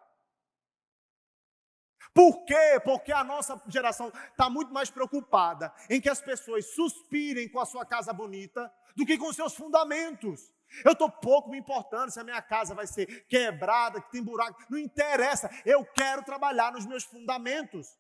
Por 2.18 2.45
quê? 2.45 2.82
Porque 2.84 3.11
a 3.11 3.24
nossa 3.24 3.61
geração 3.68 4.11
está 4.32 4.49
muito 4.49 4.74
mais 4.74 4.89
preocupada 4.89 5.72
em 5.88 6.01
que 6.01 6.09
as 6.09 6.20
pessoas 6.20 6.65
suspirem 6.74 7.47
com 7.47 7.59
a 7.59 7.65
sua 7.65 7.86
casa 7.86 8.11
bonita 8.11 8.74
do 8.95 9.05
que 9.05 9.20
com 9.20 9.32
seus 9.32 9.53
fundamentos. 9.53 10.51
Eu 10.84 10.93
estou 10.93 11.11
pouco 11.11 11.51
me 11.51 11.59
importando 11.59 12.11
se 12.11 12.20
a 12.20 12.24
minha 12.24 12.41
casa 12.41 12.74
vai 12.74 12.88
ser 12.88 13.28
quebrada, 13.28 14.01
que 14.01 14.09
tem 14.09 14.24
buraco. 14.24 14.59
Não 14.68 14.80
interessa. 14.80 15.47
Eu 15.63 15.86
quero 15.86 16.24
trabalhar 16.24 16.72
nos 16.72 16.88
meus 16.88 17.03
fundamentos. 17.03 17.95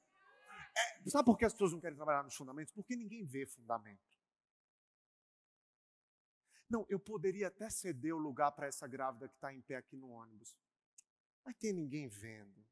É, 0.75 1.09
sabe 1.11 1.23
por 1.23 1.37
que 1.37 1.45
as 1.45 1.53
pessoas 1.53 1.73
não 1.73 1.79
querem 1.79 1.95
trabalhar 1.95 2.23
nos 2.23 2.33
fundamentos? 2.33 2.73
Porque 2.73 2.95
ninguém 2.95 3.23
vê 3.23 3.45
fundamento. 3.45 4.01
Não, 6.67 6.87
eu 6.89 6.99
poderia 6.99 7.49
até 7.49 7.69
ceder 7.69 8.15
o 8.15 8.17
lugar 8.17 8.51
para 8.53 8.65
essa 8.65 8.87
grávida 8.87 9.29
que 9.29 9.35
está 9.35 9.53
em 9.53 9.61
pé 9.61 9.75
aqui 9.75 9.95
no 9.95 10.09
ônibus. 10.09 10.57
Mas 11.45 11.55
tem 11.57 11.71
ninguém 11.71 12.07
vendo. 12.07 12.66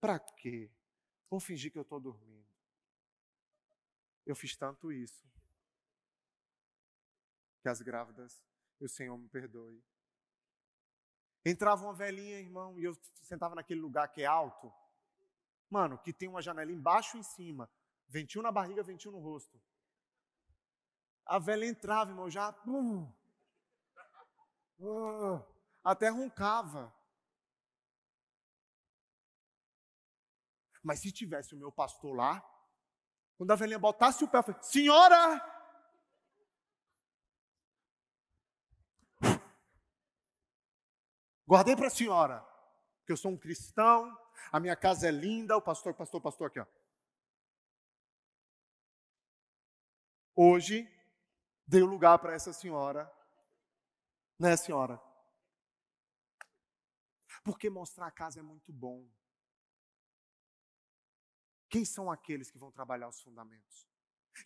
Para 0.00 0.18
quê? 0.18 0.70
Vou 1.28 1.40
fingir 1.40 1.72
que 1.72 1.78
eu 1.78 1.82
estou 1.82 2.00
dormindo. 2.00 2.46
Eu 4.24 4.34
fiz 4.34 4.56
tanto 4.56 4.92
isso. 4.92 5.24
Que 7.62 7.68
as 7.68 7.80
grávidas, 7.80 8.40
e 8.80 8.84
o 8.84 8.88
Senhor 8.88 9.16
me 9.16 9.28
perdoe. 9.28 9.82
Entrava 11.44 11.84
uma 11.84 11.94
velhinha, 11.94 12.40
irmão, 12.40 12.78
e 12.78 12.84
eu 12.84 12.94
sentava 13.22 13.54
naquele 13.54 13.80
lugar 13.80 14.08
que 14.08 14.22
é 14.22 14.26
alto. 14.26 14.72
Mano, 15.70 15.98
que 15.98 16.12
tem 16.12 16.28
uma 16.28 16.42
janela 16.42 16.72
embaixo 16.72 17.16
e 17.16 17.20
em 17.20 17.22
cima. 17.22 17.70
Ventil 18.08 18.42
na 18.42 18.52
barriga, 18.52 18.82
ventil 18.82 19.12
no 19.12 19.18
rosto. 19.18 19.60
A 21.24 21.38
velha 21.38 21.66
entrava, 21.66 22.10
irmão, 22.10 22.30
já. 22.30 22.50
Uh, 22.66 23.02
uh, 24.78 25.44
até 25.82 26.08
roncava. 26.08 26.92
Mas 30.86 31.00
se 31.00 31.10
tivesse 31.10 31.52
o 31.52 31.58
meu 31.58 31.72
pastor 31.72 32.14
lá, 32.14 32.40
quando 33.36 33.50
a 33.50 33.56
velhinha 33.56 33.76
botasse 33.76 34.22
o 34.22 34.28
pé, 34.28 34.38
eu 34.38 34.42
falei, 34.44 34.62
senhora! 34.62 35.18
Guardei 41.44 41.74
para 41.74 41.88
a 41.88 41.90
senhora, 41.90 42.46
que 43.04 43.10
eu 43.10 43.16
sou 43.16 43.32
um 43.32 43.36
cristão, 43.36 44.16
a 44.52 44.60
minha 44.60 44.76
casa 44.76 45.08
é 45.08 45.10
linda, 45.10 45.56
o 45.56 45.60
pastor, 45.60 45.92
pastor, 45.92 46.20
pastor 46.20 46.46
aqui, 46.46 46.60
ó. 46.60 46.66
Hoje, 50.36 50.88
dei 51.66 51.82
o 51.82 51.86
lugar 51.86 52.16
para 52.20 52.32
essa 52.32 52.52
senhora, 52.52 53.12
né, 54.38 54.56
senhora? 54.56 55.02
Porque 57.42 57.68
mostrar 57.68 58.06
a 58.06 58.12
casa 58.12 58.38
é 58.38 58.42
muito 58.42 58.72
bom. 58.72 59.04
Quem 61.76 61.84
são 61.84 62.10
aqueles 62.10 62.50
que 62.50 62.56
vão 62.56 62.70
trabalhar 62.70 63.06
os 63.06 63.20
fundamentos? 63.20 63.86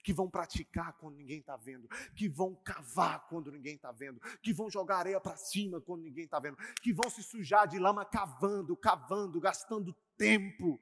Que 0.03 0.13
vão 0.13 0.29
praticar 0.29 0.95
quando 0.95 1.15
ninguém 1.15 1.39
está 1.39 1.57
vendo, 1.57 1.87
que 2.17 2.29
vão 2.29 2.57
cavar 2.57 3.29
quando 3.29 3.53
ninguém 3.53 3.77
está 3.77 3.93
vendo, 3.93 4.21
que 4.43 4.53
vão 4.53 4.69
jogar 4.69 4.97
areia 4.97 5.21
para 5.21 5.37
cima 5.37 5.81
quando 5.81 6.03
ninguém 6.03 6.25
está 6.25 6.41
vendo, 6.41 6.57
que 6.83 6.93
vão 6.93 7.09
se 7.09 7.23
sujar 7.23 7.69
de 7.69 7.79
lama 7.79 8.05
cavando, 8.05 8.77
cavando, 8.77 9.39
gastando 9.41 9.95
tempo. 10.17 10.81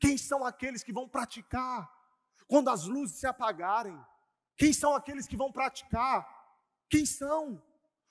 Quem 0.00 0.18
são 0.18 0.44
aqueles 0.44 0.82
que 0.82 0.92
vão 0.92 1.08
praticar 1.08 1.88
quando 2.48 2.68
as 2.68 2.84
luzes 2.84 3.20
se 3.20 3.26
apagarem? 3.28 3.96
Quem 4.56 4.72
são 4.72 4.92
aqueles 4.92 5.28
que 5.28 5.36
vão 5.36 5.52
praticar? 5.52 6.26
Quem 6.90 7.06
são? 7.06 7.62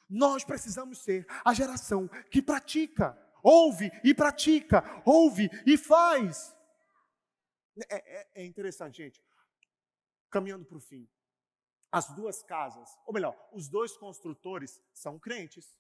Nós 0.10 0.46
precisamos 0.46 1.00
ser 1.00 1.28
a 1.44 1.54
geração 1.54 2.08
que 2.32 2.42
pratica, 2.42 3.22
ouve 3.44 3.92
e 4.02 4.14
pratica, 4.14 4.82
ouve 5.04 5.50
e 5.66 5.78
faz. 5.78 6.56
É, 7.90 7.96
é, 8.22 8.28
é 8.36 8.46
interessante, 8.46 8.98
gente. 8.98 9.22
Caminhando 10.30 10.66
para 10.66 10.78
o 10.78 10.82
fim. 10.82 11.08
As 11.92 12.14
duas 12.14 12.44
casas, 12.44 12.90
ou 13.06 13.14
melhor, 13.14 13.36
os 13.54 13.68
dois 13.70 13.96
construtores 13.96 14.82
são 14.94 15.18
crentes. 15.18 15.78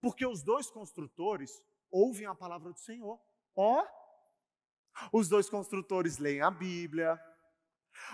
Porque 0.00 0.26
os 0.26 0.42
dois 0.42 0.70
construtores 0.70 1.62
ouvem 1.90 2.26
a 2.26 2.34
palavra 2.34 2.72
do 2.72 2.78
Senhor. 2.78 3.20
Ó, 3.56 3.82
oh, 3.82 5.18
os 5.18 5.28
dois 5.28 5.48
construtores 5.48 6.18
leem 6.18 6.40
a 6.40 6.50
Bíblia. 6.50 7.20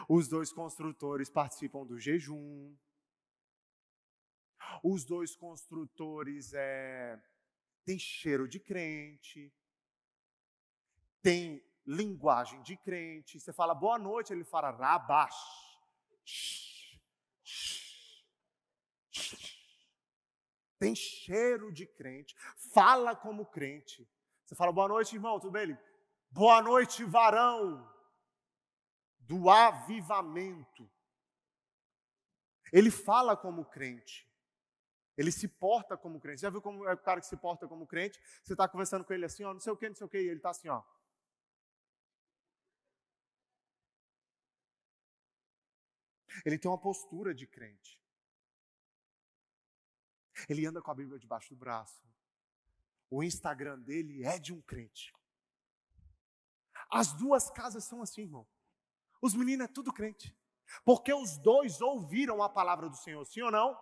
Os 0.09 0.29
dois 0.29 0.53
construtores 0.53 1.29
participam 1.29 1.85
do 1.85 1.99
jejum. 1.99 2.75
Os 4.83 5.05
dois 5.05 5.37
construtores 5.37 6.53
é, 6.55 7.21
têm 7.85 7.99
cheiro 7.99 8.49
de 8.49 8.59
crente. 8.59 9.53
Tem 11.23 11.63
linguagem 11.87 12.62
de 12.62 12.76
crente. 12.76 13.39
Você 13.39 13.53
fala 13.53 13.74
boa 13.74 13.99
noite, 13.99 14.32
ele 14.32 14.45
fala 14.45 14.70
rabash. 14.70 15.35
Tem 20.78 20.95
cheiro 20.95 21.72
de 21.72 21.87
crente, 21.87 22.35
fala 22.72 23.14
como 23.16 23.47
crente. 23.47 24.09
Você 24.45 24.55
fala 24.55 24.72
boa 24.72 24.89
noite, 24.89 25.14
irmão, 25.14 25.41
tudo 25.41 25.53
bem? 25.53 25.62
Ele, 25.62 25.78
boa 26.30 26.61
noite, 26.61 27.05
varão 27.05 27.91
do 29.20 29.49
avivamento. 29.49 30.91
Ele 32.72 32.91
fala 32.91 33.37
como 33.37 33.64
crente. 33.64 34.28
Ele 35.16 35.30
se 35.30 35.47
porta 35.47 35.97
como 35.97 36.20
crente. 36.20 36.43
Já 36.43 36.51
viu 36.51 36.61
como 36.61 36.87
é 36.89 36.93
o 36.93 36.99
cara 36.99 37.20
que 37.20 37.26
se 37.26 37.37
porta 37.37 37.68
como 37.68 37.87
crente? 37.87 38.20
Você 38.43 38.53
está 38.53 38.68
conversando 38.68 39.05
com 39.05 39.12
ele 39.12 39.24
assim, 39.24 39.45
ó, 39.45 39.53
não 39.53 39.61
sei 39.61 39.72
o 39.72 39.76
que, 39.76 39.89
não 39.89 39.95
sei 39.95 40.07
o 40.07 40.11
que, 40.11 40.18
e 40.18 40.28
ele 40.28 40.37
está 40.37 40.51
assim, 40.51 40.68
ó. 40.68 40.82
Ele 46.45 46.59
tem 46.59 46.71
uma 46.71 46.79
postura 46.79 47.35
de 47.35 47.47
crente. 47.47 48.01
Ele 50.49 50.67
anda 50.67 50.83
com 50.83 50.91
a 50.91 50.95
Bíblia 50.95 51.19
debaixo 51.19 51.51
do 51.51 51.57
braço. 51.57 52.03
O 53.09 53.23
Instagram 53.23 53.79
dele 53.81 54.25
é 54.25 54.39
de 54.39 54.53
um 54.53 54.61
crente. 54.61 55.13
As 56.91 57.13
duas 57.13 57.51
casas 57.51 57.85
são 57.85 58.03
assim, 58.03 58.23
irmão. 58.23 58.47
Os 59.23 59.35
meninos 59.35 59.65
é 59.65 59.69
tudo 59.69 59.93
crente. 59.93 60.37
Porque 60.85 61.13
os 61.13 61.39
dois 61.39 61.81
ouviram 61.81 62.43
a 62.43 62.49
palavra 62.49 62.89
do 62.89 62.97
Senhor, 62.97 63.25
sim 63.25 63.43
ou 63.43 63.51
não? 63.51 63.79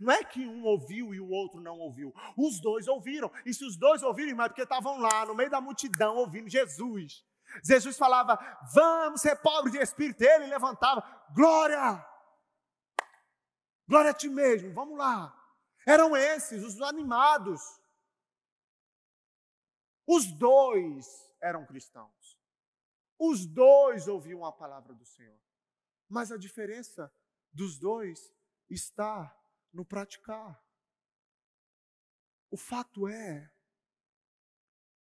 Não 0.00 0.12
é 0.12 0.24
que 0.24 0.46
um 0.46 0.64
ouviu 0.64 1.14
e 1.14 1.20
o 1.20 1.28
outro 1.28 1.60
não 1.60 1.78
ouviu. 1.78 2.12
Os 2.36 2.60
dois 2.60 2.88
ouviram. 2.88 3.30
E 3.44 3.52
se 3.52 3.64
os 3.64 3.76
dois 3.76 4.02
ouviram, 4.02 4.30
irmão, 4.30 4.46
é 4.46 4.48
porque 4.48 4.62
estavam 4.62 4.98
lá 4.98 5.26
no 5.26 5.34
meio 5.34 5.50
da 5.50 5.60
multidão 5.60 6.16
ouvindo 6.16 6.48
Jesus. 6.48 7.24
Jesus 7.62 7.96
falava: 7.96 8.38
Vamos 8.74 9.20
ser 9.20 9.36
pobres 9.36 9.72
de 9.72 9.78
espírito. 9.78 10.22
Ele 10.22 10.46
levantava: 10.46 11.02
Glória! 11.34 12.04
Glória 13.86 14.10
a 14.10 14.14
ti 14.14 14.28
mesmo, 14.28 14.72
vamos 14.72 14.96
lá. 14.96 15.32
Eram 15.86 16.16
esses, 16.16 16.64
os 16.64 16.80
animados. 16.80 17.60
Os 20.06 20.26
dois 20.32 21.30
eram 21.40 21.66
cristãos. 21.66 22.38
Os 23.18 23.46
dois 23.46 24.08
ouviam 24.08 24.44
a 24.44 24.52
palavra 24.52 24.94
do 24.94 25.04
Senhor. 25.04 25.38
Mas 26.08 26.32
a 26.32 26.36
diferença 26.36 27.12
dos 27.52 27.78
dois 27.78 28.34
está 28.68 29.34
no 29.72 29.84
praticar. 29.84 30.62
O 32.50 32.56
fato 32.56 33.08
é 33.08 33.50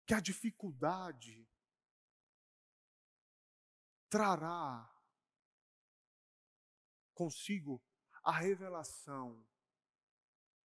que 0.06 0.14
a 0.14 0.20
dificuldade 0.20 1.43
trará 4.14 4.88
consigo 7.16 7.84
a 8.24 8.32
revelação 8.32 9.44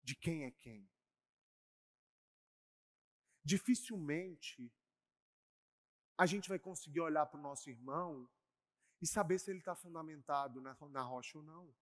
de 0.02 0.16
quem 0.16 0.42
é 0.46 0.50
quem. 0.50 0.90
Dificilmente 3.44 4.74
a 6.18 6.26
gente 6.26 6.48
vai 6.48 6.58
conseguir 6.58 6.98
olhar 6.98 7.24
para 7.26 7.38
o 7.38 7.42
nosso 7.42 7.70
irmão 7.70 8.28
e 9.00 9.06
saber 9.06 9.38
se 9.38 9.48
ele 9.48 9.60
está 9.60 9.76
fundamentado 9.76 10.60
na, 10.60 10.76
na 10.90 11.02
rocha 11.02 11.38
ou 11.38 11.44
não. 11.44 11.72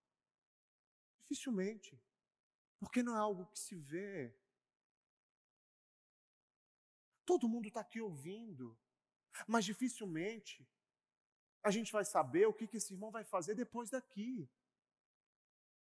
Dificilmente. 1.21 1.99
Porque 2.77 3.01
não 3.01 3.15
é 3.15 3.19
algo 3.19 3.47
que 3.47 3.57
se 3.57 3.75
vê. 3.75 4.39
Todo 7.25 7.49
mundo 7.49 7.69
está 7.69 7.79
aqui 7.79 7.99
ouvindo, 7.99 8.77
mas 9.47 9.65
dificilmente 9.65 10.63
a 11.65 11.71
gente 11.71 11.91
vai 11.91 12.05
saber 12.05 12.45
o 12.45 12.53
que, 12.53 12.69
esse 12.77 12.93
irmão 12.93 13.09
vai 13.09 13.23
fazer 13.23 13.55
depois 13.55 13.89
daqui. 13.89 14.47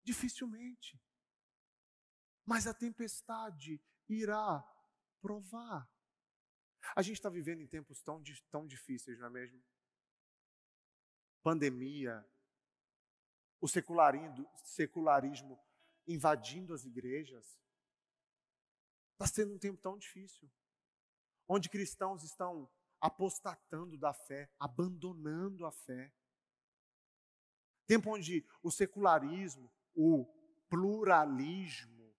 Dificilmente. 0.04 1.02
Mas 2.46 2.68
a 2.68 2.74
tempestade 2.74 3.82
irá 4.08 4.64
provar. 5.20 5.92
A 6.96 7.02
gente 7.02 7.16
está 7.16 7.30
vivendo 7.30 7.62
em 7.62 7.68
tempos 7.68 8.00
tão, 8.04 8.22
tão 8.52 8.68
difíceis, 8.68 9.18
não 9.18 9.26
é 9.26 9.30
mesmo? 9.32 9.60
Pandemia, 11.42 12.24
o 13.60 13.68
secularismo 13.68 15.60
invadindo 16.08 16.76
as 16.76 16.86
igrejas. 16.86 17.60
Está 19.14 19.26
sendo 19.26 19.56
um 19.56 19.60
tempo 19.60 19.82
tão 19.82 19.98
difícil, 19.98 20.48
onde 21.48 21.70
cristãos 21.70 22.24
estão 22.24 22.70
apostatando 23.02 23.98
da 23.98 24.14
fé, 24.14 24.50
abandonando 24.60 25.66
a 25.66 25.72
fé. 25.72 26.14
Tempo 27.88 28.12
onde 28.12 28.46
o 28.62 28.72
secularismo, 28.72 29.70
o 29.94 30.26
pluralismo, 30.70 32.16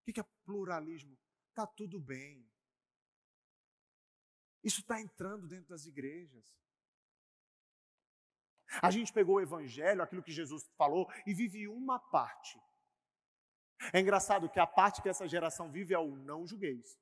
o 0.00 0.12
que 0.12 0.20
é 0.20 0.24
pluralismo? 0.44 1.18
Está 1.48 1.66
tudo 1.66 2.00
bem. 2.00 2.48
Isso 4.62 4.80
está 4.80 5.00
entrando 5.00 5.48
dentro 5.48 5.68
das 5.68 5.84
igrejas. 5.84 6.56
A 8.80 8.90
gente 8.90 9.12
pegou 9.12 9.36
o 9.36 9.40
evangelho, 9.40 10.02
aquilo 10.02 10.22
que 10.22 10.32
Jesus 10.32 10.64
falou, 10.76 11.10
e 11.26 11.34
vive 11.34 11.66
uma 11.66 11.98
parte. 11.98 12.58
É 13.92 14.00
engraçado 14.00 14.48
que 14.48 14.60
a 14.60 14.66
parte 14.66 15.02
que 15.02 15.08
essa 15.08 15.26
geração 15.26 15.70
vive 15.70 15.92
é 15.92 15.98
o 15.98 16.14
não 16.16 16.46
julgueis. 16.46 16.98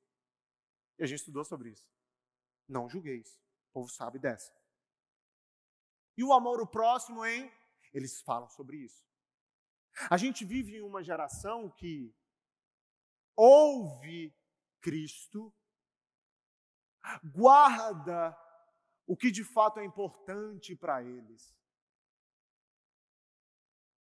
E 0.97 1.03
a 1.03 1.05
gente 1.05 1.19
estudou 1.19 1.45
sobre 1.45 1.69
isso. 1.69 1.87
Não 2.69 2.87
julgueis. 2.87 3.35
O 3.69 3.73
povo 3.73 3.89
sabe 3.89 4.19
dessa. 4.19 4.55
E 6.15 6.23
o 6.23 6.31
amor 6.31 6.59
ao 6.59 6.67
próximo, 6.67 7.25
hein? 7.25 7.51
Eles 7.91 8.21
falam 8.21 8.47
sobre 8.47 8.77
isso. 8.77 9.03
A 10.09 10.17
gente 10.17 10.45
vive 10.45 10.77
em 10.77 10.81
uma 10.81 11.03
geração 11.03 11.69
que 11.71 12.15
ouve 13.35 14.33
Cristo, 14.79 15.53
guarda 17.23 18.37
o 19.07 19.17
que 19.17 19.31
de 19.31 19.43
fato 19.43 19.79
é 19.79 19.85
importante 19.85 20.75
para 20.75 21.03
eles. 21.03 21.57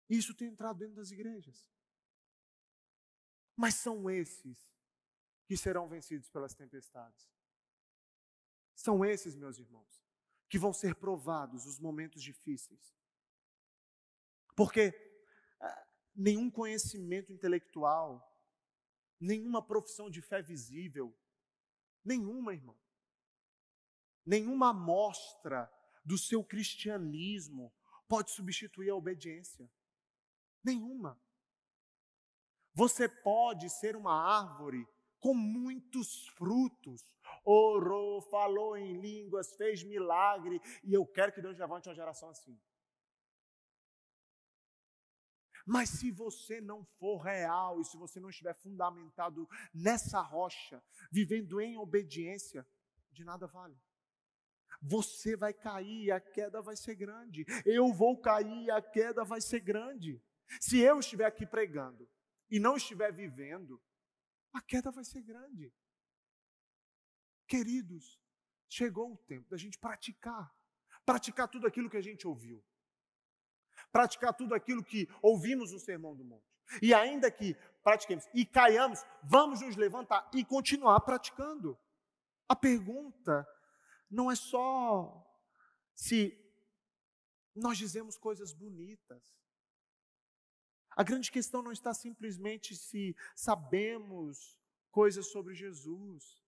Isso 0.10 0.36
tem 0.36 0.50
entrado 0.50 0.80
dentro 0.80 0.96
das 0.96 1.12
igrejas. 1.12 1.70
Mas 3.56 3.76
são 3.76 4.10
esses 4.10 4.76
que 5.46 5.56
serão 5.56 5.88
vencidos 5.88 6.30
pelas 6.30 6.54
tempestades. 6.54 7.37
São 8.78 9.04
esses, 9.04 9.36
meus 9.36 9.58
irmãos, 9.58 10.06
que 10.48 10.60
vão 10.60 10.72
ser 10.72 10.96
provados 10.96 11.66
os 11.66 11.80
momentos 11.80 12.22
difíceis. 12.22 12.96
Porque 14.56 14.94
ah, 15.60 15.88
nenhum 16.16 16.50
conhecimento 16.50 17.34
intelectual, 17.34 18.24
nenhuma 19.20 19.66
profissão 19.66 20.12
de 20.12 20.22
fé 20.22 20.44
visível, 20.44 21.12
nenhuma, 22.06 22.54
irmão, 22.54 22.80
nenhuma 24.24 24.70
amostra 24.70 25.68
do 26.06 26.16
seu 26.16 26.44
cristianismo 26.44 27.74
pode 28.08 28.30
substituir 28.30 28.92
a 28.92 28.96
obediência. 28.96 29.68
Nenhuma. 30.64 31.20
Você 32.76 33.10
pode 33.10 33.72
ser 33.72 33.96
uma 33.96 34.14
árvore 34.14 34.88
com 35.20 35.34
muitos 35.34 36.28
frutos. 36.28 37.10
Orou, 37.50 38.22
falou 38.24 38.76
em 38.76 39.00
línguas, 39.00 39.56
fez 39.56 39.82
milagre, 39.82 40.60
e 40.84 40.94
eu 40.94 41.06
quero 41.06 41.32
que 41.32 41.42
Deus 41.42 41.58
levante 41.58 41.88
uma 41.88 41.96
geração 41.96 42.30
assim. 42.30 42.60
Mas 45.66 45.90
se 45.90 46.12
você 46.12 46.60
não 46.60 46.84
for 46.98 47.20
real 47.20 47.80
e 47.80 47.86
se 47.86 47.96
você 47.96 48.20
não 48.20 48.30
estiver 48.30 48.54
fundamentado 48.54 49.48
nessa 49.74 50.20
rocha, 50.20 50.84
vivendo 51.10 51.62
em 51.62 51.78
obediência, 51.78 52.68
de 53.12 53.24
nada 53.24 53.48
vale. 53.48 53.78
Você 54.82 55.36
vai 55.36 55.54
cair 55.54 56.04
e 56.04 56.12
a 56.12 56.20
queda 56.20 56.62
vai 56.62 56.76
ser 56.76 56.96
grande. 56.96 57.46
Eu 57.66 57.94
vou 57.94 58.20
cair 58.20 58.66
e 58.66 58.72
a 58.72 58.82
queda 58.82 59.24
vai 59.24 59.40
ser 59.40 59.62
grande. 59.62 60.22
Se 60.60 60.80
eu 60.80 61.00
estiver 61.00 61.26
aqui 61.26 61.46
pregando 61.46 62.10
e 62.50 62.60
não 62.60 62.76
estiver 62.76 63.12
vivendo, 63.12 63.82
a 64.54 64.62
queda 64.62 64.92
vai 64.92 65.04
ser 65.04 65.22
grande. 65.22 65.74
Queridos, 67.48 68.20
chegou 68.70 69.14
o 69.14 69.18
tempo 69.18 69.50
da 69.50 69.58
gente 69.58 69.78
praticar. 69.80 70.54
Praticar 71.06 71.48
tudo 71.48 71.66
aquilo 71.66 71.90
que 71.90 71.98
a 71.98 72.02
gente 72.02 72.28
ouviu. 72.28 72.64
Praticar 73.92 74.34
tudo 74.34 74.54
aquilo 74.54 74.84
que 74.84 75.08
ouvimos 75.22 75.72
no 75.72 75.80
Sermão 75.80 76.16
do 76.16 76.26
Monte. 76.26 76.46
E 76.82 76.94
ainda 76.94 77.32
que 77.32 77.56
pratiquemos 77.82 78.26
e 78.34 78.46
caiamos, 78.46 79.00
vamos 79.24 79.62
nos 79.62 79.78
levantar 79.78 80.30
e 80.34 80.44
continuar 80.44 81.00
praticando. 81.02 81.80
A 82.50 82.56
pergunta 82.56 83.48
não 84.10 84.30
é 84.30 84.36
só 84.36 85.26
se 85.96 86.38
nós 87.56 87.78
dizemos 87.78 88.18
coisas 88.18 88.54
bonitas. 88.54 89.24
A 90.92 91.04
grande 91.04 91.32
questão 91.32 91.62
não 91.62 91.72
está 91.72 91.94
simplesmente 91.94 92.76
se 92.76 93.16
sabemos 93.36 94.58
coisas 94.92 95.32
sobre 95.32 95.54
Jesus. 95.54 96.44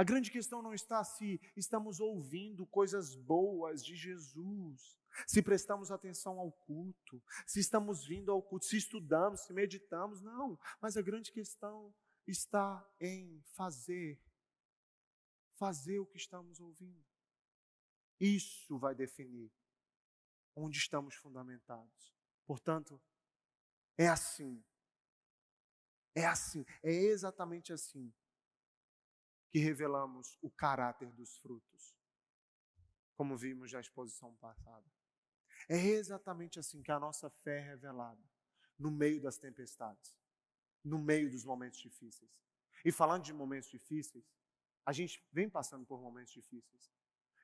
A 0.00 0.02
grande 0.02 0.30
questão 0.30 0.62
não 0.62 0.72
está 0.72 1.04
se 1.04 1.38
estamos 1.54 2.00
ouvindo 2.00 2.64
coisas 2.64 3.14
boas 3.14 3.84
de 3.84 3.94
Jesus, 3.94 4.98
se 5.26 5.42
prestamos 5.42 5.90
atenção 5.90 6.40
ao 6.40 6.50
culto, 6.50 7.22
se 7.46 7.60
estamos 7.60 8.06
vindo 8.06 8.32
ao 8.32 8.42
culto, 8.42 8.64
se 8.64 8.78
estudamos, 8.78 9.42
se 9.42 9.52
meditamos. 9.52 10.22
Não, 10.22 10.58
mas 10.80 10.96
a 10.96 11.02
grande 11.02 11.30
questão 11.30 11.94
está 12.26 12.82
em 12.98 13.42
fazer, 13.52 14.18
fazer 15.56 15.98
o 15.98 16.06
que 16.06 16.16
estamos 16.16 16.60
ouvindo. 16.60 17.04
Isso 18.18 18.78
vai 18.78 18.94
definir 18.94 19.52
onde 20.56 20.78
estamos 20.78 21.14
fundamentados. 21.14 22.16
Portanto, 22.46 22.98
é 23.98 24.08
assim. 24.08 24.64
É 26.14 26.24
assim, 26.24 26.64
é 26.82 26.90
exatamente 26.90 27.70
assim 27.70 28.10
que 29.50 29.58
revelamos 29.58 30.38
o 30.40 30.50
caráter 30.50 31.10
dos 31.12 31.36
frutos, 31.38 31.96
como 33.14 33.36
vimos 33.36 33.72
na 33.72 33.80
exposição 33.80 34.34
passada. 34.36 34.86
É 35.68 35.76
exatamente 35.76 36.58
assim 36.58 36.82
que 36.82 36.90
a 36.90 36.98
nossa 36.98 37.28
fé 37.28 37.58
é 37.58 37.60
revelada, 37.60 38.22
no 38.78 38.90
meio 38.90 39.20
das 39.20 39.36
tempestades, 39.36 40.16
no 40.82 40.98
meio 40.98 41.30
dos 41.30 41.44
momentos 41.44 41.80
difíceis. 41.80 42.30
E 42.84 42.90
falando 42.90 43.24
de 43.24 43.32
momentos 43.32 43.68
difíceis, 43.68 44.24
a 44.86 44.92
gente 44.92 45.22
vem 45.32 45.48
passando 45.48 45.84
por 45.84 46.00
momentos 46.00 46.32
difíceis. 46.32 46.90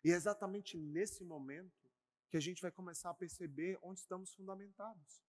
E 0.02 0.10
é 0.10 0.14
exatamente 0.14 0.76
nesse 0.78 1.24
momento 1.24 1.90
que 2.28 2.36
a 2.36 2.40
gente 2.40 2.62
vai 2.62 2.70
começar 2.70 3.10
a 3.10 3.14
perceber 3.14 3.78
onde 3.82 4.00
estamos 4.00 4.32
fundamentados. 4.34 5.22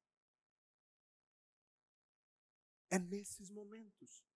É 2.89 2.97
nesses 2.97 3.49
momentos. 3.49 4.26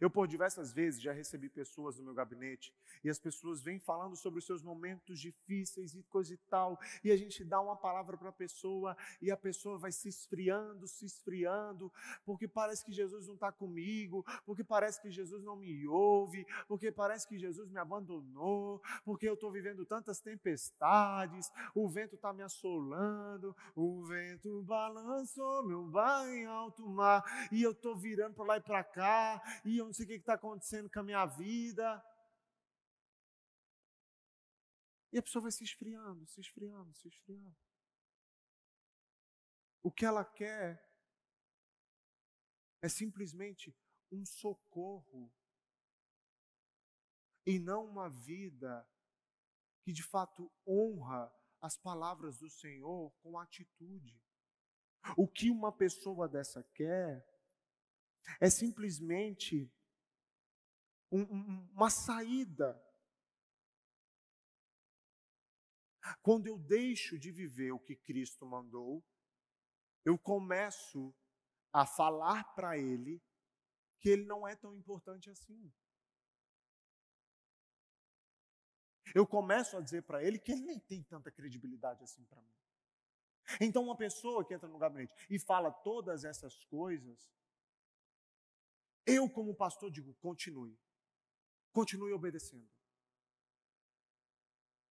Eu, 0.00 0.10
por 0.10 0.26
diversas 0.26 0.72
vezes, 0.72 1.00
já 1.00 1.12
recebi 1.12 1.48
pessoas 1.48 1.98
no 1.98 2.04
meu 2.04 2.14
gabinete 2.14 2.74
e 3.02 3.10
as 3.10 3.18
pessoas 3.18 3.62
vêm 3.62 3.78
falando 3.78 4.16
sobre 4.16 4.38
os 4.38 4.46
seus 4.46 4.62
momentos 4.62 5.20
difíceis 5.20 5.94
e 5.94 6.02
coisa 6.04 6.34
e 6.34 6.36
tal, 6.36 6.78
e 7.02 7.10
a 7.10 7.16
gente 7.16 7.44
dá 7.44 7.60
uma 7.60 7.76
palavra 7.76 8.16
para 8.16 8.28
a 8.28 8.32
pessoa 8.32 8.96
e 9.20 9.30
a 9.30 9.36
pessoa 9.36 9.78
vai 9.78 9.92
se 9.92 10.08
esfriando, 10.08 10.86
se 10.86 11.04
esfriando, 11.04 11.92
porque 12.24 12.48
parece 12.48 12.84
que 12.84 12.92
Jesus 12.92 13.26
não 13.26 13.34
está 13.34 13.52
comigo, 13.52 14.24
porque 14.44 14.64
parece 14.64 15.00
que 15.00 15.10
Jesus 15.10 15.42
não 15.42 15.56
me 15.56 15.86
ouve, 15.86 16.46
porque 16.66 16.90
parece 16.90 17.26
que 17.26 17.38
Jesus 17.38 17.70
me 17.70 17.78
abandonou, 17.78 18.82
porque 19.04 19.28
eu 19.28 19.34
estou 19.34 19.50
vivendo 19.50 19.84
tantas 19.84 20.20
tempestades, 20.20 21.50
o 21.74 21.88
vento 21.88 22.14
está 22.14 22.32
me 22.32 22.42
assolando, 22.42 23.56
o 23.74 24.04
vento 24.04 24.62
balançou 24.62 25.62
meu 25.62 25.84
bar 25.84 26.28
em 26.28 26.46
alto 26.46 26.88
mar, 26.88 27.22
e 27.50 27.62
eu 27.62 27.72
estou 27.72 27.96
virando 27.96 28.34
para 28.34 28.44
lá 28.44 28.56
e 28.56 28.60
para 28.60 28.84
cá, 28.84 29.42
e 29.64 29.78
eu 29.78 29.83
não 29.86 29.92
sei 29.92 30.04
o 30.04 30.08
que 30.08 30.14
está 30.14 30.34
acontecendo 30.34 30.90
com 30.90 31.00
a 31.00 31.04
minha 31.04 31.26
vida. 31.26 32.04
E 35.12 35.18
a 35.18 35.22
pessoa 35.22 35.42
vai 35.42 35.52
se 35.52 35.62
esfriando, 35.64 36.26
se 36.26 36.40
esfriando, 36.40 36.92
se 36.94 37.08
esfriando. 37.08 37.56
O 39.82 39.90
que 39.90 40.04
ela 40.04 40.24
quer 40.24 40.82
é 42.82 42.88
simplesmente 42.88 43.76
um 44.10 44.24
socorro 44.24 45.32
e 47.46 47.58
não 47.58 47.84
uma 47.84 48.08
vida 48.08 48.88
que 49.82 49.92
de 49.92 50.02
fato 50.02 50.50
honra 50.66 51.32
as 51.60 51.76
palavras 51.76 52.38
do 52.38 52.48
Senhor 52.48 53.10
com 53.22 53.38
atitude. 53.38 54.20
O 55.16 55.28
que 55.28 55.50
uma 55.50 55.70
pessoa 55.70 56.28
dessa 56.28 56.62
quer 56.74 57.33
é 58.40 58.50
simplesmente 58.50 59.70
um, 61.10 61.22
um, 61.22 61.70
uma 61.72 61.90
saída. 61.90 62.80
Quando 66.22 66.46
eu 66.46 66.58
deixo 66.58 67.18
de 67.18 67.30
viver 67.30 67.72
o 67.72 67.78
que 67.78 67.96
Cristo 67.96 68.44
mandou, 68.44 69.02
eu 70.04 70.18
começo 70.18 71.14
a 71.72 71.86
falar 71.86 72.54
para 72.54 72.78
Ele 72.78 73.22
que 74.00 74.10
Ele 74.10 74.24
não 74.24 74.46
é 74.46 74.54
tão 74.54 74.74
importante 74.74 75.30
assim. 75.30 75.72
Eu 79.14 79.26
começo 79.26 79.76
a 79.76 79.80
dizer 79.80 80.02
para 80.02 80.22
Ele 80.22 80.38
que 80.38 80.52
Ele 80.52 80.62
nem 80.62 80.78
tem 80.78 81.02
tanta 81.02 81.30
credibilidade 81.30 82.02
assim 82.02 82.24
para 82.24 82.42
mim. 82.42 82.54
Então, 83.60 83.84
uma 83.84 83.96
pessoa 83.96 84.44
que 84.44 84.54
entra 84.54 84.68
no 84.68 84.78
gabinete 84.78 85.14
e 85.30 85.38
fala 85.38 85.70
todas 85.70 86.24
essas 86.24 86.64
coisas, 86.64 87.30
eu, 89.06 89.28
como 89.28 89.54
pastor, 89.54 89.90
digo: 89.90 90.14
continue. 90.14 90.78
Continue 91.72 92.12
obedecendo. 92.12 92.68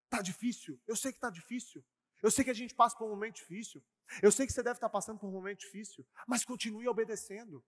Está 0.06 0.22
difícil? 0.22 0.80
Eu 0.86 0.96
sei 0.96 1.12
que 1.12 1.18
está 1.18 1.30
difícil. 1.30 1.84
Eu 2.22 2.30
sei 2.32 2.44
que 2.44 2.52
a 2.52 2.54
gente 2.54 2.76
passa 2.76 2.96
por 2.96 3.06
um 3.06 3.10
momento 3.10 3.36
difícil. 3.36 3.84
Eu 4.22 4.32
sei 4.32 4.46
que 4.46 4.54
você 4.54 4.62
deve 4.62 4.78
estar 4.78 4.90
passando 4.90 5.20
por 5.20 5.28
um 5.28 5.32
momento 5.32 5.60
difícil. 5.62 6.06
Mas 6.28 6.46
continue 6.46 6.88
obedecendo. 6.88 7.64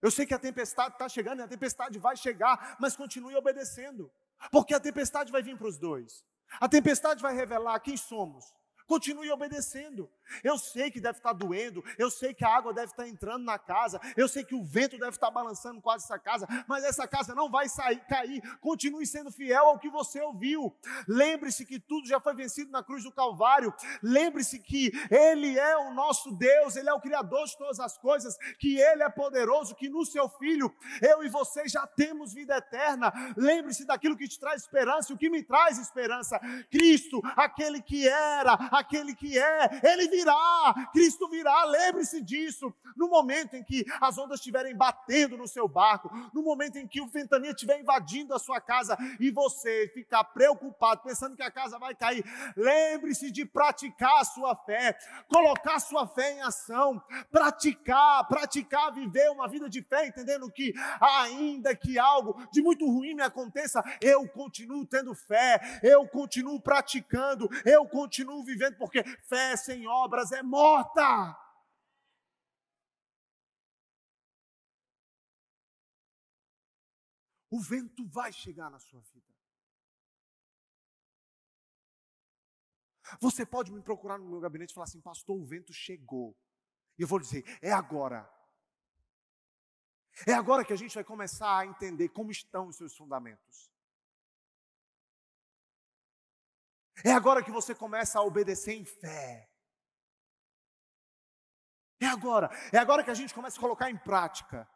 Eu 0.00 0.10
sei 0.10 0.26
que 0.26 0.34
a 0.34 0.38
tempestade 0.38 0.94
está 0.94 1.08
chegando 1.08 1.40
e 1.40 1.42
a 1.42 1.48
tempestade 1.48 1.98
vai 1.98 2.16
chegar, 2.16 2.76
mas 2.80 2.96
continue 2.96 3.36
obedecendo. 3.36 4.10
Porque 4.50 4.74
a 4.74 4.80
tempestade 4.80 5.30
vai 5.30 5.42
vir 5.42 5.56
para 5.56 5.68
os 5.68 5.78
dois. 5.78 6.24
A 6.60 6.68
tempestade 6.68 7.22
vai 7.22 7.34
revelar 7.34 7.78
quem 7.80 7.96
somos. 7.96 8.44
Continue 8.86 9.30
obedecendo. 9.30 10.10
Eu 10.42 10.58
sei 10.58 10.90
que 10.90 11.00
deve 11.00 11.18
estar 11.18 11.32
doendo, 11.32 11.84
eu 11.98 12.10
sei 12.10 12.34
que 12.34 12.44
a 12.44 12.54
água 12.54 12.72
deve 12.72 12.92
estar 12.92 13.06
entrando 13.08 13.44
na 13.44 13.58
casa, 13.58 14.00
eu 14.16 14.28
sei 14.28 14.44
que 14.44 14.54
o 14.54 14.62
vento 14.62 14.98
deve 14.98 15.10
estar 15.10 15.30
balançando 15.30 15.80
quase 15.80 16.04
essa 16.04 16.18
casa, 16.18 16.46
mas 16.66 16.84
essa 16.84 17.06
casa 17.06 17.34
não 17.34 17.50
vai 17.50 17.68
sair, 17.68 18.00
cair. 18.06 18.42
Continue 18.60 19.06
sendo 19.06 19.30
fiel 19.30 19.66
ao 19.66 19.78
que 19.78 19.88
você 19.88 20.20
ouviu. 20.20 20.74
Lembre-se 21.06 21.64
que 21.64 21.78
tudo 21.78 22.06
já 22.06 22.20
foi 22.20 22.34
vencido 22.34 22.70
na 22.70 22.82
cruz 22.82 23.04
do 23.04 23.12
Calvário. 23.12 23.72
Lembre-se 24.02 24.58
que 24.58 24.92
Ele 25.10 25.58
é 25.58 25.76
o 25.76 25.92
nosso 25.92 26.32
Deus, 26.32 26.76
Ele 26.76 26.88
é 26.88 26.92
o 26.92 27.00
Criador 27.00 27.46
de 27.46 27.56
todas 27.56 27.80
as 27.80 27.98
coisas, 27.98 28.36
que 28.58 28.78
Ele 28.78 29.02
é 29.02 29.08
poderoso, 29.08 29.74
que 29.74 29.88
no 29.88 30.04
Seu 30.04 30.28
Filho 30.28 30.74
eu 31.00 31.24
e 31.24 31.28
você 31.28 31.68
já 31.68 31.86
temos 31.86 32.32
vida 32.32 32.56
eterna. 32.56 33.12
Lembre-se 33.36 33.84
daquilo 33.84 34.16
que 34.16 34.28
te 34.28 34.38
traz 34.38 34.62
esperança, 34.62 35.12
o 35.12 35.18
que 35.18 35.30
me 35.30 35.42
traz 35.42 35.78
esperança. 35.78 36.38
Cristo, 36.70 37.20
aquele 37.36 37.82
que 37.82 38.08
era, 38.08 38.54
aquele 38.54 39.14
que 39.14 39.38
é, 39.38 39.80
Ele 39.82 40.08
virá, 40.08 40.21
Cristo 40.92 41.28
virá, 41.28 41.64
lembre-se 41.64 42.22
disso. 42.22 42.72
No 42.96 43.08
momento 43.08 43.54
em 43.54 43.64
que 43.64 43.84
as 44.00 44.18
ondas 44.18 44.38
estiverem 44.38 44.76
batendo 44.76 45.36
no 45.36 45.48
seu 45.48 45.66
barco, 45.66 46.10
no 46.32 46.42
momento 46.42 46.76
em 46.76 46.86
que 46.86 47.00
o 47.00 47.08
ventania 47.08 47.50
estiver 47.50 47.80
invadindo 47.80 48.34
a 48.34 48.38
sua 48.38 48.60
casa 48.60 48.96
e 49.18 49.30
você 49.30 49.90
ficar 49.94 50.24
preocupado, 50.24 51.02
pensando 51.02 51.36
que 51.36 51.42
a 51.42 51.50
casa 51.50 51.78
vai 51.78 51.94
cair, 51.94 52.24
lembre-se 52.56 53.30
de 53.30 53.44
praticar 53.44 54.20
a 54.20 54.24
sua 54.24 54.54
fé, 54.54 54.96
colocar 55.28 55.76
a 55.76 55.80
sua 55.80 56.06
fé 56.06 56.32
em 56.32 56.42
ação, 56.42 57.02
praticar, 57.30 58.26
praticar, 58.28 58.92
viver 58.92 59.30
uma 59.30 59.48
vida 59.48 59.68
de 59.68 59.82
fé, 59.82 60.06
entendendo 60.06 60.50
que 60.50 60.74
ainda 61.00 61.74
que 61.74 61.98
algo 61.98 62.36
de 62.52 62.62
muito 62.62 62.86
ruim 62.86 63.14
me 63.14 63.22
aconteça, 63.22 63.82
eu 64.00 64.28
continuo 64.28 64.86
tendo 64.86 65.14
fé, 65.14 65.80
eu 65.82 66.06
continuo 66.06 66.60
praticando, 66.60 67.48
eu 67.64 67.86
continuo 67.86 68.44
vivendo, 68.44 68.76
porque 68.76 69.02
fé 69.28 69.56
sem 69.56 69.86
obras 70.04 70.32
é 70.32 70.42
morta. 70.42 71.38
O 77.50 77.60
vento 77.60 78.06
vai 78.08 78.32
chegar 78.32 78.70
na 78.70 78.78
sua 78.78 79.00
vida. 79.00 79.32
Você 83.20 83.44
pode 83.44 83.70
me 83.70 83.82
procurar 83.82 84.16
no 84.18 84.24
meu 84.24 84.40
gabinete 84.40 84.70
e 84.70 84.74
falar 84.74 84.84
assim, 84.84 85.00
pastor, 85.00 85.38
o 85.38 85.44
vento 85.44 85.72
chegou. 85.72 86.34
E 86.98 87.02
eu 87.02 87.08
vou 87.08 87.18
dizer, 87.18 87.44
é 87.60 87.70
agora. 87.70 88.26
É 90.26 90.32
agora 90.32 90.64
que 90.64 90.72
a 90.72 90.76
gente 90.76 90.94
vai 90.94 91.04
começar 91.04 91.58
a 91.58 91.66
entender 91.66 92.08
como 92.08 92.30
estão 92.30 92.68
os 92.68 92.76
seus 92.76 92.96
fundamentos. 92.96 93.70
É 97.04 97.12
agora 97.12 97.44
que 97.44 97.50
você 97.50 97.74
começa 97.74 98.18
a 98.18 98.22
obedecer 98.22 98.72
em 98.74 98.84
fé. 98.84 99.51
É 102.02 102.08
agora. 102.08 102.50
É 102.72 102.78
agora 102.78 103.04
que 103.04 103.10
a 103.10 103.14
gente 103.14 103.32
começa 103.32 103.56
a 103.58 103.60
colocar 103.60 103.88
em 103.88 103.96
prática. 103.96 104.68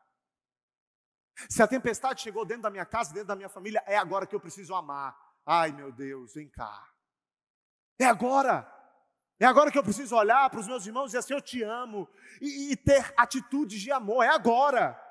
Se 1.51 1.61
a 1.61 1.66
tempestade 1.66 2.22
chegou 2.22 2.45
dentro 2.45 2.62
da 2.62 2.70
minha 2.70 2.87
casa, 2.87 3.12
dentro 3.12 3.29
da 3.29 3.37
minha 3.37 3.49
família, 3.49 3.83
é 3.85 3.97
agora 3.97 4.27
que 4.27 4.35
eu 4.35 4.41
preciso 4.41 4.74
amar. 4.74 5.18
Ai, 5.45 5.72
meu 5.72 5.91
Deus, 5.91 6.35
vem 6.35 6.49
cá. 6.49 6.89
É 7.99 8.05
agora. 8.05 8.72
É 9.41 9.45
agora 9.45 9.72
que 9.72 9.79
eu 9.79 9.83
preciso 9.83 10.14
olhar 10.16 10.49
para 10.49 10.61
os 10.61 10.68
meus 10.68 10.87
irmãos 10.87 11.05
e 11.05 11.07
dizer 11.07 11.18
assim: 11.18 11.35
Eu 11.35 11.43
te 11.43 11.62
amo. 11.62 12.09
E, 12.41 12.72
e 12.72 12.77
ter 12.77 13.12
atitudes 13.16 13.81
de 13.81 13.91
amor. 13.91 14.22
É 14.22 14.29
agora. 14.29 15.03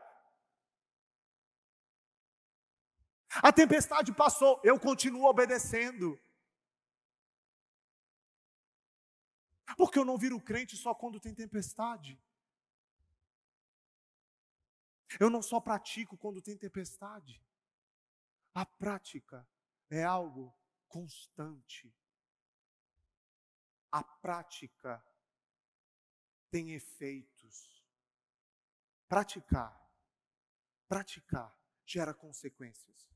A 3.44 3.52
tempestade 3.52 4.14
passou, 4.14 4.62
eu 4.64 4.80
continuo 4.80 5.26
obedecendo. 5.26 6.18
Porque 9.78 10.00
eu 10.00 10.06
não 10.06 10.18
viro 10.18 10.40
crente 10.40 10.78
só 10.78 10.94
quando 10.94 11.20
tem 11.20 11.34
tempestade. 11.34 12.22
Eu 15.20 15.30
não 15.30 15.42
só 15.42 15.60
pratico 15.60 16.18
quando 16.18 16.42
tem 16.42 16.58
tempestade. 16.58 17.42
A 18.54 18.66
prática 18.66 19.48
é 19.90 20.04
algo 20.04 20.54
constante. 20.88 21.94
A 23.92 24.04
prática 24.04 25.04
tem 26.50 26.72
efeitos. 26.72 27.84
Praticar, 29.08 29.74
praticar 30.88 31.56
gera 31.86 32.14
consequências. 32.14 33.10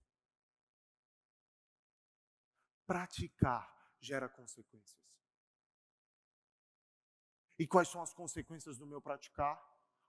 Praticar 2.86 3.96
gera 4.00 4.30
consequências. 4.30 5.19
E 7.60 7.68
quais 7.68 7.90
são 7.90 8.02
as 8.02 8.14
consequências 8.14 8.78
do 8.78 8.88
meu 8.88 9.02
praticar? 9.02 9.62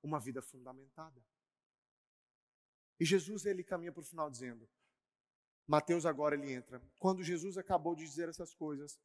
Uma 0.03 0.20
vida 0.20 0.40
fundamentada. 0.40 1.20
E 2.98 3.05
Jesus 3.05 3.44
ele 3.44 3.64
caminha 3.64 3.92
para 3.92 4.01
o 4.01 4.05
final 4.05 4.30
dizendo, 4.30 4.68
Mateus 5.66 6.07
agora 6.07 6.34
ele 6.36 6.53
entra. 6.53 6.80
Quando 6.98 7.22
Jesus 7.24 7.59
acabou 7.59 7.94
de 7.94 8.05
dizer 8.05 8.28
essas 8.28 8.55
coisas, 8.55 9.01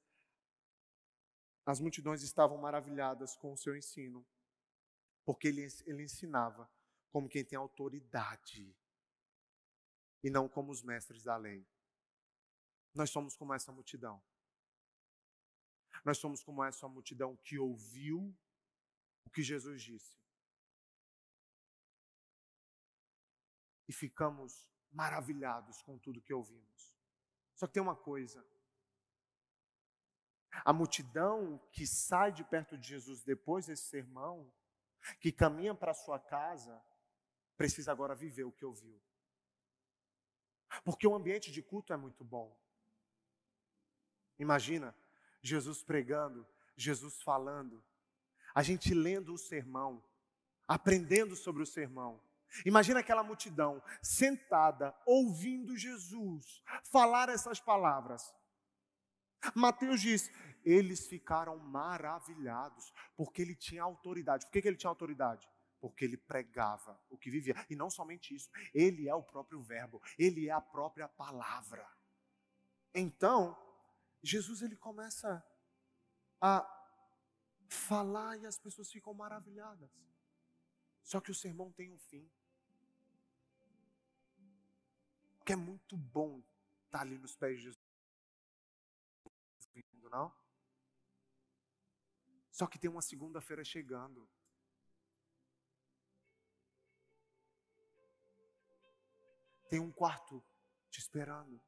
as 1.65 1.79
multidões 1.79 2.21
estavam 2.21 2.57
maravilhadas 2.57 3.35
com 3.35 3.51
o 3.51 3.57
seu 3.57 3.75
ensino, 3.75 4.25
porque 5.25 5.47
ele, 5.47 5.67
ele 5.85 6.03
ensinava 6.03 6.69
como 7.11 7.27
quem 7.27 7.43
tem 7.43 7.57
autoridade 7.57 8.75
e 10.23 10.29
não 10.29 10.47
como 10.47 10.71
os 10.71 10.83
mestres 10.83 11.23
da 11.23 11.35
lei. 11.35 11.65
Nós 12.93 13.09
somos 13.09 13.35
como 13.35 13.53
essa 13.53 13.71
multidão. 13.71 14.21
Nós 16.05 16.19
somos 16.19 16.43
como 16.43 16.63
essa 16.63 16.87
multidão 16.87 17.35
que 17.37 17.57
ouviu 17.57 18.31
o 19.25 19.29
que 19.31 19.41
Jesus 19.41 19.81
disse. 19.81 20.15
E 23.87 23.91
ficamos 23.91 24.69
maravilhados 24.91 25.81
com 25.81 25.97
tudo 25.97 26.21
que 26.21 26.33
ouvimos. 26.33 26.95
Só 27.55 27.65
que 27.65 27.73
tem 27.73 27.81
uma 27.81 27.95
coisa. 27.95 28.45
A 30.63 30.71
multidão 30.71 31.57
que 31.71 31.87
sai 31.87 32.31
de 32.31 32.43
perto 32.43 32.77
de 32.77 32.87
Jesus 32.87 33.23
depois 33.23 33.65
desse 33.65 33.83
sermão, 33.83 34.51
que 35.19 35.31
caminha 35.31 35.73
para 35.73 35.93
sua 35.93 36.19
casa, 36.19 36.81
precisa 37.57 37.91
agora 37.91 38.13
viver 38.13 38.43
o 38.43 38.51
que 38.51 38.63
ouviu. 38.63 39.01
Porque 40.83 41.07
o 41.07 41.15
ambiente 41.15 41.51
de 41.51 41.63
culto 41.63 41.93
é 41.93 41.97
muito 41.97 42.23
bom. 42.23 42.55
Imagina, 44.37 44.95
Jesus 45.45 45.83
pregando, 45.83 46.45
Jesus 46.75 47.21
falando, 47.21 47.83
a 48.53 48.63
gente 48.63 48.93
lendo 48.93 49.33
o 49.33 49.37
sermão, 49.37 50.03
aprendendo 50.67 51.35
sobre 51.35 51.61
o 51.61 51.65
sermão. 51.65 52.19
Imagina 52.65 53.01
aquela 53.01 53.23
multidão 53.23 53.83
sentada, 54.01 54.95
ouvindo 55.05 55.77
Jesus 55.77 56.63
falar 56.83 57.29
essas 57.29 57.59
palavras. 57.59 58.33
Mateus 59.53 60.01
diz: 60.01 60.31
eles 60.63 61.05
ficaram 61.05 61.57
maravilhados, 61.59 62.91
porque 63.15 63.41
ele 63.41 63.55
tinha 63.55 63.83
autoridade. 63.83 64.45
Por 64.45 64.51
que, 64.51 64.61
que 64.61 64.67
ele 64.67 64.77
tinha 64.77 64.89
autoridade? 64.89 65.47
Porque 65.79 66.05
ele 66.05 66.17
pregava 66.17 66.99
o 67.09 67.17
que 67.17 67.29
vivia. 67.29 67.55
E 67.69 67.75
não 67.75 67.89
somente 67.89 68.33
isso, 68.33 68.49
ele 68.73 69.07
é 69.07 69.13
o 69.13 69.21
próprio 69.21 69.61
Verbo, 69.61 70.01
ele 70.17 70.47
é 70.47 70.51
a 70.51 70.61
própria 70.61 71.07
palavra. 71.07 71.85
Então, 72.93 73.55
Jesus 74.25 74.63
ele 74.63 74.75
começa 74.75 75.45
a 76.41 76.65
falar 77.69 78.37
e 78.37 78.45
as 78.47 78.57
pessoas 78.57 78.91
ficam 78.91 79.13
maravilhadas. 79.13 79.89
Só 81.03 81.21
que 81.21 81.29
o 81.29 81.35
sermão 81.35 81.71
tem 81.71 81.91
um 81.91 81.99
fim. 81.99 82.27
Que 85.45 85.53
é 85.53 85.55
muito 85.55 85.95
bom 85.95 86.41
estar 86.85 87.01
ali 87.01 87.19
nos 87.19 87.35
pés 87.35 87.57
de 87.57 87.65
Jesus. 87.65 87.85
Não? 90.09 90.33
Só 92.51 92.65
que 92.65 92.79
tem 92.79 92.89
uma 92.89 93.01
segunda-feira 93.01 93.63
chegando. 93.63 94.27
Tem 99.69 99.79
um 99.79 99.91
quarto 99.91 100.43
te 100.89 100.99
esperando 100.99 101.61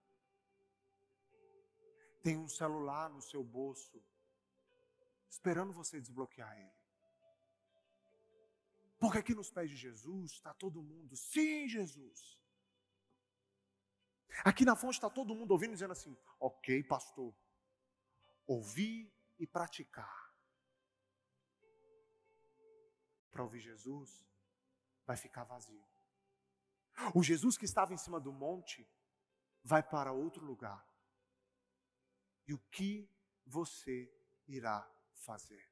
tem 2.27 2.37
um 2.37 2.49
celular 2.49 3.09
no 3.09 3.21
seu 3.21 3.41
bolso, 3.41 4.03
esperando 5.29 5.71
você 5.71 5.97
desbloquear 5.97 6.59
ele. 6.59 6.75
Porque 8.99 9.19
aqui 9.19 9.33
nos 9.33 9.49
pés 9.49 9.69
de 9.69 9.77
Jesus 9.77 10.33
está 10.33 10.53
todo 10.53 10.83
mundo, 10.83 11.15
sim, 11.15 11.69
Jesus. 11.69 12.37
Aqui 14.43 14.65
na 14.65 14.75
fonte 14.75 14.95
está 14.95 15.09
todo 15.09 15.33
mundo 15.33 15.51
ouvindo 15.51 15.71
dizendo 15.71 15.93
assim: 15.93 16.17
ok, 16.37 16.83
pastor, 16.83 17.33
ouvir 18.45 19.09
e 19.39 19.47
praticar. 19.47 20.35
Para 23.31 23.43
ouvir 23.43 23.61
Jesus, 23.61 24.27
vai 25.05 25.15
ficar 25.15 25.45
vazio. 25.45 25.87
O 27.15 27.23
Jesus 27.23 27.57
que 27.57 27.63
estava 27.63 27.93
em 27.93 27.97
cima 27.97 28.19
do 28.19 28.33
monte 28.33 28.85
vai 29.63 29.81
para 29.81 30.11
outro 30.11 30.45
lugar 30.45 30.86
e 32.47 32.53
o 32.53 32.59
que 32.71 33.09
você 33.45 34.11
irá 34.47 34.89
fazer. 35.13 35.67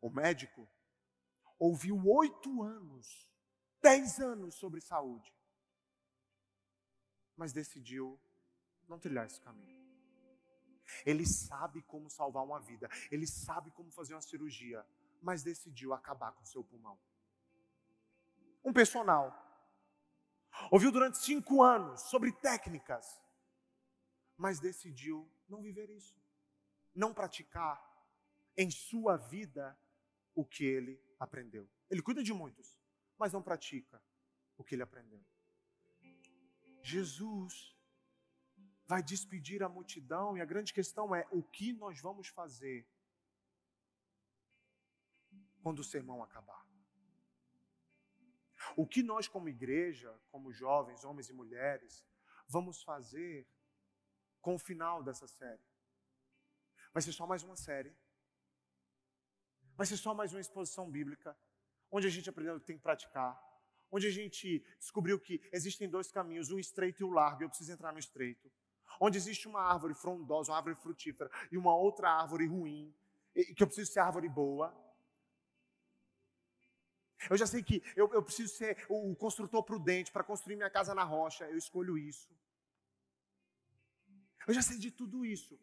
O 0.00 0.10
médico 0.10 0.68
ouviu 1.58 1.96
oito 2.06 2.62
anos, 2.62 3.30
dez 3.80 4.20
anos 4.20 4.54
sobre 4.54 4.80
saúde, 4.80 5.34
mas 7.36 7.52
decidiu 7.52 8.20
não 8.88 8.98
trilhar 8.98 9.26
esse 9.26 9.40
caminho. 9.40 9.82
Ele 11.06 11.26
sabe 11.26 11.82
como 11.82 12.10
salvar 12.10 12.44
uma 12.44 12.60
vida, 12.60 12.88
ele 13.10 13.26
sabe 13.26 13.70
como 13.70 13.90
fazer 13.90 14.14
uma 14.14 14.20
cirurgia, 14.20 14.86
mas 15.22 15.42
decidiu 15.42 15.94
acabar 15.94 16.32
com 16.32 16.44
seu 16.44 16.62
pulmão. 16.62 16.98
Um 18.62 18.72
personal 18.72 19.40
ouviu 20.70 20.92
durante 20.92 21.18
cinco 21.18 21.62
anos 21.62 22.02
sobre 22.02 22.30
técnicas, 22.32 23.20
mas 24.36 24.60
decidiu 24.60 25.30
não 25.48 25.62
viver 25.62 25.90
isso, 25.90 26.16
não 26.94 27.14
praticar 27.14 27.82
em 28.56 28.70
sua 28.70 29.16
vida 29.16 29.78
o 30.34 30.44
que 30.44 30.64
ele 30.64 31.00
aprendeu. 31.18 31.68
Ele 31.90 32.02
cuida 32.02 32.22
de 32.22 32.32
muitos, 32.32 32.78
mas 33.18 33.32
não 33.32 33.42
pratica 33.42 34.02
o 34.56 34.64
que 34.64 34.74
ele 34.74 34.82
aprendeu. 34.82 35.24
Jesus 36.82 37.74
vai 38.86 39.02
despedir 39.02 39.62
a 39.62 39.68
multidão 39.68 40.36
e 40.36 40.40
a 40.40 40.44
grande 40.44 40.72
questão 40.72 41.14
é: 41.14 41.26
o 41.30 41.42
que 41.42 41.72
nós 41.72 42.00
vamos 42.00 42.28
fazer 42.28 42.86
quando 45.62 45.78
o 45.78 45.84
sermão 45.84 46.22
acabar? 46.22 46.64
O 48.76 48.86
que 48.86 49.02
nós, 49.02 49.28
como 49.28 49.48
igreja, 49.48 50.14
como 50.30 50.52
jovens, 50.52 51.04
homens 51.04 51.28
e 51.28 51.32
mulheres, 51.32 52.04
vamos 52.48 52.82
fazer 52.82 53.46
com 54.44 54.54
o 54.54 54.58
final 54.58 55.02
dessa 55.02 55.26
série? 55.26 55.64
Vai 56.92 57.02
ser 57.02 57.12
só 57.12 57.26
mais 57.26 57.42
uma 57.42 57.56
série. 57.56 57.96
Vai 59.74 59.86
ser 59.86 59.96
só 59.96 60.12
mais 60.14 60.32
uma 60.34 60.40
exposição 60.40 60.88
bíblica, 60.88 61.36
onde 61.90 62.06
a 62.06 62.10
gente 62.10 62.28
aprendeu 62.28 62.60
que 62.60 62.66
tem 62.66 62.76
que 62.76 62.82
praticar, 62.82 63.32
onde 63.90 64.06
a 64.06 64.10
gente 64.10 64.64
descobriu 64.78 65.18
que 65.18 65.40
existem 65.50 65.88
dois 65.88 66.12
caminhos, 66.12 66.50
um 66.50 66.58
estreito 66.58 67.02
e 67.02 67.04
o 67.04 67.08
um 67.08 67.12
largo, 67.12 67.42
e 67.42 67.44
eu 67.44 67.48
preciso 67.48 67.72
entrar 67.72 67.90
no 67.90 67.98
estreito. 67.98 68.52
Onde 69.00 69.16
existe 69.16 69.48
uma 69.48 69.62
árvore 69.62 69.94
frondosa, 69.94 70.52
uma 70.52 70.58
árvore 70.58 70.76
frutífera, 70.76 71.30
e 71.50 71.56
uma 71.56 71.74
outra 71.74 72.10
árvore 72.10 72.46
ruim, 72.46 72.94
que 73.56 73.62
eu 73.62 73.66
preciso 73.66 73.90
ser 73.90 74.00
árvore 74.00 74.28
boa. 74.28 74.72
Eu 77.30 77.36
já 77.36 77.46
sei 77.46 77.62
que 77.62 77.82
eu, 77.96 78.12
eu 78.12 78.22
preciso 78.22 78.54
ser 78.54 78.84
o 78.90 79.16
construtor 79.16 79.64
prudente 79.64 80.12
para 80.12 80.22
construir 80.22 80.54
minha 80.54 80.70
casa 80.70 80.94
na 80.94 81.02
rocha, 81.02 81.48
eu 81.48 81.56
escolho 81.56 81.96
isso. 81.96 82.30
Eu 84.46 84.54
já 84.54 84.62
sei 84.62 84.78
de 84.78 84.90
tudo 84.90 85.24
isso, 85.24 85.58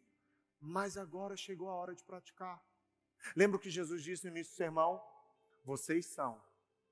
mas 0.60 0.96
agora 0.96 1.36
chegou 1.36 1.68
a 1.68 1.74
hora 1.74 1.94
de 1.94 2.02
praticar. 2.04 2.62
Lembra 3.36 3.56
o 3.56 3.60
que 3.60 3.70
Jesus 3.70 4.02
disse 4.02 4.24
no 4.24 4.30
início 4.30 4.52
do 4.52 4.56
sermão? 4.56 5.02
Vocês 5.64 6.06
são 6.06 6.42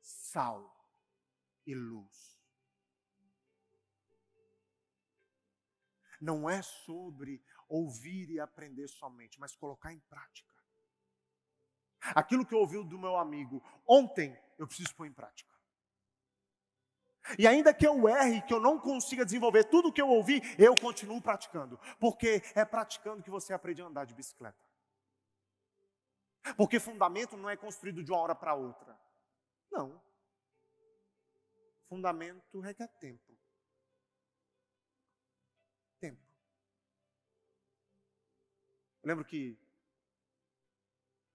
sal 0.00 0.76
e 1.66 1.74
luz. 1.74 2.40
Não 6.20 6.48
é 6.48 6.62
sobre 6.62 7.42
ouvir 7.68 8.30
e 8.30 8.38
aprender 8.38 8.88
somente, 8.88 9.40
mas 9.40 9.56
colocar 9.56 9.92
em 9.92 9.98
prática. 10.00 10.54
Aquilo 12.00 12.46
que 12.46 12.54
eu 12.54 12.58
ouvi 12.58 12.82
do 12.84 12.98
meu 12.98 13.16
amigo 13.16 13.62
ontem, 13.86 14.38
eu 14.58 14.66
preciso 14.66 14.94
pôr 14.94 15.06
em 15.06 15.12
prática. 15.12 15.49
E 17.38 17.46
ainda 17.46 17.74
que 17.74 17.86
eu 17.86 18.08
erre, 18.08 18.42
que 18.42 18.52
eu 18.52 18.60
não 18.60 18.78
consiga 18.78 19.24
desenvolver 19.24 19.64
tudo 19.64 19.88
o 19.88 19.92
que 19.92 20.00
eu 20.00 20.08
ouvi, 20.08 20.40
eu 20.58 20.76
continuo 20.76 21.20
praticando. 21.20 21.78
Porque 21.98 22.42
é 22.54 22.64
praticando 22.64 23.22
que 23.22 23.30
você 23.30 23.52
aprende 23.52 23.82
a 23.82 23.86
andar 23.86 24.04
de 24.04 24.14
bicicleta. 24.14 24.58
Porque 26.56 26.80
fundamento 26.80 27.36
não 27.36 27.48
é 27.48 27.56
construído 27.56 28.02
de 28.02 28.10
uma 28.10 28.20
hora 28.20 28.34
para 28.34 28.54
outra. 28.54 28.98
Não. 29.70 30.02
Fundamento 31.88 32.60
requer 32.60 32.88
tempo. 32.98 33.36
Tempo. 35.98 36.22
Eu 39.02 39.08
lembro 39.08 39.24
que 39.24 39.58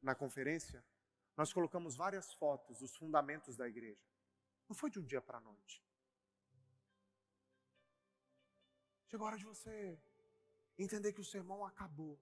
na 0.02 0.16
conferência 0.16 0.84
nós 1.36 1.52
colocamos 1.52 1.96
várias 1.96 2.34
fotos 2.34 2.80
dos 2.80 2.96
fundamentos 2.96 3.56
da 3.58 3.68
igreja. 3.68 4.02
Não 4.68 4.76
foi 4.76 4.90
de 4.90 5.00
um 5.00 5.06
dia 5.06 5.22
para 5.22 5.38
a 5.38 5.42
noite. 5.42 5.85
Chegou 9.16 9.28
a 9.28 9.30
hora 9.30 9.38
de 9.38 9.46
você 9.46 9.98
entender 10.78 11.14
que 11.14 11.22
o 11.22 11.32
sermão 11.34 11.64
acabou. 11.64 12.20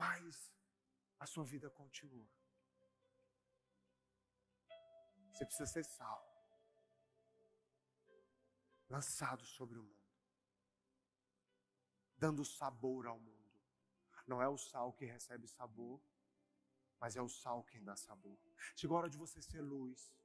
mas 0.00 0.52
a 1.18 1.26
sua 1.26 1.44
vida 1.44 1.70
continua. 1.70 2.28
Você 5.30 5.44
precisa 5.46 5.66
ser 5.66 5.84
sal, 5.84 6.22
lançado 8.88 9.44
sobre 9.44 9.78
o 9.78 9.82
mundo, 9.82 10.14
dando 12.16 12.44
sabor 12.44 13.06
ao 13.06 13.18
mundo. 13.18 13.50
Não 14.26 14.42
é 14.42 14.48
o 14.48 14.58
sal 14.58 14.92
que 14.92 15.04
recebe 15.04 15.46
sabor, 15.48 15.98
mas 16.98 17.16
é 17.16 17.22
o 17.22 17.28
sal 17.28 17.64
quem 17.64 17.82
dá 17.82 17.96
sabor. 17.96 18.38
Chegou 18.76 18.96
a 18.96 19.00
hora 19.00 19.10
de 19.10 19.18
você 19.18 19.40
ser 19.42 19.60
luz. 19.60 20.19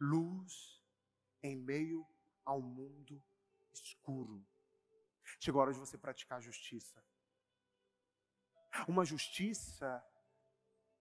Luz 0.00 0.82
em 1.42 1.56
meio 1.56 2.06
ao 2.44 2.60
mundo 2.60 3.22
escuro. 3.72 4.44
Chegou 5.40 5.60
a 5.60 5.64
hora 5.64 5.72
de 5.72 5.78
você 5.78 5.98
praticar 5.98 6.40
justiça. 6.40 7.04
Uma 8.86 9.04
justiça 9.04 10.04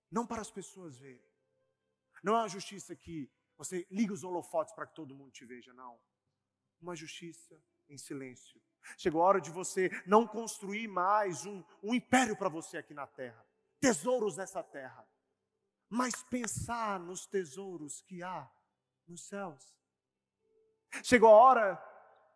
não 0.09 0.25
para 0.25 0.41
as 0.41 0.51
pessoas 0.51 0.97
verem. 0.97 1.33
Não 2.23 2.35
é 2.35 2.39
uma 2.39 2.49
justiça 2.49 2.95
que 2.95 3.31
você 3.57 3.85
liga 3.89 4.13
os 4.13 4.23
holofotes 4.23 4.73
para 4.73 4.87
que 4.87 4.95
todo 4.95 5.15
mundo 5.15 5.31
te 5.31 5.45
veja, 5.45 5.73
não. 5.73 5.99
Uma 6.81 6.95
justiça 6.95 7.61
em 7.89 7.97
silêncio. 7.97 8.61
Chegou 8.97 9.21
a 9.21 9.25
hora 9.25 9.41
de 9.41 9.49
você 9.49 9.89
não 10.05 10.27
construir 10.27 10.87
mais 10.87 11.45
um, 11.45 11.63
um 11.81 11.93
império 11.93 12.37
para 12.37 12.49
você 12.49 12.77
aqui 12.77 12.93
na 12.93 13.07
terra, 13.07 13.45
tesouros 13.79 14.37
nessa 14.37 14.63
terra, 14.63 15.07
mas 15.89 16.23
pensar 16.23 16.99
nos 16.99 17.25
tesouros 17.25 18.01
que 18.01 18.21
há 18.21 18.49
nos 19.08 19.28
céus. 19.28 19.76
Chegou 21.03 21.30
a 21.30 21.38
hora 21.38 21.84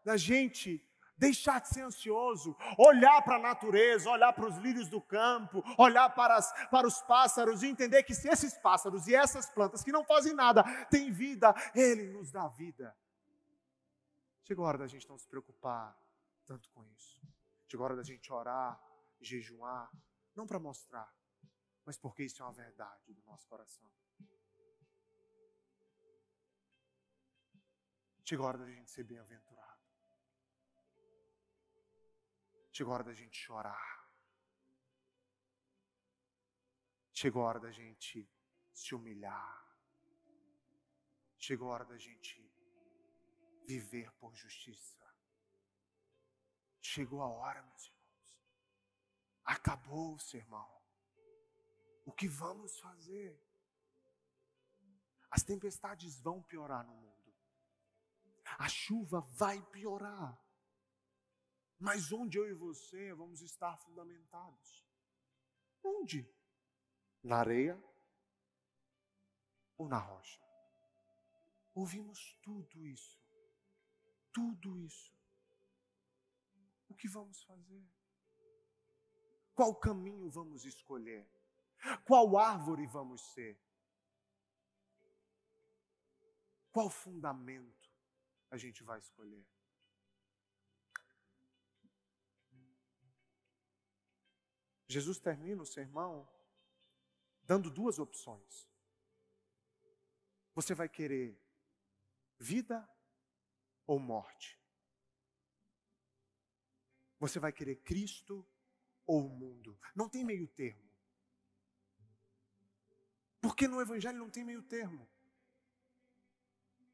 da 0.03 0.17
gente 0.17 0.85
deixar 1.19 1.59
de 1.59 1.67
ser 1.67 1.81
ansioso, 1.81 2.55
olhar 2.77 3.21
para 3.21 3.35
a 3.35 3.39
natureza, 3.39 4.09
olhar 4.09 4.31
para 4.31 4.47
os 4.47 4.57
lírios 4.57 4.87
do 4.87 5.01
campo, 5.01 5.61
olhar 5.77 6.09
para, 6.15 6.37
as, 6.37 6.51
para 6.69 6.87
os 6.87 7.01
pássaros 7.01 7.61
e 7.61 7.67
entender 7.67 8.03
que 8.03 8.15
se 8.15 8.29
esses 8.29 8.57
pássaros 8.57 9.05
e 9.07 9.13
essas 9.13 9.49
plantas 9.49 9.83
que 9.83 9.91
não 9.91 10.03
fazem 10.05 10.33
nada 10.33 10.63
têm 10.85 11.11
vida, 11.11 11.53
Ele 11.75 12.07
nos 12.07 12.31
dá 12.31 12.47
vida. 12.47 12.95
Chegou 14.43 14.65
a 14.65 14.69
hora 14.69 14.77
da 14.77 14.87
gente 14.87 15.07
não 15.09 15.17
se 15.17 15.27
preocupar 15.27 15.95
tanto 16.45 16.69
com 16.71 16.83
isso. 16.85 17.21
Chegou 17.67 17.83
a 17.83 17.87
hora 17.87 17.97
da 17.97 18.03
gente 18.03 18.31
orar, 18.31 18.81
jejuar, 19.19 19.91
não 20.33 20.47
para 20.47 20.57
mostrar, 20.57 21.13
mas 21.85 21.97
porque 21.97 22.23
isso 22.23 22.41
é 22.41 22.45
uma 22.45 22.53
verdade 22.53 23.13
do 23.13 23.21
nosso 23.25 23.45
coração. 23.47 23.91
Chegou 28.29 28.45
a 28.45 28.49
hora 28.49 28.59
da 28.59 28.69
gente 28.69 28.91
ser 28.91 29.03
bem-aventurado. 29.05 29.81
Chegou 32.71 32.93
a 32.93 32.95
hora 32.97 33.03
da 33.03 33.13
gente 33.13 33.35
chorar. 33.35 34.07
Chegou 37.11 37.41
a 37.41 37.47
hora 37.47 37.59
da 37.59 37.71
gente 37.71 38.29
se 38.71 38.93
humilhar. 38.93 39.67
Chegou 41.39 41.69
a 41.69 41.73
hora 41.73 41.85
da 41.85 41.97
gente 41.97 42.39
viver 43.65 44.11
por 44.19 44.35
justiça. 44.35 45.03
Chegou 46.79 47.23
a 47.23 47.27
hora, 47.27 47.63
meus 47.63 47.87
irmãos. 47.87 48.39
Acabou 49.43 50.13
o 50.13 50.19
sermão. 50.19 50.71
O 52.05 52.11
que 52.11 52.27
vamos 52.27 52.79
fazer? 52.79 53.43
As 55.31 55.41
tempestades 55.41 56.19
vão 56.19 56.43
piorar 56.43 56.85
no 56.85 56.93
mundo. 56.93 57.18
A 58.57 58.67
chuva 58.67 59.21
vai 59.37 59.61
piorar. 59.67 60.37
Mas 61.77 62.11
onde 62.11 62.37
eu 62.37 62.47
e 62.47 62.53
você 62.53 63.13
vamos 63.13 63.41
estar 63.41 63.77
fundamentados? 63.77 64.85
Onde? 65.83 66.29
Na 67.23 67.37
areia 67.37 67.81
ou 69.77 69.87
na 69.87 69.97
rocha? 69.97 70.41
Ouvimos 71.73 72.37
tudo 72.41 72.85
isso. 72.85 73.17
Tudo 74.33 74.77
isso. 74.77 75.17
O 76.89 76.95
que 76.95 77.07
vamos 77.07 77.41
fazer? 77.43 77.87
Qual 79.55 79.73
caminho 79.75 80.29
vamos 80.29 80.65
escolher? 80.65 81.29
Qual 82.05 82.37
árvore 82.37 82.85
vamos 82.87 83.21
ser? 83.33 83.57
Qual 86.71 86.89
fundamento 86.89 87.78
a 88.49 88.57
gente 88.57 88.83
vai 88.83 88.99
escolher? 88.99 89.45
Jesus 94.87 95.19
termina 95.19 95.61
o 95.61 95.65
sermão 95.67 96.27
dando 97.43 97.69
duas 97.69 97.99
opções. 97.99 98.67
Você 100.55 100.73
vai 100.73 100.89
querer 100.89 101.39
vida 102.39 102.89
ou 103.85 103.99
morte? 103.99 104.59
Você 107.19 107.39
vai 107.39 107.53
querer 107.53 107.75
Cristo 107.77 108.45
ou 109.05 109.27
o 109.27 109.29
mundo? 109.29 109.79
Não 109.95 110.09
tem 110.09 110.23
meio 110.23 110.47
termo. 110.47 110.89
Porque 113.39 113.67
no 113.67 113.79
Evangelho 113.79 114.17
não 114.17 114.29
tem 114.29 114.43
meio 114.43 114.63
termo. 114.63 115.07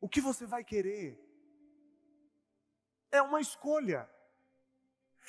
O 0.01 0.09
que 0.09 0.19
você 0.19 0.45
vai 0.45 0.63
querer 0.63 1.24
é 3.15 3.21
uma 3.21 3.41
escolha. 3.41 4.09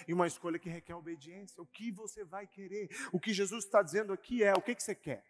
E 0.07 0.13
uma 0.13 0.27
escolha 0.27 0.59
que 0.59 0.69
requer 0.69 0.95
obediência. 0.95 1.63
O 1.63 1.67
que 1.67 1.91
você 1.91 2.25
vai 2.25 2.47
querer? 2.47 2.89
O 3.13 3.19
que 3.19 3.33
Jesus 3.33 3.65
está 3.65 3.83
dizendo 3.83 4.13
aqui 4.13 4.43
é: 4.43 4.53
o 4.53 4.61
que, 4.61 4.75
que 4.75 4.83
você 4.83 4.95
quer? 4.95 5.25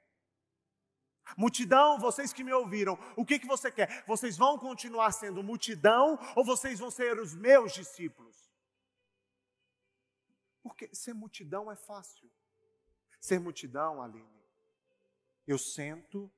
Multidão, 1.36 1.98
vocês 1.98 2.32
que 2.32 2.44
me 2.44 2.52
ouviram, 2.52 2.96
o 3.16 3.24
que, 3.24 3.38
que 3.38 3.46
você 3.46 3.70
quer? 3.70 4.04
Vocês 4.06 4.36
vão 4.36 4.58
continuar 4.58 5.10
sendo 5.10 5.42
multidão 5.42 6.18
ou 6.36 6.44
vocês 6.44 6.78
vão 6.78 6.90
ser 6.90 7.18
os 7.18 7.34
meus 7.34 7.72
discípulos? 7.72 8.36
Porque 10.62 10.94
ser 10.94 11.14
multidão 11.14 11.70
é 11.70 11.76
fácil. 11.76 12.30
Ser 13.20 13.40
multidão, 13.40 14.00
Aline, 14.00 14.44
eu 15.46 15.58
sento, 15.58 16.30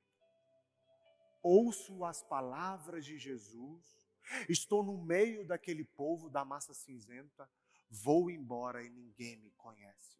ouço 1.41 2.03
as 2.03 2.23
palavras 2.23 3.05
de 3.05 3.17
Jesus, 3.17 4.08
estou 4.47 4.83
no 4.83 4.97
meio 4.97 5.45
daquele 5.45 5.83
povo 5.83 6.29
da 6.29 6.43
massa 6.45 6.73
cinzenta, 6.73 7.49
vou 7.89 8.29
embora 8.29 8.83
e 8.83 8.89
ninguém 8.89 9.37
me 9.37 9.51
conhece. 9.51 10.17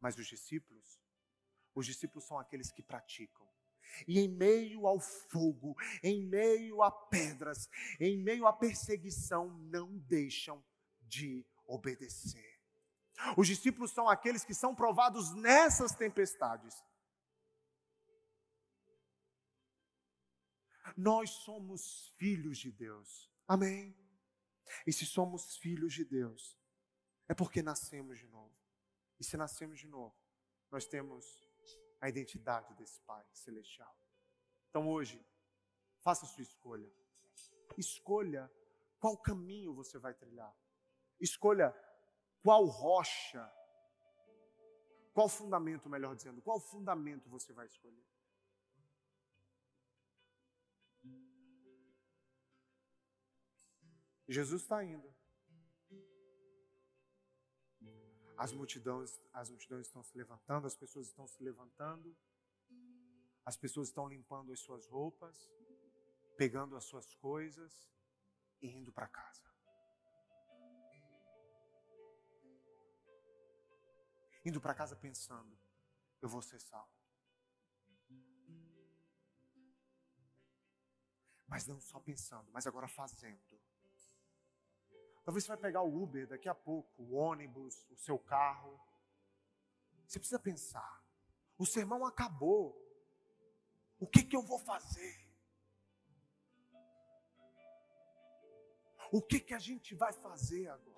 Mas 0.00 0.16
os 0.18 0.26
discípulos, 0.26 1.00
os 1.74 1.86
discípulos 1.86 2.24
são 2.24 2.38
aqueles 2.38 2.70
que 2.70 2.82
praticam. 2.82 3.46
E 4.06 4.20
em 4.20 4.28
meio 4.28 4.86
ao 4.86 5.00
fogo, 5.00 5.74
em 6.02 6.22
meio 6.26 6.82
a 6.82 6.90
pedras, 6.90 7.68
em 7.98 8.18
meio 8.18 8.46
à 8.46 8.52
perseguição, 8.52 9.48
não 9.48 9.96
deixam 9.98 10.62
de 11.00 11.44
obedecer. 11.66 12.58
Os 13.36 13.46
discípulos 13.46 13.90
são 13.90 14.08
aqueles 14.08 14.44
que 14.44 14.54
são 14.54 14.74
provados 14.74 15.34
nessas 15.34 15.92
tempestades. 15.92 16.74
Nós 20.98 21.30
somos 21.30 22.12
filhos 22.16 22.58
de 22.58 22.72
Deus. 22.72 23.30
Amém? 23.46 23.96
E 24.84 24.92
se 24.92 25.06
somos 25.06 25.56
filhos 25.56 25.94
de 25.94 26.04
Deus, 26.04 26.58
é 27.28 27.34
porque 27.34 27.62
nascemos 27.62 28.18
de 28.18 28.26
novo. 28.26 28.52
E 29.20 29.22
se 29.22 29.36
nascemos 29.36 29.78
de 29.78 29.86
novo, 29.86 30.16
nós 30.72 30.88
temos 30.88 31.24
a 32.00 32.08
identidade 32.08 32.74
desse 32.74 33.00
Pai 33.02 33.24
celestial. 33.32 33.96
Então 34.70 34.88
hoje, 34.88 35.24
faça 36.00 36.26
a 36.26 36.28
sua 36.28 36.42
escolha. 36.42 36.92
Escolha 37.76 38.50
qual 38.98 39.16
caminho 39.16 39.72
você 39.72 40.00
vai 40.00 40.14
trilhar. 40.14 40.52
Escolha 41.20 41.72
qual 42.42 42.64
rocha, 42.64 43.48
qual 45.12 45.28
fundamento, 45.28 45.88
melhor 45.88 46.16
dizendo, 46.16 46.42
qual 46.42 46.58
fundamento 46.58 47.30
você 47.30 47.52
vai 47.52 47.66
escolher. 47.66 48.07
Jesus 54.28 54.62
está 54.62 54.84
indo. 54.84 55.12
As 58.36 58.52
multidões, 58.52 59.20
as 59.32 59.48
multidões 59.48 59.86
estão 59.86 60.02
se 60.02 60.16
levantando, 60.16 60.66
as 60.66 60.76
pessoas 60.76 61.06
estão 61.08 61.26
se 61.26 61.42
levantando, 61.42 62.16
as 63.44 63.56
pessoas 63.56 63.88
estão 63.88 64.06
limpando 64.06 64.52
as 64.52 64.60
suas 64.60 64.86
roupas, 64.86 65.50
pegando 66.36 66.76
as 66.76 66.84
suas 66.84 67.14
coisas 67.14 67.90
e 68.60 68.68
indo 68.68 68.92
para 68.92 69.08
casa. 69.08 69.42
Indo 74.44 74.60
para 74.60 74.74
casa 74.74 74.94
pensando, 74.94 75.58
eu 76.22 76.28
vou 76.28 76.42
ser 76.42 76.60
salvo. 76.60 76.92
Mas 81.46 81.66
não 81.66 81.80
só 81.80 81.98
pensando, 81.98 82.48
mas 82.52 82.66
agora 82.66 82.86
fazendo. 82.86 83.57
Talvez 85.28 85.44
você 85.44 85.48
vai 85.48 85.58
pegar 85.58 85.82
o 85.82 86.02
Uber 86.02 86.26
daqui 86.26 86.48
a 86.48 86.54
pouco, 86.54 87.02
o 87.02 87.14
ônibus, 87.14 87.86
o 87.90 87.96
seu 87.98 88.18
carro. 88.18 88.80
Você 90.06 90.18
precisa 90.18 90.38
pensar. 90.38 91.04
O 91.58 91.66
sermão 91.66 92.06
acabou. 92.06 92.74
O 94.00 94.06
que, 94.06 94.22
que 94.22 94.34
eu 94.34 94.40
vou 94.40 94.58
fazer? 94.58 95.30
O 99.12 99.20
que, 99.20 99.38
que 99.38 99.52
a 99.52 99.58
gente 99.58 99.94
vai 99.94 100.14
fazer 100.14 100.66
agora? 100.68 100.97